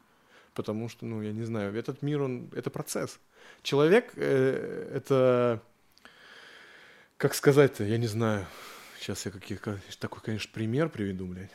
Потому 0.54 0.90
что, 0.90 1.06
ну, 1.06 1.22
я 1.22 1.32
не 1.32 1.44
знаю, 1.44 1.76
этот 1.76 2.02
мир, 2.02 2.22
он... 2.22 2.50
Это 2.56 2.70
процесс. 2.70 3.20
Человек 3.62 4.14
э,— 4.16 4.92
это... 4.94 5.62
Как 7.18 7.34
сказать-то, 7.34 7.84
я 7.84 7.98
не 7.98 8.08
знаю. 8.08 8.46
Сейчас 9.00 9.26
я 9.26 9.32
какие, 9.32 9.58
ка- 9.58 9.80
такой, 10.00 10.22
конечно, 10.22 10.52
пример 10.54 10.90
приведу, 10.90 11.26
блядь. 11.26 11.52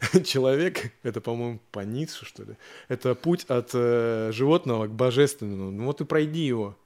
Человек, 0.24 0.92
это, 1.02 1.20
по-моему, 1.20 1.60
по 1.72 1.80
Ницше, 1.80 2.24
что 2.24 2.44
ли, 2.44 2.56
это 2.88 3.14
путь 3.14 3.44
от 3.48 3.70
э, 3.74 4.30
животного 4.32 4.86
к 4.86 4.92
божественному. 4.92 5.70
Ну 5.70 5.86
вот 5.86 6.00
и 6.00 6.04
пройди 6.04 6.42
его. 6.44 6.76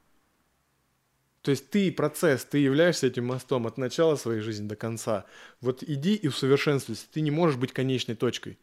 То 1.42 1.50
есть 1.50 1.70
ты 1.70 1.90
процесс, 1.90 2.44
ты 2.44 2.58
являешься 2.58 3.08
этим 3.08 3.26
мостом 3.26 3.66
от 3.66 3.76
начала 3.76 4.14
своей 4.14 4.40
жизни 4.40 4.68
до 4.68 4.76
конца. 4.76 5.26
Вот 5.60 5.82
иди 5.82 6.14
и 6.14 6.28
усовершенствуйся. 6.28 7.06
Ты 7.12 7.20
не 7.20 7.32
можешь 7.32 7.56
быть 7.56 7.72
конечной 7.72 8.14
точкой. 8.14 8.58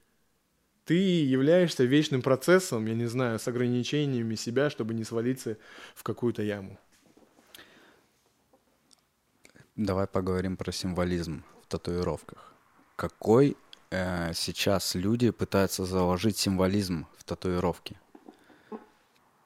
Ты 0.85 0.95
являешься 0.95 1.83
вечным 1.83 2.21
процессом, 2.21 2.85
я 2.85 2.95
не 2.95 3.05
знаю, 3.05 3.37
с 3.37 3.47
ограничениями 3.47 4.35
себя, 4.35 4.69
чтобы 4.69 4.93
не 4.93 5.03
свалиться 5.03 5.57
в 5.93 6.03
какую-то 6.03 6.41
яму. 6.41 6.79
Давай 9.75 10.07
поговорим 10.07 10.57
про 10.57 10.71
символизм 10.71 11.43
в 11.61 11.67
татуировках. 11.67 12.53
Какой 12.95 13.55
э, 13.91 14.33
сейчас 14.33 14.95
люди 14.95 15.31
пытаются 15.31 15.85
заложить 15.85 16.37
символизм 16.37 17.07
в 17.17 17.23
татуировке? 17.23 17.99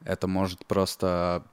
Это 0.03 0.27
может 0.27 0.65
просто 0.65 1.45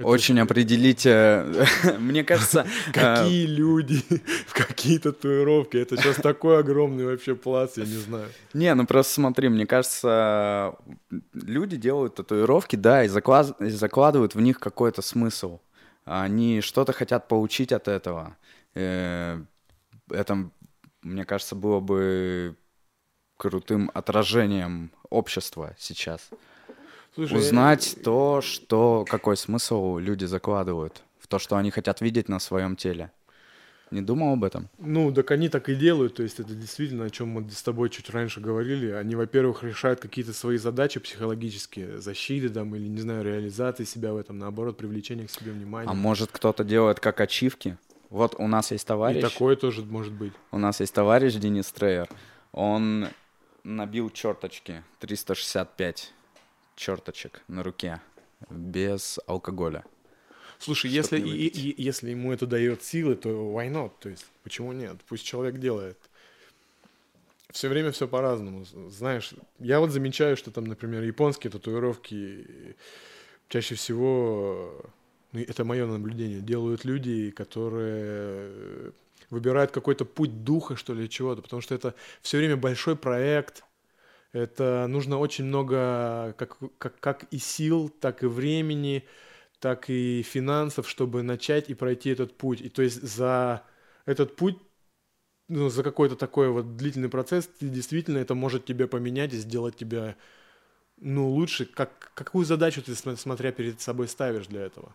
Это 0.00 0.08
очень 0.08 0.40
определить... 0.40 1.04
э, 1.04 1.66
Мне 1.98 2.24
кажется... 2.24 2.66
э, 2.88 2.92
Какие 2.92 3.46
люди, 3.46 4.02
в 4.46 4.54
какие 4.54 4.98
татуировки. 4.98 5.76
Это 5.76 5.96
сейчас 5.96 6.16
такой 6.16 6.58
огромный 6.58 7.04
вообще 7.04 7.34
плац, 7.34 7.76
я 7.76 7.84
не 7.84 7.96
знаю. 7.96 8.28
Не, 8.54 8.74
ну 8.74 8.86
просто 8.86 9.14
смотри, 9.14 9.48
мне 9.48 9.66
кажется, 9.66 10.74
люди 11.34 11.76
делают 11.76 12.14
татуировки, 12.14 12.76
да, 12.76 13.04
и 13.04 13.08
закладывают 13.08 14.34
в 14.34 14.40
них 14.40 14.58
какой-то 14.58 15.02
смысл. 15.02 15.60
Они 16.04 16.60
что-то 16.60 16.92
хотят 16.92 17.28
получить 17.28 17.72
от 17.72 17.86
этого. 17.88 18.36
Э, 18.74 19.40
Это, 20.10 20.50
мне 21.02 21.24
кажется, 21.24 21.54
было 21.54 21.80
бы 21.80 22.56
крутым 23.36 23.90
отражением 23.94 24.92
общества 25.08 25.74
сейчас. 25.78 26.30
Слушай, 27.28 27.38
Узнать 27.38 27.96
то, 28.02 28.40
что 28.40 29.04
какой 29.06 29.36
смысл 29.36 29.98
люди 29.98 30.24
закладывают 30.24 31.02
в 31.18 31.26
то, 31.26 31.38
что 31.38 31.56
они 31.56 31.70
хотят 31.70 32.00
видеть 32.00 32.30
на 32.30 32.38
своем 32.38 32.76
теле. 32.76 33.12
Не 33.90 34.00
думал 34.00 34.32
об 34.32 34.44
этом? 34.44 34.70
Ну, 34.78 35.12
так 35.12 35.30
они 35.30 35.50
так 35.50 35.68
и 35.68 35.74
делают, 35.74 36.14
то 36.14 36.22
есть 36.22 36.40
это 36.40 36.54
действительно, 36.54 37.04
о 37.04 37.10
чем 37.10 37.28
мы 37.28 37.50
с 37.50 37.62
тобой 37.62 37.90
чуть 37.90 38.08
раньше 38.08 38.40
говорили. 38.40 38.92
Они, 38.92 39.16
во-первых, 39.16 39.62
решают 39.64 40.00
какие-то 40.00 40.32
свои 40.32 40.56
задачи 40.56 40.98
психологические, 40.98 42.00
защиты 42.00 42.48
там, 42.48 42.74
или, 42.74 42.88
не 42.88 43.02
знаю, 43.02 43.22
реализации 43.22 43.84
себя 43.84 44.14
в 44.14 44.16
этом, 44.16 44.38
наоборот, 44.38 44.78
привлечение 44.78 45.26
к 45.26 45.30
себе 45.30 45.52
внимания. 45.52 45.90
А 45.90 45.92
может 45.92 46.30
кто-то 46.32 46.64
делает 46.64 47.00
как 47.00 47.20
ачивки? 47.20 47.76
Вот 48.08 48.34
у 48.38 48.46
нас 48.46 48.70
есть 48.70 48.84
И 48.84 48.86
товарищ. 48.86 49.20
такое 49.20 49.56
тоже 49.56 49.82
может 49.82 50.14
быть. 50.14 50.32
У 50.52 50.58
нас 50.58 50.80
есть 50.80 50.94
товарищ 50.94 51.34
Денис 51.34 51.70
Трейер. 51.70 52.08
Он 52.52 53.08
набил 53.62 54.08
черточки 54.08 54.82
365 55.00 56.14
черточек 56.80 57.42
на 57.48 57.62
руке 57.62 58.00
без 58.48 59.20
алкоголя. 59.26 59.84
Слушай, 60.58 60.90
если, 60.90 61.20
и- 61.20 61.46
и- 61.46 61.82
если 61.82 62.10
ему 62.10 62.32
это 62.32 62.46
дает 62.46 62.82
силы, 62.82 63.14
то 63.16 63.28
why 63.28 63.70
not? 63.70 63.92
То 64.00 64.08
есть, 64.08 64.26
почему 64.42 64.72
нет? 64.72 64.96
Пусть 65.06 65.24
человек 65.24 65.58
делает. 65.58 65.98
Все 67.50 67.68
время 67.68 67.90
все 67.90 68.06
по-разному. 68.08 68.64
Знаешь, 68.88 69.34
я 69.58 69.80
вот 69.80 69.90
замечаю, 69.90 70.36
что 70.36 70.50
там, 70.50 70.64
например, 70.64 71.02
японские 71.02 71.50
татуировки 71.50 72.76
чаще 73.48 73.74
всего, 73.74 74.80
ну, 75.32 75.40
это 75.40 75.64
мое 75.64 75.86
наблюдение, 75.86 76.40
делают 76.40 76.84
люди, 76.84 77.30
которые 77.30 78.92
выбирают 79.30 79.70
какой-то 79.70 80.04
путь 80.04 80.44
духа, 80.44 80.76
что 80.76 80.94
ли, 80.94 81.08
чего-то, 81.08 81.42
потому 81.42 81.60
что 81.62 81.74
это 81.74 81.94
все 82.22 82.38
время 82.38 82.56
большой 82.56 82.96
проект, 82.96 83.64
это 84.32 84.86
нужно 84.88 85.18
очень 85.18 85.44
много 85.44 86.34
как, 86.38 86.58
как, 86.78 87.00
как 87.00 87.24
и 87.32 87.38
сил, 87.38 87.88
так 87.88 88.22
и 88.22 88.26
времени, 88.26 89.04
так 89.60 89.90
и 89.90 90.22
финансов, 90.22 90.88
чтобы 90.88 91.22
начать 91.22 91.70
и 91.70 91.74
пройти 91.74 92.10
этот 92.10 92.36
путь. 92.36 92.60
И 92.62 92.68
то 92.68 92.82
есть 92.82 93.02
за 93.02 93.62
этот 94.06 94.36
путь, 94.36 94.58
ну, 95.48 95.68
за 95.68 95.82
какой-то 95.82 96.16
такой 96.16 96.48
вот 96.50 96.76
длительный 96.76 97.08
процесс, 97.08 97.50
действительно 97.60 98.18
это 98.18 98.34
может 98.34 98.64
тебе 98.66 98.86
поменять 98.86 99.32
и 99.34 99.38
сделать 99.38 99.76
тебя, 99.76 100.16
ну, 101.00 101.28
лучше. 101.30 101.66
Как, 101.66 102.12
какую 102.14 102.44
задачу 102.44 102.82
ты, 102.82 102.94
см- 102.94 103.20
смотря 103.20 103.52
перед 103.52 103.80
собой, 103.80 104.08
ставишь 104.08 104.46
для 104.48 104.62
этого? 104.62 104.94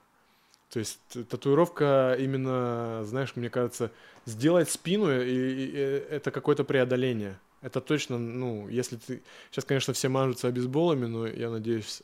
То 0.71 0.79
есть 0.79 0.99
татуировка 1.29 2.17
именно, 2.19 3.03
знаешь, 3.05 3.35
мне 3.35 3.49
кажется, 3.49 3.91
сделать 4.25 4.69
спину, 4.69 5.11
и, 5.11 5.25
и- 5.29 5.67
и 5.67 5.77
это 5.77 6.31
какое-то 6.31 6.63
преодоление. 6.65 7.39
Это 7.65 7.81
точно, 7.81 8.19
ну, 8.19 8.69
если 8.69 8.95
ты... 8.95 9.23
Сейчас, 9.49 9.65
конечно, 9.65 9.91
все 9.95 10.07
мажутся 10.07 10.47
обезболами, 10.47 11.07
но 11.07 11.25
я 11.25 11.49
надеюсь, 11.49 12.03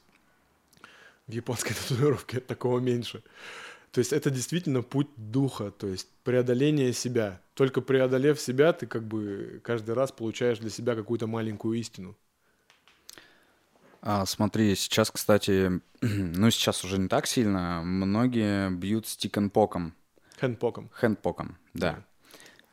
в 1.27 1.31
японской 1.31 1.73
татуировке 1.87 2.39
такого 2.39 2.79
меньше. 2.79 3.21
То 3.91 3.99
есть 3.99 4.11
это 4.11 4.31
действительно 4.31 4.81
путь 4.81 5.09
духа, 5.17 5.69
то 5.69 5.85
есть 5.85 6.07
преодоление 6.23 6.93
себя. 6.93 7.39
Только 7.53 7.81
преодолев 7.81 8.41
себя, 8.41 8.73
ты 8.73 8.87
как 8.87 9.03
бы 9.03 9.61
каждый 9.63 9.93
раз 9.93 10.11
получаешь 10.11 10.57
для 10.57 10.71
себя 10.71 10.95
какую-то 10.95 11.27
маленькую 11.27 11.79
истину. 11.79 12.17
А, 14.01 14.25
смотри, 14.25 14.73
сейчас, 14.73 15.11
кстати, 15.11 15.79
ну 16.01 16.49
сейчас 16.49 16.83
уже 16.83 16.97
не 16.97 17.07
так 17.07 17.27
сильно, 17.27 17.83
многие 17.83 18.71
бьют 18.71 19.05
стикенпоком, 19.05 19.93
Хэндпоком. 20.39 20.89
хэндпоком, 20.91 21.59
да. 21.75 22.03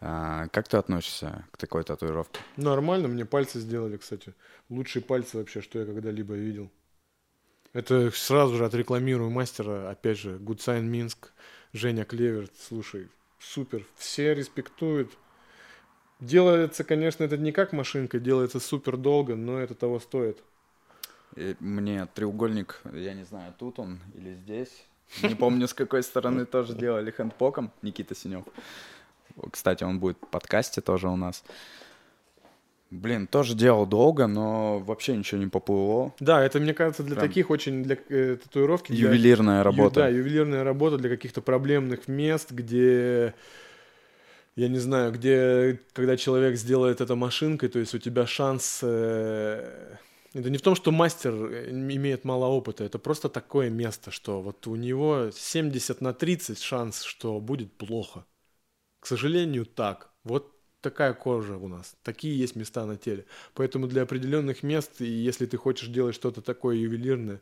А, 0.01 0.49
как 0.49 0.69
ты 0.69 0.77
относишься 0.77 1.45
к 1.51 1.57
такой 1.57 1.83
татуировке? 1.83 2.41
Нормально, 2.57 3.09
мне 3.09 3.25
пальцы 3.25 3.59
сделали, 3.59 3.97
кстати. 3.97 4.35
Лучшие 4.69 5.03
пальцы 5.03 5.39
вообще, 5.39 5.61
что 5.61 5.79
я 5.81 5.87
когда-либо 5.87 6.35
видел. 6.35 6.71
Это 7.73 8.11
сразу 8.13 8.57
же 8.57 8.65
отрекламирую 8.65 9.31
мастера, 9.31 9.91
опять 9.91 10.19
же, 10.19 10.39
Sign 10.39 10.83
Минск, 10.83 11.33
Женя 11.73 12.05
Клеверт, 12.05 12.53
слушай, 12.59 13.09
супер, 13.39 13.85
все 13.97 14.35
респектуют. 14.35 15.13
Делается, 16.21 16.83
конечно, 16.83 17.25
это 17.25 17.37
не 17.37 17.53
как 17.53 17.73
машинка, 17.73 18.19
делается 18.19 18.59
супер 18.59 18.97
долго, 18.97 19.37
но 19.37 19.59
это 19.59 19.75
того 19.75 20.01
стоит. 20.01 20.43
И 21.37 21.55
мне 21.61 22.07
треугольник, 22.07 22.81
я 22.93 23.15
не 23.15 23.25
знаю, 23.25 23.55
тут 23.59 23.79
он 23.79 24.01
или 24.15 24.35
здесь. 24.35 24.85
Не 25.23 25.35
помню, 25.35 25.69
с 25.69 25.75
какой 25.75 26.03
стороны 26.03 26.45
тоже 26.47 26.75
делали 26.75 27.11
хэндпоком. 27.11 27.73
Никита 27.83 28.15
Синев. 28.15 28.45
Кстати, 29.51 29.85
он 29.85 29.99
будет 29.99 30.17
в 30.21 30.27
подкасте 30.29 30.81
тоже 30.81 31.09
у 31.09 31.17
нас. 31.17 31.45
Блин, 32.91 33.27
тоже 33.27 33.55
делал 33.55 33.85
долго, 33.85 34.27
но 34.27 34.79
вообще 34.79 35.15
ничего 35.15 35.39
не 35.41 35.49
поплыло. 35.49 36.15
Да, 36.21 36.43
это, 36.43 36.59
мне 36.59 36.73
кажется, 36.73 37.03
для 37.03 37.17
Прям 37.17 37.29
таких 37.29 37.51
очень, 37.51 37.83
для 37.83 37.99
э, 38.09 38.37
татуировки. 38.43 38.93
для- 38.93 39.09
Ювелирная 39.09 39.59
ю- 39.59 39.63
работа. 39.65 39.95
да, 40.01 40.09
ювелирная 40.09 40.65
работа 40.65 40.97
для 40.97 41.11
каких-то 41.11 41.43
проблемных 41.43 42.09
мест, 42.09 42.51
где, 42.51 43.35
я 44.57 44.69
не 44.69 44.79
знаю, 44.79 45.13
где, 45.13 45.81
когда 45.93 46.17
человек 46.17 46.57
сделает 46.57 47.03
это 47.03 47.15
машинкой, 47.15 47.69
то 47.69 47.79
есть 47.79 47.95
у 47.95 47.99
тебя 47.99 48.27
шанс... 48.27 48.81
э, 48.83 49.97
это 50.33 50.49
не 50.51 50.57
в 50.57 50.63
том, 50.63 50.75
что 50.75 50.91
мастер 50.91 51.35
э, 51.35 51.71
имеет 51.71 52.25
мало 52.25 52.47
опыта, 52.47 52.85
это 52.85 52.99
просто 52.99 53.29
такое 53.29 53.69
место, 53.69 54.11
что 54.11 54.41
вот 54.41 54.67
у 54.67 54.77
него 54.77 55.31
70 55.31 56.01
на 56.01 56.15
30 56.15 56.59
шанс, 56.59 57.03
что 57.03 57.39
будет 57.39 57.71
плохо. 57.75 58.25
К 59.01 59.07
сожалению, 59.07 59.67
так. 59.67 60.11
Вот 60.25 60.53
такая 60.81 61.13
кожа 61.13 61.57
у 61.57 61.69
нас. 61.69 61.97
Такие 62.03 62.39
есть 62.39 62.57
места 62.57 62.87
на 62.87 62.97
теле. 62.97 63.25
Поэтому 63.55 63.87
для 63.87 64.03
определенных 64.03 64.63
мест, 64.63 65.01
и 65.01 65.07
если 65.07 65.47
ты 65.47 65.57
хочешь 65.57 65.89
делать 65.89 66.15
что-то 66.15 66.41
такое 66.41 66.77
ювелирное, 66.77 67.41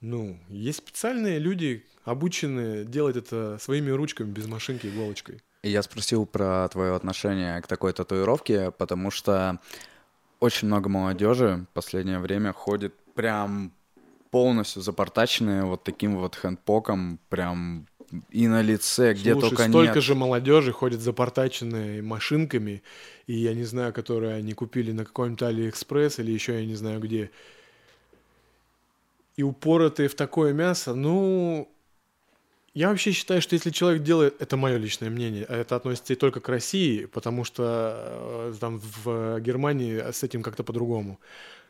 ну, 0.00 0.38
есть 0.48 0.78
специальные 0.78 1.38
люди, 1.38 1.84
обученные 2.04 2.84
делать 2.84 3.16
это 3.16 3.58
своими 3.60 3.90
ручками, 3.90 4.30
без 4.30 4.46
машинки, 4.46 4.88
иголочкой. 4.88 5.40
Я 5.62 5.82
спросил 5.82 6.26
про 6.26 6.68
твое 6.68 6.94
отношение 6.94 7.60
к 7.62 7.68
такой 7.68 7.92
татуировке, 7.92 8.72
потому 8.72 9.12
что 9.12 9.60
очень 10.40 10.66
много 10.66 10.88
молодежи 10.88 11.66
в 11.70 11.74
последнее 11.74 12.18
время 12.18 12.52
ходит 12.52 12.94
прям 13.14 13.72
полностью 14.32 14.82
запортаченные 14.82 15.62
вот 15.64 15.84
таким 15.84 16.16
вот 16.16 16.34
хэндпоком, 16.34 17.20
прям 17.28 17.86
и 18.30 18.46
на 18.46 18.62
лице, 18.62 19.14
где 19.14 19.32
Слушай, 19.32 19.48
только 19.48 19.68
столько 19.68 19.94
нет. 19.94 20.04
же 20.04 20.14
молодежи 20.14 20.72
ходит 20.72 21.00
запортаченные 21.00 22.02
машинками, 22.02 22.82
и 23.26 23.34
я 23.34 23.54
не 23.54 23.64
знаю, 23.64 23.92
которые 23.92 24.34
они 24.34 24.52
купили 24.52 24.92
на 24.92 25.04
каком-то 25.04 25.48
Алиэкспресс 25.48 26.18
или 26.18 26.30
еще 26.30 26.54
я 26.54 26.66
не 26.66 26.74
знаю 26.74 27.00
где. 27.00 27.30
И 29.36 29.42
упоротые 29.42 30.08
в 30.08 30.14
такое 30.14 30.52
мясо, 30.52 30.94
ну... 30.94 31.68
Я 32.74 32.88
вообще 32.88 33.12
считаю, 33.12 33.42
что 33.42 33.54
если 33.54 33.68
человек 33.68 34.02
делает, 34.02 34.40
это 34.40 34.56
мое 34.56 34.78
личное 34.78 35.10
мнение, 35.10 35.44
а 35.46 35.56
это 35.56 35.76
относится 35.76 36.14
и 36.14 36.16
только 36.16 36.40
к 36.40 36.48
России, 36.48 37.04
потому 37.04 37.44
что 37.44 38.50
э, 38.50 38.54
там 38.58 38.80
в 39.04 39.40
Германии 39.40 40.10
с 40.10 40.22
этим 40.22 40.42
как-то 40.42 40.64
по-другому. 40.64 41.20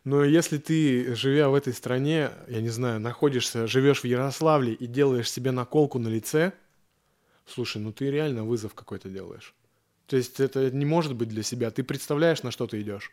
Но 0.04 0.24
если 0.24 0.58
ты, 0.58 1.14
живя 1.14 1.48
в 1.48 1.54
этой 1.54 1.72
стране, 1.72 2.30
я 2.48 2.60
не 2.60 2.70
знаю, 2.70 3.00
находишься, 3.00 3.66
живешь 3.68 4.02
в 4.02 4.04
Ярославле 4.04 4.74
и 4.74 4.86
делаешь 4.86 5.30
себе 5.30 5.52
наколку 5.52 5.98
на 5.98 6.08
лице, 6.08 6.52
слушай, 7.46 7.80
ну 7.80 7.92
ты 7.92 8.10
реально 8.10 8.44
вызов 8.44 8.74
какой-то 8.74 9.08
делаешь. 9.08 9.54
То 10.06 10.16
есть 10.16 10.40
это 10.40 10.70
не 10.70 10.84
может 10.84 11.14
быть 11.14 11.28
для 11.28 11.42
себя. 11.42 11.70
Ты 11.70 11.84
представляешь, 11.84 12.42
на 12.42 12.50
что 12.50 12.66
ты 12.66 12.80
идешь. 12.80 13.12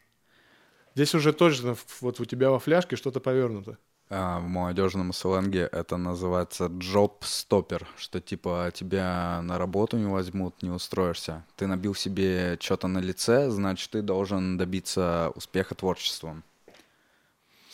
Здесь 0.95 1.13
уже 1.13 1.31
точно 1.31 1.77
вот 2.01 2.19
у 2.19 2.25
тебя 2.25 2.49
во 2.49 2.59
фляжке 2.59 2.95
что-то 2.95 3.19
повернуто. 3.19 3.77
А, 4.09 4.39
в 4.39 4.47
молодежном 4.47 5.13
сленге 5.13 5.69
это 5.71 5.97
называется 5.97 6.65
job-стоппер, 6.65 7.85
что 7.95 8.19
типа 8.19 8.71
тебя 8.73 9.39
на 9.43 9.59
работу 9.59 9.97
не 9.97 10.07
возьмут, 10.07 10.63
не 10.63 10.71
устроишься. 10.71 11.45
Ты 11.55 11.67
набил 11.67 11.93
себе 11.93 12.57
что-то 12.59 12.87
на 12.87 12.97
лице, 12.97 13.51
значит, 13.51 13.91
ты 13.91 14.01
должен 14.01 14.57
добиться 14.57 15.31
успеха 15.35 15.75
творчеством. 15.75 16.43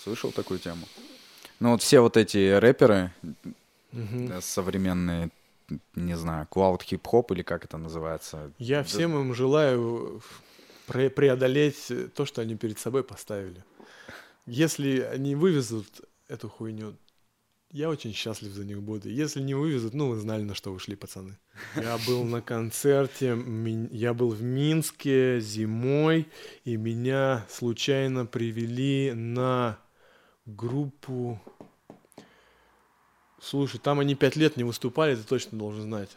Слышал 0.06 0.32
такую 0.32 0.60
тему? 0.60 0.86
Ну 1.60 1.72
вот 1.72 1.82
все 1.82 2.00
вот 2.00 2.16
эти 2.16 2.52
рэперы 2.54 3.12
э, 3.92 4.40
современные, 4.42 5.32
не 5.96 6.16
знаю, 6.16 6.46
клауд 6.48 6.84
хип-хоп 6.84 7.32
или 7.32 7.42
как 7.42 7.66
это 7.66 7.78
называется. 7.80 8.52
Я 8.60 8.78
Да- 8.78 8.84
всем 8.84 9.20
им 9.20 9.34
желаю 9.34 10.22
пре- 10.88 11.10
преодолеть 11.10 11.92
то, 12.14 12.26
что 12.26 12.42
они 12.44 12.56
перед 12.56 12.78
собой 12.78 13.04
поставили. 13.04 13.64
Если 14.46 15.00
они 15.00 15.34
вывезут 15.34 15.88
эту 16.28 16.50
хуйню, 16.50 16.96
я 17.72 17.90
очень 17.90 18.14
счастлив 18.14 18.52
за 18.52 18.64
них 18.64 18.84
буду. 18.84 19.10
Если 19.10 19.42
не 19.42 19.56
вывезут, 19.56 19.96
ну, 19.96 20.10
вы 20.10 20.18
знали, 20.20 20.44
на 20.44 20.54
что 20.54 20.72
вы 20.72 20.80
шли, 20.80 20.96
пацаны. 20.96 21.36
Я 21.76 21.98
был 22.06 22.24
на 22.26 22.44
концерте, 22.44 23.36
я 23.92 24.14
был 24.14 24.30
в 24.30 24.44
Минске 24.44 25.40
зимой, 25.42 26.28
и 26.64 26.78
меня 26.78 27.44
случайно 27.50 28.28
привели 28.28 29.14
на 29.14 29.80
группу... 30.46 31.40
Слушай, 33.42 33.80
там 33.80 34.00
они 34.00 34.16
пять 34.16 34.36
лет 34.36 34.58
не 34.58 34.64
выступали, 34.64 35.16
ты 35.16 35.24
точно 35.24 35.58
должен 35.58 35.84
знать. 35.84 36.10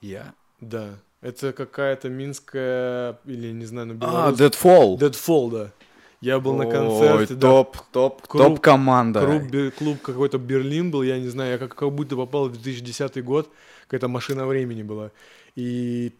Я? 0.00 0.34
Да. 0.60 0.98
Это 1.20 1.52
какая-то 1.52 2.08
минская, 2.08 3.18
или 3.26 3.52
не 3.52 3.64
знаю, 3.64 3.88
на 3.88 3.94
А, 3.94 4.32
белорус... 4.32 4.40
Deadfall. 4.40 4.98
Deadfall, 4.98 5.50
да. 5.50 5.72
Я 6.20 6.38
был 6.38 6.54
на 6.54 6.66
Ой, 6.66 6.70
концерте, 6.72 7.34
да. 7.34 7.40
топ, 7.48 7.76
топ, 7.90 8.26
топ 8.28 8.60
команда. 8.60 9.26
Клуб, 9.26 9.74
клуб 9.74 10.02
какой-то 10.02 10.38
Берлин 10.38 10.90
был, 10.92 11.02
я 11.02 11.18
не 11.18 11.28
знаю, 11.28 11.52
я 11.52 11.58
как, 11.58 11.74
как 11.74 11.92
будто 11.92 12.14
попал 12.16 12.48
в 12.48 12.52
2010 12.52 13.24
год, 13.24 13.50
какая-то 13.86 14.06
машина 14.06 14.46
времени 14.46 14.84
была. 14.84 15.10
И 15.56 16.12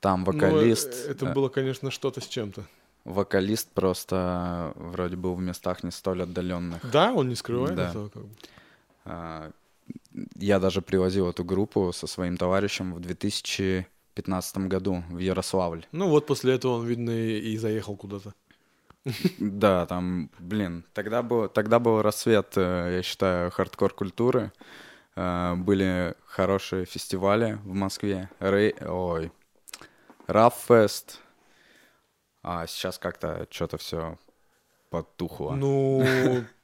Там 0.00 0.24
ну, 0.26 0.32
вокалист. 0.32 1.06
э, 1.06 1.12
это 1.12 1.26
э, 1.26 1.32
было, 1.32 1.48
конечно, 1.48 1.90
что-то 1.90 2.20
с 2.20 2.26
чем-то. 2.26 2.64
Вокалист 3.04 3.70
просто 3.72 4.72
вроде 4.76 5.16
был 5.16 5.34
в 5.34 5.40
местах 5.40 5.82
не 5.82 5.90
столь 5.90 6.22
отдаленных. 6.22 6.88
Да, 6.90 7.12
он 7.12 7.28
не 7.28 7.34
скрывает 7.34 7.74
Да. 7.76 7.90
этого. 7.90 8.08
Как 8.08 8.22
бы. 8.22 8.28
А, 9.04 9.50
Я 10.36 10.58
даже 10.60 10.82
привозил 10.82 11.28
эту 11.28 11.44
группу 11.44 11.92
со 11.92 12.06
своим 12.06 12.36
товарищем 12.36 12.92
в 12.94 13.00
2015 13.00 14.68
году 14.68 15.02
в 15.08 15.18
Ярославль. 15.18 15.86
Ну 15.92 16.08
вот 16.08 16.26
после 16.26 16.54
этого 16.54 16.78
он, 16.78 16.86
видно, 16.86 17.10
и, 17.10 17.56
заехал 17.56 17.96
куда-то. 17.96 18.34
Да, 19.38 19.86
там, 19.86 20.28
блин, 20.38 20.84
тогда 20.92 21.22
был, 21.22 21.48
тогда 21.48 21.78
был 21.78 22.02
рассвет, 22.02 22.52
э, 22.56 22.96
я 22.96 23.02
считаю, 23.02 23.50
хардкор-культуры. 23.50 24.52
Э, 25.16 25.54
Были 25.56 26.14
хорошие 26.26 26.84
фестивали 26.84 27.58
в 27.64 27.72
Москве. 27.72 28.28
Рей... 28.40 28.74
Ой, 28.86 29.32
Раффест. 30.26 31.18
А 32.42 32.66
сейчас 32.66 32.98
как-то 32.98 33.46
что-то 33.50 33.76
все 33.78 34.18
потухло. 34.88 35.52
Ну, 35.52 36.04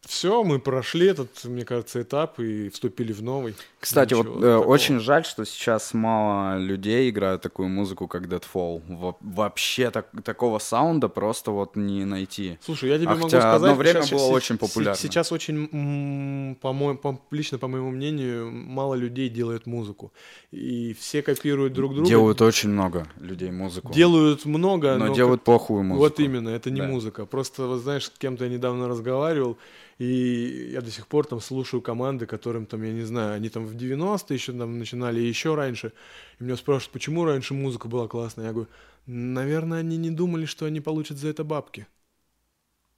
все, 0.07 0.43
мы 0.45 0.59
прошли 0.59 1.09
этот, 1.09 1.45
мне 1.45 1.65
кажется, 1.65 2.01
этап 2.03 2.39
и 2.41 2.69
вступили 2.69 3.13
в 3.13 3.23
новый. 3.23 3.55
Кстати, 3.81 4.15
Ничего 4.15 4.33
вот 4.33 4.39
э, 4.45 4.57
такого. 4.59 4.73
очень 4.73 5.01
жаль, 5.01 5.25
что 5.25 5.45
сейчас 5.45 5.95
мало 5.95 6.59
людей 6.59 7.11
играют 7.11 7.43
такую 7.43 7.69
музыку, 7.69 8.09
как 8.09 8.27
Deadfall. 8.27 8.83
Во- 8.89 9.17
вообще 9.21 9.91
так- 9.91 10.09
такого 10.25 10.59
саунда 10.59 11.09
просто 11.09 11.51
вот 11.51 11.77
не 11.77 12.05
найти. 12.05 12.59
Слушай, 12.65 12.91
я 12.91 12.97
тебе 12.99 13.09
А 13.09 13.11
могу 13.11 13.25
хотя 13.25 13.41
сказать... 13.41 13.57
одно 13.57 13.75
время 13.75 14.03
щас- 14.03 14.11
было 14.11 14.27
очень 14.33 14.59
популярно. 14.59 14.99
Сейчас 15.01 15.33
очень, 15.33 16.57
по 16.61 16.73
моему, 16.73 16.99
по- 16.99 17.21
лично 17.31 17.59
по 17.59 17.69
моему 17.69 17.91
мнению, 17.91 18.51
мало 18.51 18.95
людей 18.95 19.29
делают 19.29 19.67
музыку. 19.67 20.13
И 20.53 20.95
все 20.99 21.23
копируют 21.23 21.73
друг 21.73 21.95
друга. 21.95 22.09
Делают 22.09 22.41
очень 22.43 22.71
много 22.71 23.07
людей 23.21 23.51
музыку. 23.51 23.93
Делают 23.93 24.45
много, 24.47 24.97
но 24.97 25.07
но 25.07 25.15
делают 25.15 25.43
плохую 25.43 25.83
музыку. 25.85 25.99
Вот 26.05 26.21
именно, 26.21 26.49
это 26.51 26.71
не 26.71 26.81
Да. 26.81 26.87
музыка. 26.89 27.27
Просто, 27.27 27.67
вот 27.67 27.79
знаешь, 27.83 28.05
с 28.07 28.11
кем-то 28.11 28.45
я 28.45 28.51
недавно 28.51 28.89
разговаривал, 28.89 29.57
и 29.99 30.70
я 30.72 30.82
до 30.82 30.90
сих 30.90 31.07
пор 31.07 31.26
там 31.26 31.40
слушаю 31.40 31.80
команды, 31.80 32.26
которым 32.26 32.66
там, 32.66 32.82
я 32.82 32.92
не 32.92 33.05
знаю, 33.05 33.34
они 33.34 33.49
там 33.49 33.64
в 33.64 33.74
90-е 33.74 34.34
еще 34.34 34.53
там 34.53 34.78
начинали, 34.78 35.20
еще 35.20 35.55
раньше. 35.55 35.92
И 36.38 36.44
меня 36.44 36.57
спрашивают, 36.57 36.92
почему 36.92 37.24
раньше 37.24 37.55
музыка 37.55 37.88
была 37.88 38.07
классная? 38.07 38.47
Я 38.47 38.53
говорю, 38.53 38.68
наверное, 39.07 39.80
они 39.80 39.97
не 39.97 40.11
думали, 40.11 40.44
что 40.44 40.66
они 40.66 40.80
получат 40.80 41.16
за 41.16 41.28
это 41.28 41.44
бабки. 41.44 41.86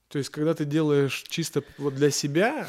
То 0.09 0.18
есть, 0.18 0.30
когда 0.30 0.55
ты 0.55 0.64
делаешь 0.64 1.24
чисто 1.28 1.62
вот 1.76 1.94
для 1.94 2.11
себя, 2.11 2.66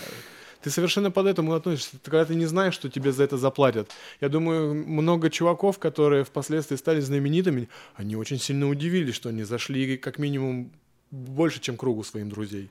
ты 0.61 0.69
совершенно 0.69 1.09
под 1.09 1.25
этому 1.25 1.53
относишься. 1.53 1.97
Когда 2.03 2.25
ты 2.25 2.36
не 2.36 2.45
знаешь, 2.45 2.73
что 2.73 2.89
тебе 2.89 3.11
за 3.11 3.23
это 3.23 3.38
заплатят. 3.38 3.89
Я 4.19 4.30
думаю, 4.30 4.75
много 4.75 5.30
чуваков, 5.30 5.80
которые 5.80 6.23
впоследствии 6.23 6.75
стали 6.75 6.99
знаменитыми, 6.99 7.69
они 7.95 8.15
очень 8.15 8.39
сильно 8.39 8.69
удивились, 8.69 9.15
что 9.15 9.30
они 9.30 9.43
зашли 9.43 9.97
как 9.97 10.19
минимум 10.19 10.71
больше, 11.11 11.61
чем 11.61 11.77
кругу 11.77 12.03
своим 12.03 12.30
друзей. 12.30 12.69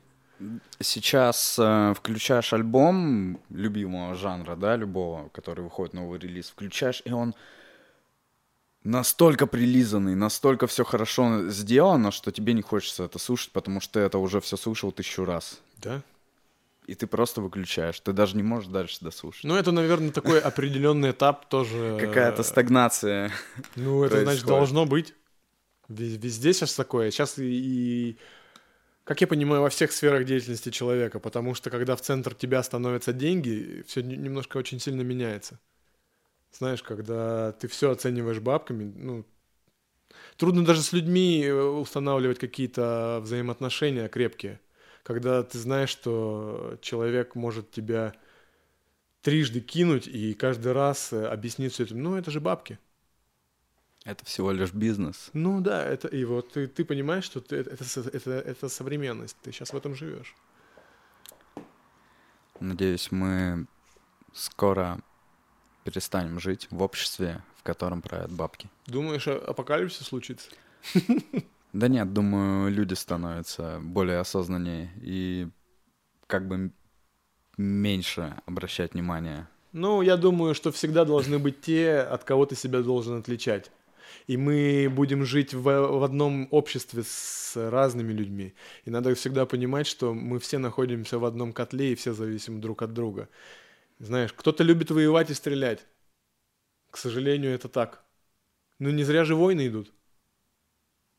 Сейчас 0.80 1.58
э, 1.58 1.94
включаешь 1.96 2.52
альбом 2.52 3.40
любимого 3.50 4.14
жанра, 4.14 4.54
да, 4.56 4.76
любого, 4.76 5.28
который 5.30 5.64
выходит 5.64 5.94
новый 5.94 6.18
релиз, 6.18 6.50
включаешь, 6.50 7.02
и 7.04 7.12
он 7.12 7.34
настолько 8.84 9.46
прилизанный, 9.46 10.14
настолько 10.14 10.66
все 10.66 10.84
хорошо 10.84 11.48
сделано, 11.48 12.10
что 12.12 12.30
тебе 12.30 12.52
не 12.52 12.62
хочется 12.62 13.04
это 13.04 13.18
слушать, 13.18 13.50
потому 13.52 13.80
что 13.80 13.94
ты 13.94 14.00
это 14.00 14.18
уже 14.18 14.40
все 14.40 14.56
слушал 14.56 14.92
тысячу 14.92 15.24
раз. 15.24 15.60
Да? 15.78 16.02
И 16.86 16.94
ты 16.94 17.06
просто 17.06 17.42
выключаешь. 17.42 18.00
Ты 18.00 18.14
даже 18.14 18.34
не 18.34 18.42
можешь 18.42 18.70
дальше 18.70 18.98
дослушать. 19.02 19.44
Ну, 19.44 19.56
это, 19.56 19.72
наверное, 19.72 20.10
такой 20.10 20.40
определенный 20.40 21.10
этап 21.10 21.46
тоже. 21.48 21.98
Какая-то 22.00 22.42
стагнация. 22.42 23.30
Ну, 23.76 24.04
это 24.04 24.22
значит 24.22 24.46
должно 24.46 24.86
быть. 24.86 25.14
Вез- 25.90 26.16
Везде 26.16 26.54
сейчас 26.54 26.74
такое. 26.74 27.10
Сейчас 27.10 27.38
и 27.38 28.16
Как 29.08 29.22
я 29.22 29.26
понимаю, 29.26 29.62
во 29.62 29.70
всех 29.70 29.90
сферах 29.90 30.26
деятельности 30.26 30.68
человека, 30.68 31.18
потому 31.18 31.54
что 31.54 31.70
когда 31.70 31.96
в 31.96 32.02
центр 32.02 32.34
тебя 32.34 32.62
становятся 32.62 33.14
деньги, 33.14 33.82
все 33.86 34.02
немножко 34.02 34.58
очень 34.58 34.78
сильно 34.78 35.00
меняется. 35.00 35.58
Знаешь, 36.52 36.82
когда 36.82 37.52
ты 37.52 37.68
все 37.68 37.90
оцениваешь 37.90 38.40
бабками, 38.40 38.92
ну, 38.94 39.24
трудно 40.36 40.62
даже 40.62 40.82
с 40.82 40.92
людьми 40.92 41.42
э, 41.42 41.54
устанавливать 41.54 42.38
какие-то 42.38 43.20
взаимоотношения 43.22 44.08
крепкие, 44.08 44.60
когда 45.04 45.42
ты 45.42 45.56
знаешь, 45.56 45.88
что 45.88 46.76
человек 46.82 47.34
может 47.34 47.70
тебя 47.70 48.12
трижды 49.22 49.62
кинуть 49.62 50.06
и 50.06 50.34
каждый 50.34 50.72
раз 50.72 51.14
э, 51.14 51.24
объяснить 51.24 51.72
все 51.72 51.84
это, 51.84 51.96
ну, 51.96 52.16
это 52.16 52.30
же 52.30 52.40
бабки. 52.40 52.78
Это 54.08 54.24
всего 54.24 54.52
лишь 54.52 54.72
бизнес. 54.72 55.28
Ну 55.34 55.60
да, 55.60 55.84
это 55.84 56.08
и 56.08 56.24
вот 56.24 56.52
ты, 56.52 56.66
ты 56.66 56.82
понимаешь, 56.86 57.24
что 57.24 57.42
ты, 57.42 57.56
это, 57.56 57.84
это, 58.10 58.30
это 58.30 58.68
современность, 58.70 59.36
ты 59.42 59.52
сейчас 59.52 59.70
в 59.70 59.76
этом 59.76 59.94
живешь. 59.94 60.34
Надеюсь, 62.58 63.12
мы 63.12 63.66
скоро 64.32 65.02
перестанем 65.84 66.40
жить 66.40 66.68
в 66.70 66.80
обществе, 66.80 67.42
в 67.56 67.62
котором 67.62 68.00
правят 68.00 68.32
бабки. 68.32 68.70
Думаешь, 68.86 69.28
апокалипсис 69.28 70.06
случится? 70.06 70.48
Да 71.74 71.86
нет, 71.86 72.14
думаю, 72.14 72.72
люди 72.72 72.94
становятся 72.94 73.78
более 73.82 74.20
осознаннее 74.20 74.90
и 75.02 75.50
как 76.26 76.48
бы 76.48 76.72
меньше 77.58 78.40
обращать 78.46 78.94
внимание. 78.94 79.48
Ну, 79.72 80.00
я 80.00 80.16
думаю, 80.16 80.54
что 80.54 80.72
всегда 80.72 81.04
должны 81.04 81.38
быть 81.38 81.60
те, 81.60 81.98
от 81.98 82.24
кого 82.24 82.46
ты 82.46 82.56
себя 82.56 82.80
должен 82.80 83.18
отличать 83.18 83.70
и 84.28 84.36
мы 84.36 84.88
будем 84.90 85.24
жить 85.24 85.54
в, 85.54 85.62
в 85.62 86.04
одном 86.04 86.48
обществе 86.50 87.02
с 87.02 87.54
разными 87.56 88.12
людьми. 88.12 88.54
И 88.84 88.90
надо 88.90 89.14
всегда 89.14 89.46
понимать, 89.46 89.86
что 89.86 90.12
мы 90.12 90.38
все 90.38 90.58
находимся 90.58 91.18
в 91.18 91.24
одном 91.24 91.54
котле 91.54 91.92
и 91.92 91.94
все 91.94 92.12
зависим 92.12 92.60
друг 92.60 92.82
от 92.82 92.92
друга. 92.92 93.30
Знаешь, 93.98 94.34
кто-то 94.34 94.62
любит 94.62 94.90
воевать 94.90 95.30
и 95.30 95.34
стрелять. 95.34 95.86
К 96.90 96.98
сожалению, 96.98 97.52
это 97.52 97.70
так. 97.70 98.04
Но 98.78 98.90
не 98.90 99.02
зря 99.02 99.24
же 99.24 99.34
войны 99.34 99.66
идут. 99.66 99.92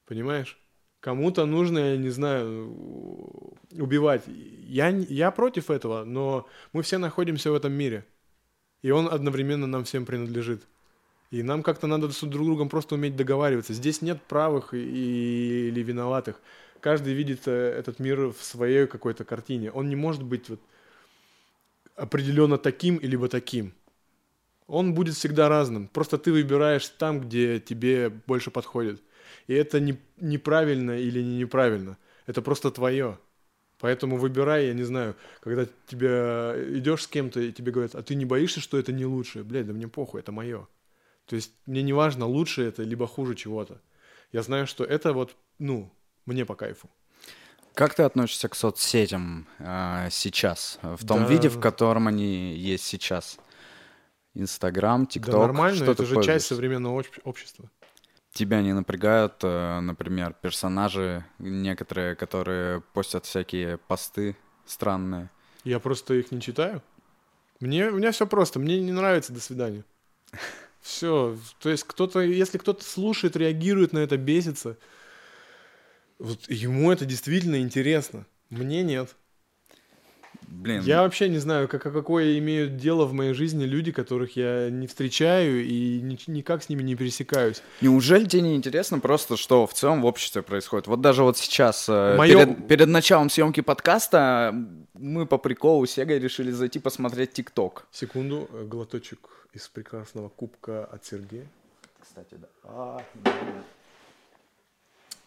Понимаешь? 0.05 0.60
Кому-то 0.99 1.45
нужно, 1.47 1.80
я 1.80 1.97
не 1.97 2.10
знаю, 2.10 3.57
убивать. 3.72 4.24
Я, 4.28 4.89
я 4.89 5.32
против 5.32 5.72
этого, 5.72 6.03
но 6.03 6.47
мы 6.74 6.84
все 6.84 6.99
находимся 6.99 7.51
в 7.51 7.55
этом 7.55 7.74
мире. 7.74 8.05
И 8.84 8.91
он 8.91 9.07
одновременно 9.12 9.66
нам 9.66 9.84
всем 9.84 10.05
принадлежит. 10.05 10.68
И 11.32 11.43
нам 11.43 11.61
как-то 11.61 11.88
надо 11.88 12.11
с 12.11 12.21
друг 12.21 12.45
другом 12.45 12.69
просто 12.69 12.95
уметь 12.95 13.15
договариваться. 13.15 13.73
Здесь 13.73 14.01
нет 14.01 14.21
правых 14.23 14.73
и, 14.73 15.67
или 15.67 15.82
виноватых. 15.82 16.41
Каждый 16.82 17.13
видит 17.13 17.47
э, 17.47 17.51
этот 17.51 17.99
мир 17.99 18.27
в 18.32 18.41
своей 18.41 18.88
какой-то 18.88 19.25
картине. 19.25 19.71
Он 19.71 19.89
не 19.89 19.95
может 19.95 20.23
быть 20.23 20.49
вот 20.49 20.59
определенно 21.95 22.57
таким 22.57 22.97
или 22.97 23.15
таким. 23.27 23.73
Он 24.65 24.93
будет 24.93 25.15
всегда 25.15 25.49
разным. 25.49 25.88
Просто 25.88 26.17
ты 26.17 26.32
выбираешь 26.32 26.88
там, 26.88 27.21
где 27.21 27.59
тебе 27.59 28.09
больше 28.09 28.49
подходит. 28.49 29.01
И 29.47 29.53
это 29.53 29.80
не, 29.80 29.99
неправильно 30.17 30.97
или 30.97 31.21
не 31.21 31.38
неправильно. 31.38 31.97
Это 32.25 32.41
просто 32.41 32.71
твое. 32.71 33.19
Поэтому 33.80 34.17
выбирай, 34.17 34.67
я 34.67 34.73
не 34.73 34.84
знаю, 34.84 35.15
когда 35.41 35.65
тебя 35.88 36.53
идешь 36.75 37.03
с 37.03 37.07
кем-то, 37.07 37.39
и 37.39 37.51
тебе 37.51 37.71
говорят, 37.71 37.95
а 37.95 38.03
ты 38.03 38.15
не 38.15 38.25
боишься, 38.25 38.59
что 38.59 38.77
это 38.77 38.91
не 38.91 39.05
лучше? 39.05 39.43
Блядь, 39.43 39.67
да 39.67 39.73
мне 39.73 39.88
похуй, 39.88 40.19
это 40.19 40.32
мое. 40.32 40.67
То 41.30 41.36
есть 41.36 41.53
мне 41.67 41.84
не 41.84 41.93
важно, 41.93 42.25
лучше 42.25 42.63
это, 42.63 42.82
либо 42.82 43.05
хуже 43.05 43.36
чего-то. 43.36 43.80
Я 44.32 44.41
знаю, 44.41 44.65
что 44.65 44.84
это 44.84 45.13
вот, 45.13 45.36
ну, 45.59 45.93
мне 46.25 46.43
по 46.43 46.55
кайфу. 46.55 46.89
Как 47.75 47.93
ты 47.93 48.01
относишься 48.01 48.49
к 48.49 48.55
соцсетям 48.55 49.47
э, 49.59 50.07
сейчас, 50.09 50.80
в 50.82 51.05
том 51.05 51.19
да. 51.19 51.27
виде, 51.27 51.47
в 51.49 51.59
котором 51.59 52.07
они 52.07 52.55
есть 52.55 52.84
сейчас? 52.84 53.38
Инстаграм, 54.34 55.05
ТикТок. 55.05 55.34
Да 55.34 55.39
нормально, 55.39 55.75
что 55.75 55.91
это 55.91 56.03
же 56.03 56.23
часть 56.23 56.47
современного 56.47 57.03
общества. 57.23 57.69
Тебя 58.34 58.63
не 58.63 58.73
напрягают, 58.73 59.36
э, 59.43 59.80
например, 59.82 60.36
персонажи 60.41 61.23
некоторые, 61.38 62.15
которые 62.15 62.82
постят 62.82 63.25
всякие 63.25 63.77
посты 63.77 64.36
странные? 64.65 65.30
Я 65.63 65.80
просто 65.80 66.15
их 66.15 66.32
не 66.32 66.41
читаю. 66.41 66.82
Мне, 67.59 67.89
у 67.89 67.97
меня 67.97 68.11
все 68.11 68.25
просто, 68.25 68.57
мне 68.57 68.80
не 68.82 68.93
нравится, 68.93 69.32
до 69.32 69.41
свидания. 69.41 69.84
Все. 70.82 71.38
То 71.59 71.69
есть 71.69 71.84
кто-то, 71.84 72.21
если 72.21 72.57
кто-то 72.57 72.84
слушает, 72.84 73.36
реагирует 73.36 73.93
на 73.93 73.99
это, 73.99 74.17
бесится, 74.17 74.77
вот 76.17 76.49
ему 76.49 76.91
это 76.91 77.05
действительно 77.05 77.61
интересно. 77.61 78.25
Мне 78.49 78.84
нет. 78.84 79.15
Блин. 80.52 80.82
Я 80.82 81.04
вообще 81.04 81.30
не 81.30 81.38
знаю, 81.38 81.68
как, 81.68 81.84
какое 81.84 82.38
имеют 82.39 82.76
дело 82.76 83.06
в 83.06 83.14
моей 83.14 83.34
жизни 83.34 83.66
люди, 83.66 83.91
которых 83.91 84.36
я 84.36 84.70
не 84.70 84.88
встречаю 84.88 85.64
и 85.64 86.02
ни, 86.02 86.18
никак 86.28 86.64
с 86.64 86.70
ними 86.70 86.82
не 86.82 86.95
пересекаюсь. 86.95 87.62
Неужели 87.82 88.26
тебе 88.26 88.41
не 88.41 88.56
интересно 88.56 89.00
просто, 89.00 89.38
что 89.38 89.68
в 89.68 89.74
целом 89.74 90.02
в 90.02 90.06
обществе 90.06 90.41
происходит? 90.41 90.88
Вот 90.88 91.02
даже 91.02 91.24
вот 91.24 91.38
сейчас, 91.38 91.88
э, 91.88 92.16
Моё... 92.18 92.45
перед, 92.45 92.68
перед 92.68 92.88
началом 92.88 93.30
съемки 93.30 93.62
подкаста, 93.62 94.56
мы 94.93 95.26
по 95.28 95.38
приколу 95.38 95.86
с 95.86 95.91
Сегой 95.91 96.20
решили 96.20 96.52
зайти 96.52 96.80
посмотреть 96.80 97.34
ТикТок. 97.34 97.86
Секунду, 97.91 98.50
э, 98.52 98.66
глоточек 98.66 99.20
из 99.54 99.68
прекрасного 99.68 100.30
кубка 100.30 100.86
от 100.86 101.06
Сергея. 101.06 101.47
Кстати, 102.02 102.36
да. 102.36 102.47
А, 102.64 103.02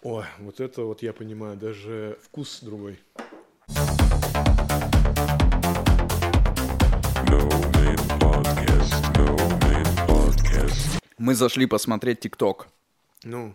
Ой, 0.03 0.25
вот 0.41 0.61
это 0.61 0.83
вот 0.83 1.01
я 1.03 1.13
понимаю, 1.13 1.57
даже 1.57 2.19
вкус 2.23 2.59
другой. 2.61 2.99
Мы 11.23 11.37
зашли 11.37 11.67
посмотреть 11.67 12.19
ТикТок. 12.19 12.67
Ну, 13.23 13.55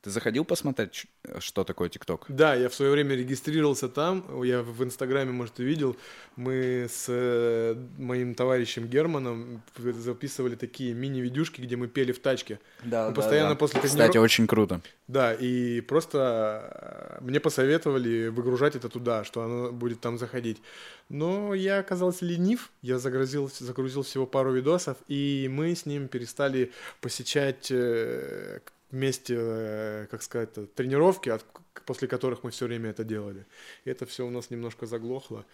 ты 0.00 0.10
заходил 0.10 0.44
посмотреть, 0.44 1.06
что 1.40 1.64
такое 1.64 1.88
ТикТок? 1.88 2.26
Да, 2.28 2.54
я 2.54 2.68
в 2.68 2.74
свое 2.74 2.92
время 2.92 3.16
регистрировался 3.16 3.88
там. 3.88 4.42
Я 4.44 4.62
в 4.62 4.84
Инстаграме, 4.84 5.32
может, 5.32 5.54
ты 5.54 5.64
видел. 5.64 5.96
Мы 6.36 6.86
с 6.88 7.06
э, 7.08 7.74
моим 7.98 8.36
товарищем 8.36 8.86
Германом 8.86 9.60
записывали 9.76 10.54
такие 10.54 10.94
мини-видюшки, 10.94 11.60
где 11.60 11.74
мы 11.74 11.88
пели 11.88 12.12
в 12.12 12.20
тачке. 12.20 12.60
Да, 12.84 13.06
мы 13.06 13.10
да, 13.10 13.14
постоянно 13.16 13.50
да. 13.50 13.56
после 13.56 13.80
тренировок... 13.80 14.06
Кстати, 14.06 14.18
очень 14.18 14.46
круто. 14.46 14.80
Да, 15.08 15.34
и 15.34 15.80
просто 15.80 17.18
э, 17.20 17.24
мне 17.24 17.40
посоветовали 17.40 18.28
выгружать 18.28 18.76
это 18.76 18.88
туда, 18.88 19.24
что 19.24 19.42
оно 19.42 19.72
будет 19.72 20.00
там 20.00 20.16
заходить. 20.16 20.62
Но 21.08 21.54
я 21.54 21.78
оказался 21.78 22.24
ленив, 22.24 22.70
я 22.82 22.98
загрузил, 22.98 23.50
загрузил 23.52 24.02
всего 24.02 24.26
пару 24.26 24.52
видосов, 24.52 24.98
и 25.08 25.48
мы 25.50 25.74
с 25.74 25.86
ним 25.86 26.06
перестали 26.06 26.70
посещать 27.00 27.68
э, 27.72 28.60
вместе, 28.90 29.34
э, 29.38 30.06
как 30.10 30.22
сказать, 30.22 30.74
тренировки, 30.74 31.28
от, 31.28 31.44
после 31.84 32.08
которых 32.08 32.42
мы 32.42 32.50
все 32.50 32.66
время 32.66 32.90
это 32.90 33.04
делали. 33.04 33.46
И 33.84 33.90
это 33.90 34.06
все 34.06 34.26
у 34.26 34.30
нас 34.30 34.50
немножко 34.50 34.86
заглохло. 34.86 35.44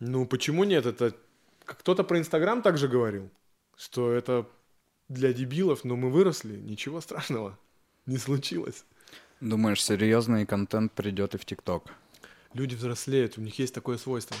Ну, 0.00 0.26
почему 0.26 0.64
нет? 0.64 0.86
Это 0.86 1.14
кто-то 1.64 2.04
про 2.04 2.18
Инстаграм 2.18 2.62
также 2.62 2.88
говорил, 2.88 3.30
что 3.76 4.10
это 4.10 4.48
для 5.08 5.32
дебилов, 5.32 5.84
но 5.84 5.96
мы 5.96 6.10
выросли, 6.10 6.56
ничего 6.56 7.00
страшного 7.00 7.58
не 8.06 8.18
случилось. 8.18 8.84
Думаешь, 9.40 9.84
серьезный 9.84 10.46
контент 10.46 10.92
придет 10.92 11.34
и 11.34 11.38
в 11.38 11.44
ТикТок? 11.44 11.90
Люди 12.54 12.74
взрослеют, 12.74 13.38
у 13.38 13.40
них 13.40 13.58
есть 13.58 13.74
такое 13.74 13.98
свойство. 13.98 14.36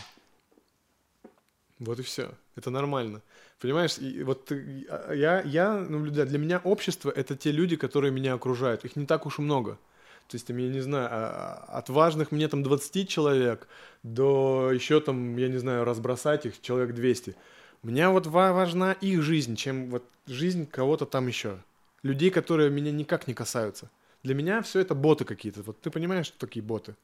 Вот 1.78 1.98
и 1.98 2.02
все. 2.02 2.34
Это 2.54 2.70
нормально. 2.70 3.22
Понимаешь, 3.62 3.98
и 3.98 4.24
вот 4.24 4.50
а, 4.50 5.12
я, 5.12 5.40
я 5.42 5.76
наблюдаю, 5.76 6.26
для 6.26 6.38
меня 6.38 6.60
общество— 6.64 7.10
это 7.16 7.36
те 7.36 7.52
люди, 7.52 7.76
которые 7.76 8.10
меня 8.10 8.34
окружают. 8.34 8.84
Их 8.84 8.96
не 8.96 9.06
так 9.06 9.24
уж 9.24 9.38
и 9.38 9.42
много. 9.42 9.78
То 10.26 10.34
есть, 10.34 10.48
там, 10.48 10.56
я 10.56 10.68
не 10.68 10.80
знаю, 10.80 11.08
а, 11.08 11.64
а, 11.68 11.78
от 11.78 11.88
важных 11.88 12.32
мне 12.32 12.48
там 12.48 12.64
20 12.64 13.08
человек 13.08 13.68
до 14.02 14.72
еще 14.72 15.00
там, 15.00 15.36
я 15.36 15.46
не 15.46 15.58
знаю, 15.58 15.84
разбросать 15.84 16.44
их 16.44 16.60
человек 16.60 16.92
200. 16.92 17.36
Мне 17.82 18.08
вот 18.08 18.26
важна 18.26 18.92
их 18.94 19.22
жизнь, 19.22 19.54
чем 19.54 19.90
вот 19.90 20.02
жизнь 20.26 20.66
кого-то 20.66 21.06
там 21.06 21.28
еще. 21.28 21.58
Людей, 22.02 22.30
которые 22.30 22.68
меня 22.68 22.90
никак 22.90 23.28
не 23.28 23.34
касаются. 23.34 23.88
Для 24.24 24.34
меня 24.34 24.62
все 24.62 24.80
это 24.80 24.96
боты 24.96 25.24
какие-то. 25.24 25.62
Вот 25.62 25.80
ты 25.80 25.90
понимаешь, 25.90 26.26
что 26.26 26.38
такие 26.38 26.64
боты? 26.64 26.96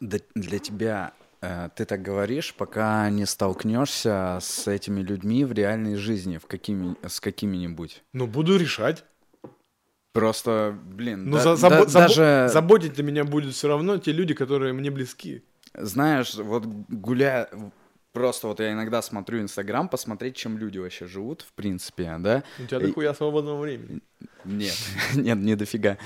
Да, 0.00 0.18
для 0.34 0.58
тебя 0.58 1.12
ты 1.40 1.84
так 1.84 2.02
говоришь, 2.02 2.54
пока 2.54 3.08
не 3.10 3.26
столкнешься 3.26 4.38
с 4.40 4.66
этими 4.66 5.00
людьми 5.00 5.44
в 5.44 5.52
реальной 5.52 5.96
жизни, 5.96 6.38
в 6.38 6.46
какими, 6.46 6.96
с 7.06 7.20
какими-нибудь. 7.20 8.02
Ну, 8.12 8.26
буду 8.26 8.56
решать. 8.56 9.04
Просто, 10.12 10.76
блин, 10.84 11.26
ну, 11.26 11.36
да, 11.36 11.54
за, 11.56 11.66
забо- 11.68 11.86
да, 11.86 11.92
даже... 11.92 12.48
заботить 12.50 12.94
для 12.94 13.04
меня 13.04 13.24
будут 13.24 13.54
все 13.54 13.68
равно 13.68 13.98
те 13.98 14.10
люди, 14.10 14.34
которые 14.34 14.72
мне 14.72 14.90
близки. 14.90 15.44
Знаешь, 15.74 16.34
вот 16.34 16.64
гуляя, 16.64 17.48
просто 18.12 18.48
вот 18.48 18.58
я 18.58 18.72
иногда 18.72 19.00
смотрю 19.00 19.40
Инстаграм, 19.40 19.88
посмотреть, 19.88 20.34
чем 20.34 20.58
люди 20.58 20.78
вообще 20.78 21.06
живут, 21.06 21.42
в 21.42 21.52
принципе, 21.52 22.16
да. 22.18 22.42
У 22.58 22.66
тебя 22.66 22.80
и... 22.80 22.86
дохуя 22.86 23.14
свободного 23.14 23.60
времени. 23.60 24.00
Нет, 24.44 24.76
нет, 25.14 25.38
не 25.38 25.54
дофига 25.54 25.98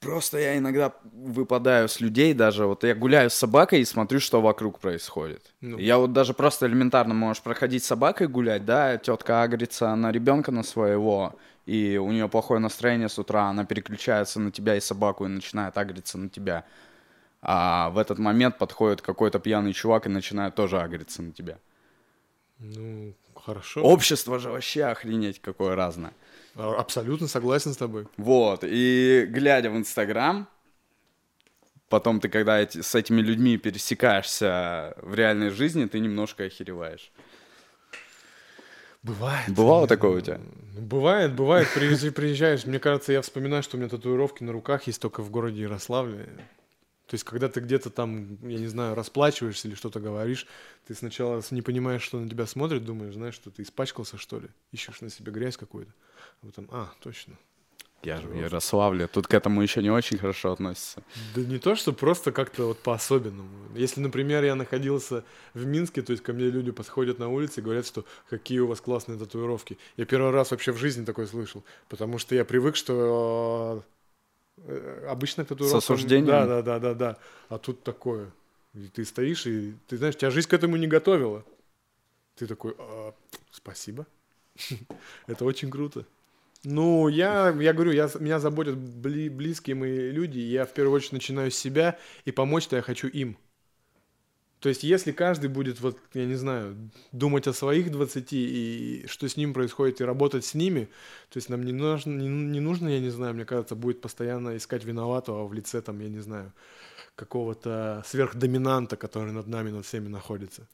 Просто 0.00 0.38
я 0.38 0.56
иногда 0.56 0.92
выпадаю 1.12 1.88
с 1.88 2.00
людей 2.00 2.32
даже. 2.32 2.66
Вот 2.66 2.84
я 2.84 2.94
гуляю 2.94 3.30
с 3.30 3.34
собакой 3.34 3.80
и 3.80 3.84
смотрю, 3.84 4.20
что 4.20 4.40
вокруг 4.40 4.78
происходит. 4.78 5.52
Ну. 5.60 5.76
Я 5.78 5.98
вот 5.98 6.12
даже 6.12 6.34
просто 6.34 6.66
элементарно 6.66 7.14
можешь 7.14 7.42
проходить 7.42 7.82
с 7.82 7.88
собакой 7.88 8.28
гулять, 8.28 8.64
да, 8.64 8.96
тетка 8.96 9.42
агрится 9.42 9.94
на 9.96 10.12
ребенка 10.12 10.52
на 10.52 10.62
своего, 10.62 11.34
и 11.66 11.96
у 11.96 12.12
нее 12.12 12.28
плохое 12.28 12.60
настроение 12.60 13.08
с 13.08 13.18
утра, 13.18 13.48
она 13.48 13.64
переключается 13.64 14.38
на 14.38 14.52
тебя 14.52 14.76
и 14.76 14.80
собаку 14.80 15.24
и 15.24 15.28
начинает 15.28 15.76
агриться 15.76 16.16
на 16.16 16.28
тебя. 16.28 16.64
А 17.42 17.90
в 17.90 17.98
этот 17.98 18.18
момент 18.18 18.56
подходит 18.56 19.02
какой-то 19.02 19.40
пьяный 19.40 19.72
чувак 19.72 20.06
и 20.06 20.10
начинает 20.10 20.54
тоже 20.54 20.80
агриться 20.80 21.22
на 21.22 21.32
тебя. 21.32 21.58
Ну, 22.58 23.14
хорошо. 23.34 23.82
Общество 23.82 24.38
же 24.38 24.50
вообще 24.50 24.84
охренеть 24.84 25.40
какое 25.40 25.76
разное. 25.76 26.12
А, 26.54 26.74
Абсолютно 26.78 27.28
согласен 27.28 27.72
с 27.72 27.76
тобой. 27.76 28.06
Вот, 28.16 28.60
и 28.64 29.26
глядя 29.28 29.70
в 29.70 29.76
Инстаграм, 29.76 30.48
потом 31.88 32.20
ты, 32.20 32.28
когда 32.28 32.58
эти, 32.60 32.82
с 32.82 32.94
этими 32.94 33.20
людьми 33.20 33.56
пересекаешься 33.58 34.96
в 35.02 35.14
реальной 35.14 35.50
жизни, 35.50 35.86
ты 35.86 36.00
немножко 36.00 36.44
охереваешь. 36.44 37.12
Бывает. 39.02 39.48
Бывало 39.48 39.86
такое 39.86 40.18
у 40.18 40.20
тебя? 40.20 40.38
Ну, 40.74 40.80
Бывает, 40.80 41.34
бывает. 41.34 41.68
Приезжаешь. 41.72 42.64
Мне 42.66 42.78
кажется, 42.78 43.12
я 43.12 43.22
вспоминаю, 43.22 43.62
что 43.62 43.76
у 43.76 43.80
меня 43.80 43.88
татуировки 43.88 44.42
на 44.42 44.52
руках 44.52 44.86
есть 44.86 45.00
только 45.00 45.22
в 45.22 45.30
городе 45.30 45.62
Ярославле. 45.62 46.28
То 47.08 47.14
есть, 47.14 47.24
когда 47.24 47.48
ты 47.48 47.60
где-то 47.60 47.88
там, 47.88 48.36
я 48.46 48.58
не 48.58 48.66
знаю, 48.66 48.94
расплачиваешься 48.94 49.66
или 49.66 49.74
что-то 49.74 49.98
говоришь, 49.98 50.46
ты 50.86 50.94
сначала 50.94 51.42
не 51.50 51.62
понимаешь, 51.62 52.02
что 52.02 52.20
на 52.20 52.28
тебя 52.28 52.46
смотрят, 52.46 52.84
думаешь, 52.84 53.14
знаешь, 53.14 53.34
что 53.34 53.50
ты 53.50 53.62
испачкался, 53.62 54.18
что 54.18 54.38
ли? 54.38 54.48
Ищешь 54.72 55.00
на 55.00 55.08
себе 55.08 55.32
грязь 55.32 55.56
какую-то. 55.56 55.92
А 56.42 56.46
потом, 56.46 56.68
а, 56.70 56.92
точно. 57.00 57.38
Я 58.02 58.20
же 58.20 58.28
в 58.28 58.34
Ярославле, 58.36 59.06
тут 59.08 59.26
к 59.26 59.34
этому 59.34 59.62
еще 59.62 59.82
не 59.82 59.90
очень 59.90 60.18
хорошо 60.18 60.52
относятся. 60.52 61.02
Да 61.34 61.40
не 61.40 61.58
то, 61.58 61.74
что 61.74 61.92
просто 61.92 62.30
как-то 62.30 62.66
вот 62.66 62.78
по-особенному. 62.78 63.48
Если, 63.74 64.00
например, 64.00 64.44
я 64.44 64.54
находился 64.54 65.24
в 65.54 65.64
Минске, 65.64 66.02
то 66.02 66.12
есть 66.12 66.22
ко 66.22 66.34
мне 66.34 66.44
люди 66.44 66.70
подходят 66.70 67.18
на 67.18 67.28
улице 67.28 67.60
и 67.60 67.62
говорят, 67.64 67.86
что 67.86 68.04
какие 68.28 68.60
у 68.60 68.66
вас 68.66 68.80
классные 68.82 69.18
татуировки. 69.18 69.78
Я 69.96 70.04
первый 70.04 70.30
раз 70.30 70.50
вообще 70.50 70.72
в 70.72 70.76
жизни 70.76 71.06
такое 71.06 71.26
слышал, 71.26 71.64
потому 71.88 72.18
что 72.18 72.34
я 72.34 72.44
привык, 72.44 72.76
что 72.76 73.82
обычно 75.08 75.44
татуировка... 75.44 75.80
С 75.80 75.84
осуждением? 75.84 76.26
Да, 76.26 76.46
да, 76.46 76.62
да, 76.62 76.78
да, 76.78 76.94
да. 76.94 77.18
А 77.48 77.58
тут 77.58 77.82
такое. 77.82 78.30
И 78.74 78.88
ты 78.88 79.04
стоишь, 79.04 79.46
и 79.46 79.74
ты 79.86 79.96
знаешь, 79.96 80.16
тебя 80.16 80.30
жизнь 80.30 80.48
к 80.48 80.52
этому 80.52 80.76
не 80.76 80.86
готовила. 80.86 81.44
Ты 82.36 82.46
такой, 82.46 82.74
«А, 82.78 83.14
спасибо. 83.50 84.06
Это 85.26 85.44
очень 85.44 85.70
круто. 85.70 86.04
Ну, 86.64 87.08
я, 87.08 87.50
я 87.50 87.72
говорю, 87.72 87.92
я, 87.92 88.10
меня 88.18 88.40
заботят 88.40 88.76
бли- 88.76 89.30
близкие 89.30 89.76
мои 89.76 90.10
люди, 90.10 90.38
и 90.38 90.50
я 90.50 90.66
в 90.66 90.72
первую 90.72 90.96
очередь 90.96 91.12
начинаю 91.12 91.50
с 91.50 91.56
себя, 91.56 91.98
и 92.24 92.32
помочь-то 92.32 92.76
я 92.76 92.82
хочу 92.82 93.08
им. 93.08 93.36
То 94.60 94.68
есть, 94.68 94.82
если 94.82 95.12
каждый 95.12 95.48
будет, 95.48 95.80
вот, 95.80 95.98
я 96.14 96.26
не 96.26 96.34
знаю, 96.34 96.76
думать 97.12 97.46
о 97.46 97.52
своих 97.52 97.92
20 97.92 98.32
и 98.32 99.04
что 99.08 99.28
с 99.28 99.36
ним 99.36 99.54
происходит, 99.54 100.00
и 100.00 100.04
работать 100.04 100.44
с 100.44 100.54
ними, 100.54 100.88
то 101.30 101.36
есть 101.36 101.48
нам 101.48 101.62
не 101.62 101.72
нужно, 101.72 102.10
не, 102.10 102.28
не 102.28 102.60
нужно, 102.60 102.88
я 102.88 102.98
не 102.98 103.10
знаю, 103.10 103.34
мне 103.34 103.44
кажется, 103.44 103.76
будет 103.76 104.00
постоянно 104.00 104.56
искать 104.56 104.84
виноватого 104.84 105.46
в 105.46 105.52
лице, 105.52 105.80
там, 105.80 106.00
я 106.00 106.08
не 106.08 106.18
знаю, 106.18 106.52
какого-то 107.14 108.02
сверхдоминанта, 108.04 108.96
который 108.96 109.32
над 109.32 109.46
нами, 109.46 109.70
над 109.70 109.86
всеми 109.86 110.08
находится. 110.08 110.66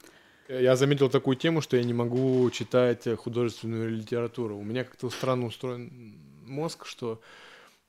Я 0.48 0.76
заметил 0.76 1.10
такую 1.10 1.36
тему, 1.36 1.60
что 1.60 1.76
я 1.76 1.84
не 1.84 1.94
могу 1.94 2.50
читать 2.50 3.06
художественную 3.18 3.90
литературу. 3.90 4.56
У 4.56 4.62
меня 4.62 4.84
как-то 4.84 5.08
странно 5.10 5.46
устроен 5.46 6.18
мозг, 6.46 6.86
что 6.86 7.20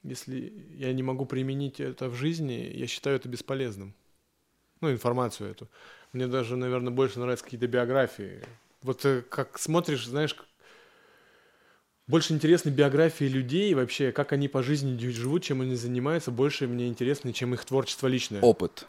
если 0.03 0.53
я 0.77 0.93
не 0.93 1.03
могу 1.03 1.25
применить 1.25 1.79
это 1.79 2.09
в 2.09 2.15
жизни, 2.15 2.71
я 2.73 2.87
считаю 2.87 3.17
это 3.17 3.27
бесполезным. 3.27 3.93
Ну, 4.82 4.91
информацию 4.91 5.51
эту. 5.51 5.67
Мне 6.13 6.28
даже, 6.28 6.55
наверное, 6.55 6.91
больше 6.91 7.19
нравятся 7.19 7.45
какие-то 7.45 7.67
биографии. 7.67 8.41
Вот 8.82 9.05
э, 9.05 9.21
как 9.30 9.57
смотришь, 9.57 10.05
знаешь, 10.05 10.36
больше 12.07 12.34
интересны 12.34 12.69
биографии 12.69 13.26
людей, 13.26 13.73
вообще, 13.73 14.11
как 14.11 14.32
они 14.32 14.47
по 14.47 14.61
жизни 14.61 14.97
живут, 15.09 15.43
чем 15.43 15.61
они 15.61 15.76
занимаются, 15.76 16.32
больше 16.32 16.67
мне 16.67 16.88
интересно, 16.88 17.34
чем 17.34 17.53
их 17.53 17.65
творчество 17.65 18.07
личное. 18.07 18.41
Опыт. 18.41 18.86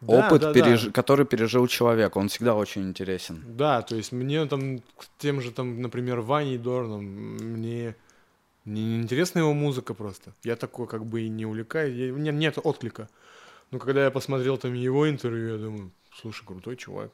Да, 0.00 0.28
Опыт, 0.28 0.40
да, 0.40 0.52
да. 0.54 0.60
переж- 0.60 0.90
который 0.92 1.26
пережил 1.26 1.66
человек, 1.66 2.16
он 2.16 2.28
всегда 2.28 2.54
очень 2.54 2.88
интересен. 2.88 3.42
Да, 3.46 3.82
то 3.82 3.96
есть 3.96 4.12
мне 4.12 4.46
там, 4.46 4.80
тем 5.18 5.42
же 5.42 5.50
там, 5.50 5.82
например, 5.82 6.20
Ваней 6.20 6.56
Дорном, 6.58 7.04
мне 7.04 7.94
мне 8.64 8.84
не 8.84 9.00
интересна 9.02 9.40
его 9.40 9.52
музыка 9.52 9.94
просто. 9.94 10.32
Я 10.44 10.54
такой 10.56 10.86
как 10.86 11.04
бы 11.04 11.22
и 11.22 11.28
не 11.28 11.44
увлекаюсь, 11.46 11.94
я- 11.94 12.12
у 12.12 12.16
меня 12.16 12.32
нет 12.32 12.58
отклика. 12.62 13.08
Но 13.70 13.78
когда 13.78 14.04
я 14.04 14.10
посмотрел 14.10 14.58
там 14.58 14.74
его 14.74 15.08
интервью, 15.08 15.56
я 15.56 15.58
думаю, 15.58 15.90
слушай, 16.12 16.44
крутой 16.44 16.76
чувак. 16.76 17.12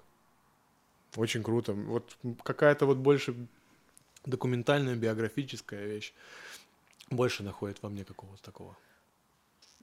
Очень 1.17 1.43
круто. 1.43 1.73
Вот 1.73 2.17
какая-то 2.43 2.87
вот 2.87 2.99
больше 2.99 3.35
документальная, 4.25 4.97
биографическая 4.97 5.87
вещь 5.87 6.13
больше 7.11 7.43
находит 7.43 7.83
во 7.83 7.89
мне 7.89 8.05
какого-то 8.05 8.43
такого. 8.43 8.77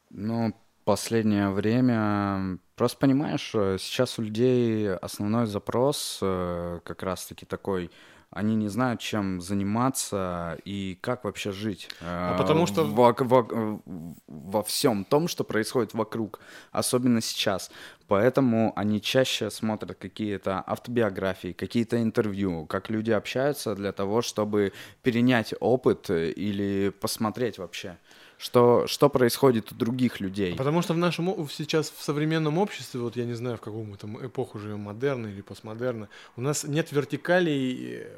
Ну, 0.10 0.54
последнее 0.84 1.50
время, 1.50 2.60
просто 2.76 2.98
понимаешь, 2.98 3.52
э, 3.56 3.78
сейчас 3.80 4.20
у 4.20 4.22
людей 4.22 4.94
основной 4.96 5.48
запрос 5.48 6.20
э, 6.22 6.80
как 6.84 7.04
раз-таки 7.04 7.46
такой, 7.46 7.90
они 8.36 8.56
не 8.56 8.68
знают, 8.70 9.00
чем 9.00 9.40
заниматься 9.42 10.58
и 10.66 10.98
как 11.02 11.24
вообще 11.24 11.52
жить. 11.52 11.90
А 12.02 12.38
потому 12.38 12.66
что- 12.68 12.84
Во, 12.84 13.14
во- 13.20 13.82
во 14.28 14.62
всем 14.64 15.04
том, 15.06 15.28
что 15.28 15.44
происходит 15.44 15.94
вокруг, 15.94 16.40
особенно 16.72 17.22
сейчас. 17.22 17.72
Поэтому 18.08 18.74
они 18.76 19.02
чаще 19.02 19.50
смотрят 19.50 19.98
какие-то 19.98 20.64
автобиографии, 20.68 21.54
какие-то 21.54 22.02
интервью, 22.02 22.66
как 22.66 22.90
люди 22.90 23.12
общаются 23.12 23.76
для 23.76 23.92
того, 23.92 24.22
чтобы 24.22 24.74
перенять 25.02 25.54
опыт 25.60 26.10
э, 26.10 26.32
или 26.32 26.90
посмотреть 26.90 27.58
вообще, 27.58 27.98
что, 28.44 28.88
что 28.88 29.10
происходит 29.10 29.72
у 29.72 29.76
других 29.76 30.20
людей. 30.20 30.54
Потому 30.58 30.82
что 30.82 30.94
в 30.94 30.98
нашем 30.98 31.48
сейчас 31.48 31.90
в 31.90 32.04
современном 32.04 32.58
обществе, 32.58 33.00
вот 33.00 33.16
я 33.16 33.24
не 33.24 33.36
знаю, 33.36 33.56
в 33.56 33.62
какую 33.62 33.86
мы 33.86 33.96
там 33.96 34.24
эпоху 34.26 34.60
живем, 34.60 34.82
модерна 34.82 35.28
или 35.28 35.40
постмодерна, 35.40 36.10
у 36.36 36.42
нас 36.42 36.66
нет 36.66 36.92
вертикалей, 36.92 38.02
э, 38.02 38.18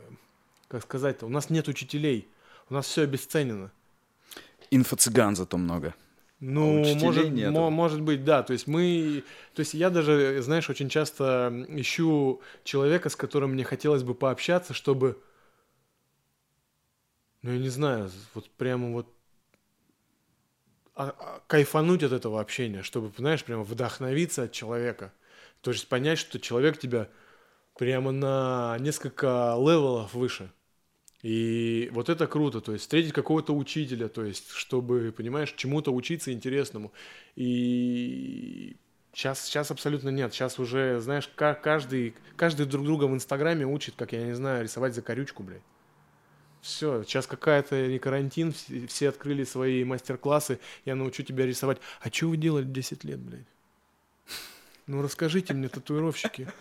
как 0.67 0.81
сказать-то, 0.81 1.27
у 1.27 1.29
нас 1.29 1.51
нет 1.51 1.67
учителей, 1.67 2.27
у 2.71 2.73
нас 2.73 2.87
все 2.87 3.03
обесценено. 3.03 3.71
Инфо-цыган 4.71 5.35
зато 5.35 5.57
много. 5.57 5.93
Ну, 6.39 6.81
учителей 6.81 7.29
может, 7.29 7.51
мо- 7.51 7.69
может 7.69 8.01
быть, 8.01 8.23
да. 8.23 8.41
То 8.41 8.53
есть 8.53 8.65
мы, 8.65 9.23
то 9.53 9.59
есть 9.59 9.75
я 9.75 9.91
даже, 9.91 10.41
знаешь, 10.41 10.67
очень 10.71 10.89
часто 10.89 11.65
ищу 11.69 12.41
человека, 12.63 13.09
с 13.09 13.15
которым 13.15 13.51
мне 13.51 13.63
хотелось 13.63 14.01
бы 14.01 14.15
пообщаться, 14.15 14.73
чтобы, 14.73 15.19
ну 17.43 17.51
я 17.51 17.59
не 17.59 17.69
знаю, 17.69 18.09
вот 18.33 18.49
прямо 18.49 18.91
вот 18.91 19.14
а- 20.95 21.15
а, 21.19 21.41
кайфануть 21.47 22.03
от 22.03 22.11
этого 22.11 22.39
общения, 22.41 22.81
чтобы, 22.83 23.11
знаешь, 23.17 23.43
прямо 23.43 23.63
вдохновиться 23.63 24.43
от 24.43 24.51
человека. 24.51 25.13
То 25.61 25.71
есть 25.71 25.87
понять, 25.89 26.19
что 26.19 26.39
человек 26.39 26.77
тебя 26.77 27.09
прямо 27.77 28.11
на 28.11 28.77
несколько 28.79 29.55
левелов 29.57 30.13
выше. 30.13 30.51
И 31.23 31.89
вот 31.93 32.09
это 32.09 32.27
круто, 32.27 32.61
то 32.61 32.71
есть 32.73 32.83
встретить 32.83 33.13
какого-то 33.13 33.55
учителя, 33.55 34.07
то 34.09 34.23
есть 34.23 34.51
чтобы, 34.51 35.11
понимаешь, 35.15 35.53
чему-то 35.53 35.91
учиться 35.93 36.31
интересному. 36.31 36.93
И 37.35 38.77
сейчас, 39.13 39.41
сейчас 39.45 39.71
абсолютно 39.71 40.09
нет. 40.09 40.33
Сейчас 40.33 40.59
уже, 40.59 40.99
знаешь, 41.01 41.27
ка- 41.35 41.55
каждый, 41.55 42.15
каждый 42.37 42.67
друг 42.67 42.85
друга 42.85 43.05
в 43.05 43.13
Инстаграме 43.15 43.65
учит, 43.65 43.95
как, 43.97 44.13
я 44.13 44.23
не 44.23 44.33
знаю, 44.35 44.63
рисовать 44.63 44.93
закорючку, 44.93 45.43
блядь. 45.43 45.63
Все, 46.65 47.03
сейчас 47.03 47.27
какая-то 47.27 47.85
не 47.85 47.99
карантин, 47.99 48.51
все, 48.87 49.09
открыли 49.09 49.43
свои 49.43 49.83
мастер-классы, 49.83 50.59
я 50.83 50.95
научу 50.95 51.21
тебя 51.21 51.45
рисовать. 51.45 51.77
А 52.01 52.09
что 52.09 52.29
вы 52.29 52.37
делали 52.37 52.65
10 52.65 53.03
лет, 53.03 53.19
блядь? 53.19 53.45
Ну 54.87 55.03
расскажите 55.03 55.53
мне, 55.53 55.69
татуировщики. 55.69 56.51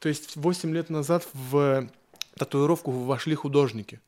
То 0.00 0.08
есть 0.08 0.34
8 0.34 0.74
лет 0.74 0.90
назад 0.90 1.28
в 1.32 1.88
татуировку 2.34 2.90
вошли 2.90 3.36
художники. 3.36 4.00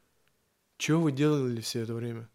Чего 0.76 1.02
вы 1.02 1.12
делали 1.12 1.60
все 1.60 1.82
это 1.82 1.94
время? 1.94 2.28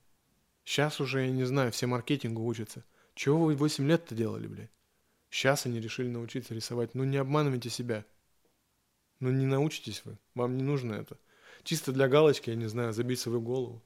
Сейчас 0.64 1.02
уже, 1.02 1.26
я 1.26 1.30
не 1.30 1.44
знаю, 1.44 1.74
все 1.74 1.88
маркетингу 1.88 2.46
учатся. 2.46 2.86
Чего 3.16 3.38
вы 3.44 3.56
8 3.56 3.86
лет-то 3.86 4.16
делали, 4.16 4.48
блядь? 4.48 4.72
Сейчас 5.30 5.66
они 5.66 5.82
решили 5.82 6.08
научиться 6.08 6.54
рисовать. 6.54 6.96
Ну 6.96 7.04
не 7.04 7.18
обманывайте 7.18 7.70
себя. 7.70 8.06
Ну 9.20 9.30
не 9.30 9.46
научитесь 9.46 10.04
вы. 10.06 10.18
Вам 10.36 10.56
не 10.56 10.64
нужно 10.64 10.94
это. 10.94 11.18
Чисто 11.64 11.92
для 11.92 12.08
галочки, 12.08 12.50
я 12.50 12.56
не 12.56 12.68
знаю, 12.68 12.94
забить 12.94 13.20
свою 13.20 13.42
голову. 13.42 13.82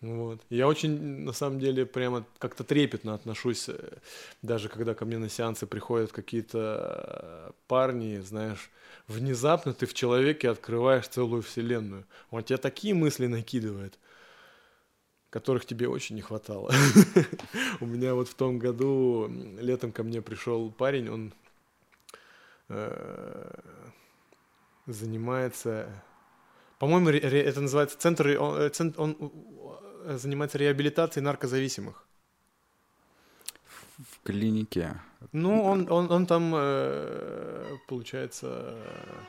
Вот. 0.00 0.40
Я 0.48 0.68
очень, 0.68 1.24
на 1.24 1.32
самом 1.32 1.58
деле, 1.58 1.84
прямо 1.84 2.24
как-то 2.38 2.62
трепетно 2.62 3.14
отношусь, 3.14 3.68
э, 3.68 3.98
даже 4.42 4.68
когда 4.68 4.94
ко 4.94 5.04
мне 5.04 5.18
на 5.18 5.28
сеансы 5.28 5.66
приходят 5.66 6.12
какие-то 6.12 7.50
э, 7.50 7.52
парни, 7.66 8.18
знаешь, 8.20 8.70
внезапно 9.08 9.72
ты 9.72 9.86
в 9.86 9.94
человеке 9.94 10.50
открываешь 10.50 11.08
целую 11.08 11.42
вселенную. 11.42 12.04
Он 12.30 12.44
тебе 12.44 12.58
такие 12.58 12.94
мысли 12.94 13.26
накидывает. 13.26 13.98
которых 15.30 15.66
тебе 15.66 15.88
очень 15.88 16.16
не 16.16 16.22
хватало. 16.22 16.72
У 17.80 17.86
меня 17.86 18.14
вот 18.14 18.28
в 18.28 18.34
том 18.34 18.58
году 18.58 19.28
летом 19.60 19.92
ко 19.92 20.02
мне 20.02 20.22
пришел 20.22 20.70
парень, 20.70 21.08
он 21.10 21.34
э, 22.68 23.50
занимается, 24.86 26.02
по-моему, 26.78 27.10
это 27.10 27.60
называется 27.60 27.98
центр, 27.98 28.36
он, 28.40 28.72
он 28.96 29.32
занимается 30.16 30.58
реабилитацией 30.58 31.24
наркозависимых. 31.24 32.04
В 33.98 34.22
клинике. 34.22 35.00
Ну, 35.32 35.64
он, 35.64 35.90
он, 35.90 36.10
он 36.10 36.26
там, 36.26 36.52
э, 36.54 37.76
получается, 37.88 38.76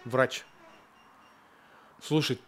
врач. 0.06 0.45
Слушай, 2.02 2.39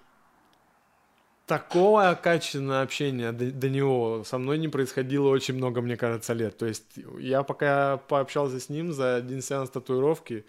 такого 1.48 2.18
качественного 2.22 2.82
общения 2.82 3.32
до, 3.32 3.52
до 3.52 3.70
него 3.70 4.24
со 4.24 4.38
мной 4.38 4.60
не 4.60 4.68
происходило 4.68 5.30
очень 5.30 5.56
много, 5.56 5.82
мне 5.82 5.98
кажется, 5.98 6.34
лет. 6.34 6.58
То 6.58 6.68
есть 6.68 6.86
я 7.18 7.44
пока 7.44 7.98
пообщался 7.98 8.60
с 8.60 8.70
ним 8.70 8.94
за 8.94 9.16
один 9.16 9.42
сеанс 9.42 9.72
татуировки, 9.72 10.46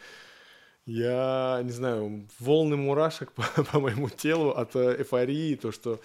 я, 0.87 1.61
не 1.63 1.71
знаю, 1.71 2.27
волны 2.39 2.77
мурашек 2.77 3.33
по, 3.35 3.43
по 3.65 3.81
моему 3.81 4.09
телу 4.09 4.51
от 4.51 4.75
э, 4.77 4.97
эйфории, 4.99 5.55
то, 5.57 5.73
что 5.73 6.01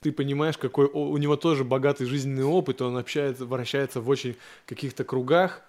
ты 0.00 0.12
понимаешь, 0.12 0.56
какой 0.56 0.86
у 0.86 1.16
него 1.18 1.36
тоже 1.36 1.64
богатый 1.64 2.06
жизненный 2.06 2.44
опыт, 2.44 2.80
он 2.80 2.96
общается, 2.96 3.44
вращается 3.44 4.00
в 4.00 4.08
очень 4.08 4.36
каких-то 4.66 5.04
кругах, 5.04 5.62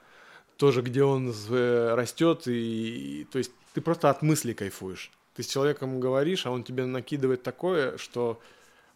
тоже 0.57 0.81
где 0.81 1.03
он 1.03 1.33
э, 1.49 1.93
растет, 1.95 2.47
и, 2.47 3.21
и 3.21 3.23
то 3.25 3.37
есть 3.39 3.51
ты 3.73 3.81
просто 3.81 4.09
от 4.09 4.21
мысли 4.21 4.53
кайфуешь. 4.53 5.11
Ты 5.35 5.43
с 5.43 5.47
человеком 5.47 5.99
говоришь, 5.99 6.45
а 6.45 6.51
он 6.51 6.63
тебе 6.63 6.85
накидывает 6.85 7.43
такое, 7.43 7.97
что 7.97 8.41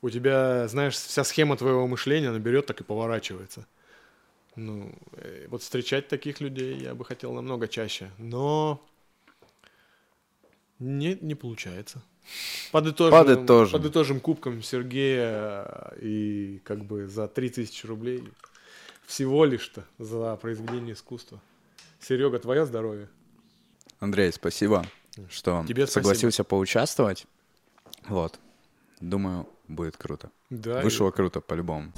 у 0.01 0.09
тебя, 0.09 0.67
знаешь, 0.67 0.95
вся 0.95 1.23
схема 1.23 1.57
твоего 1.57 1.87
мышления, 1.87 2.29
она 2.29 2.39
берет 2.39 2.65
так 2.65 2.81
и 2.81 2.83
поворачивается. 2.83 3.65
Ну, 4.55 4.93
э, 5.13 5.47
вот 5.49 5.63
встречать 5.63 6.07
таких 6.07 6.39
людей 6.39 6.77
я 6.77 6.95
бы 6.95 7.03
хотел 7.03 7.33
намного 7.33 7.67
чаще, 7.67 8.11
но 8.17 8.81
не, 10.85 11.17
не 11.21 11.35
получается. 11.35 12.01
Подытожим, 12.71 13.11
подытожим. 13.11 13.79
подытожим 13.79 14.19
кубком 14.19 14.63
Сергея 14.63 15.93
и 16.01 16.59
как 16.63 16.85
бы 16.85 17.07
за 17.07 17.27
3000 17.27 17.85
рублей 17.85 18.23
всего 19.05 19.45
лишь-то 19.45 19.85
за 19.99 20.35
произведение 20.37 20.93
искусства. 20.93 21.39
Серега, 21.99 22.39
твое 22.39 22.65
здоровье. 22.65 23.09
Андрей, 23.99 24.31
спасибо, 24.31 24.85
что 25.29 25.63
Тебе 25.67 25.87
согласился 25.87 26.37
спасибо. 26.37 26.49
поучаствовать. 26.49 27.25
Вот. 28.07 28.39
Думаю, 28.99 29.47
будет 29.67 29.97
круто. 29.97 30.31
Да. 30.49 30.81
Вышло 30.81 31.09
и... 31.09 31.11
круто, 31.11 31.41
по-любому. 31.41 31.91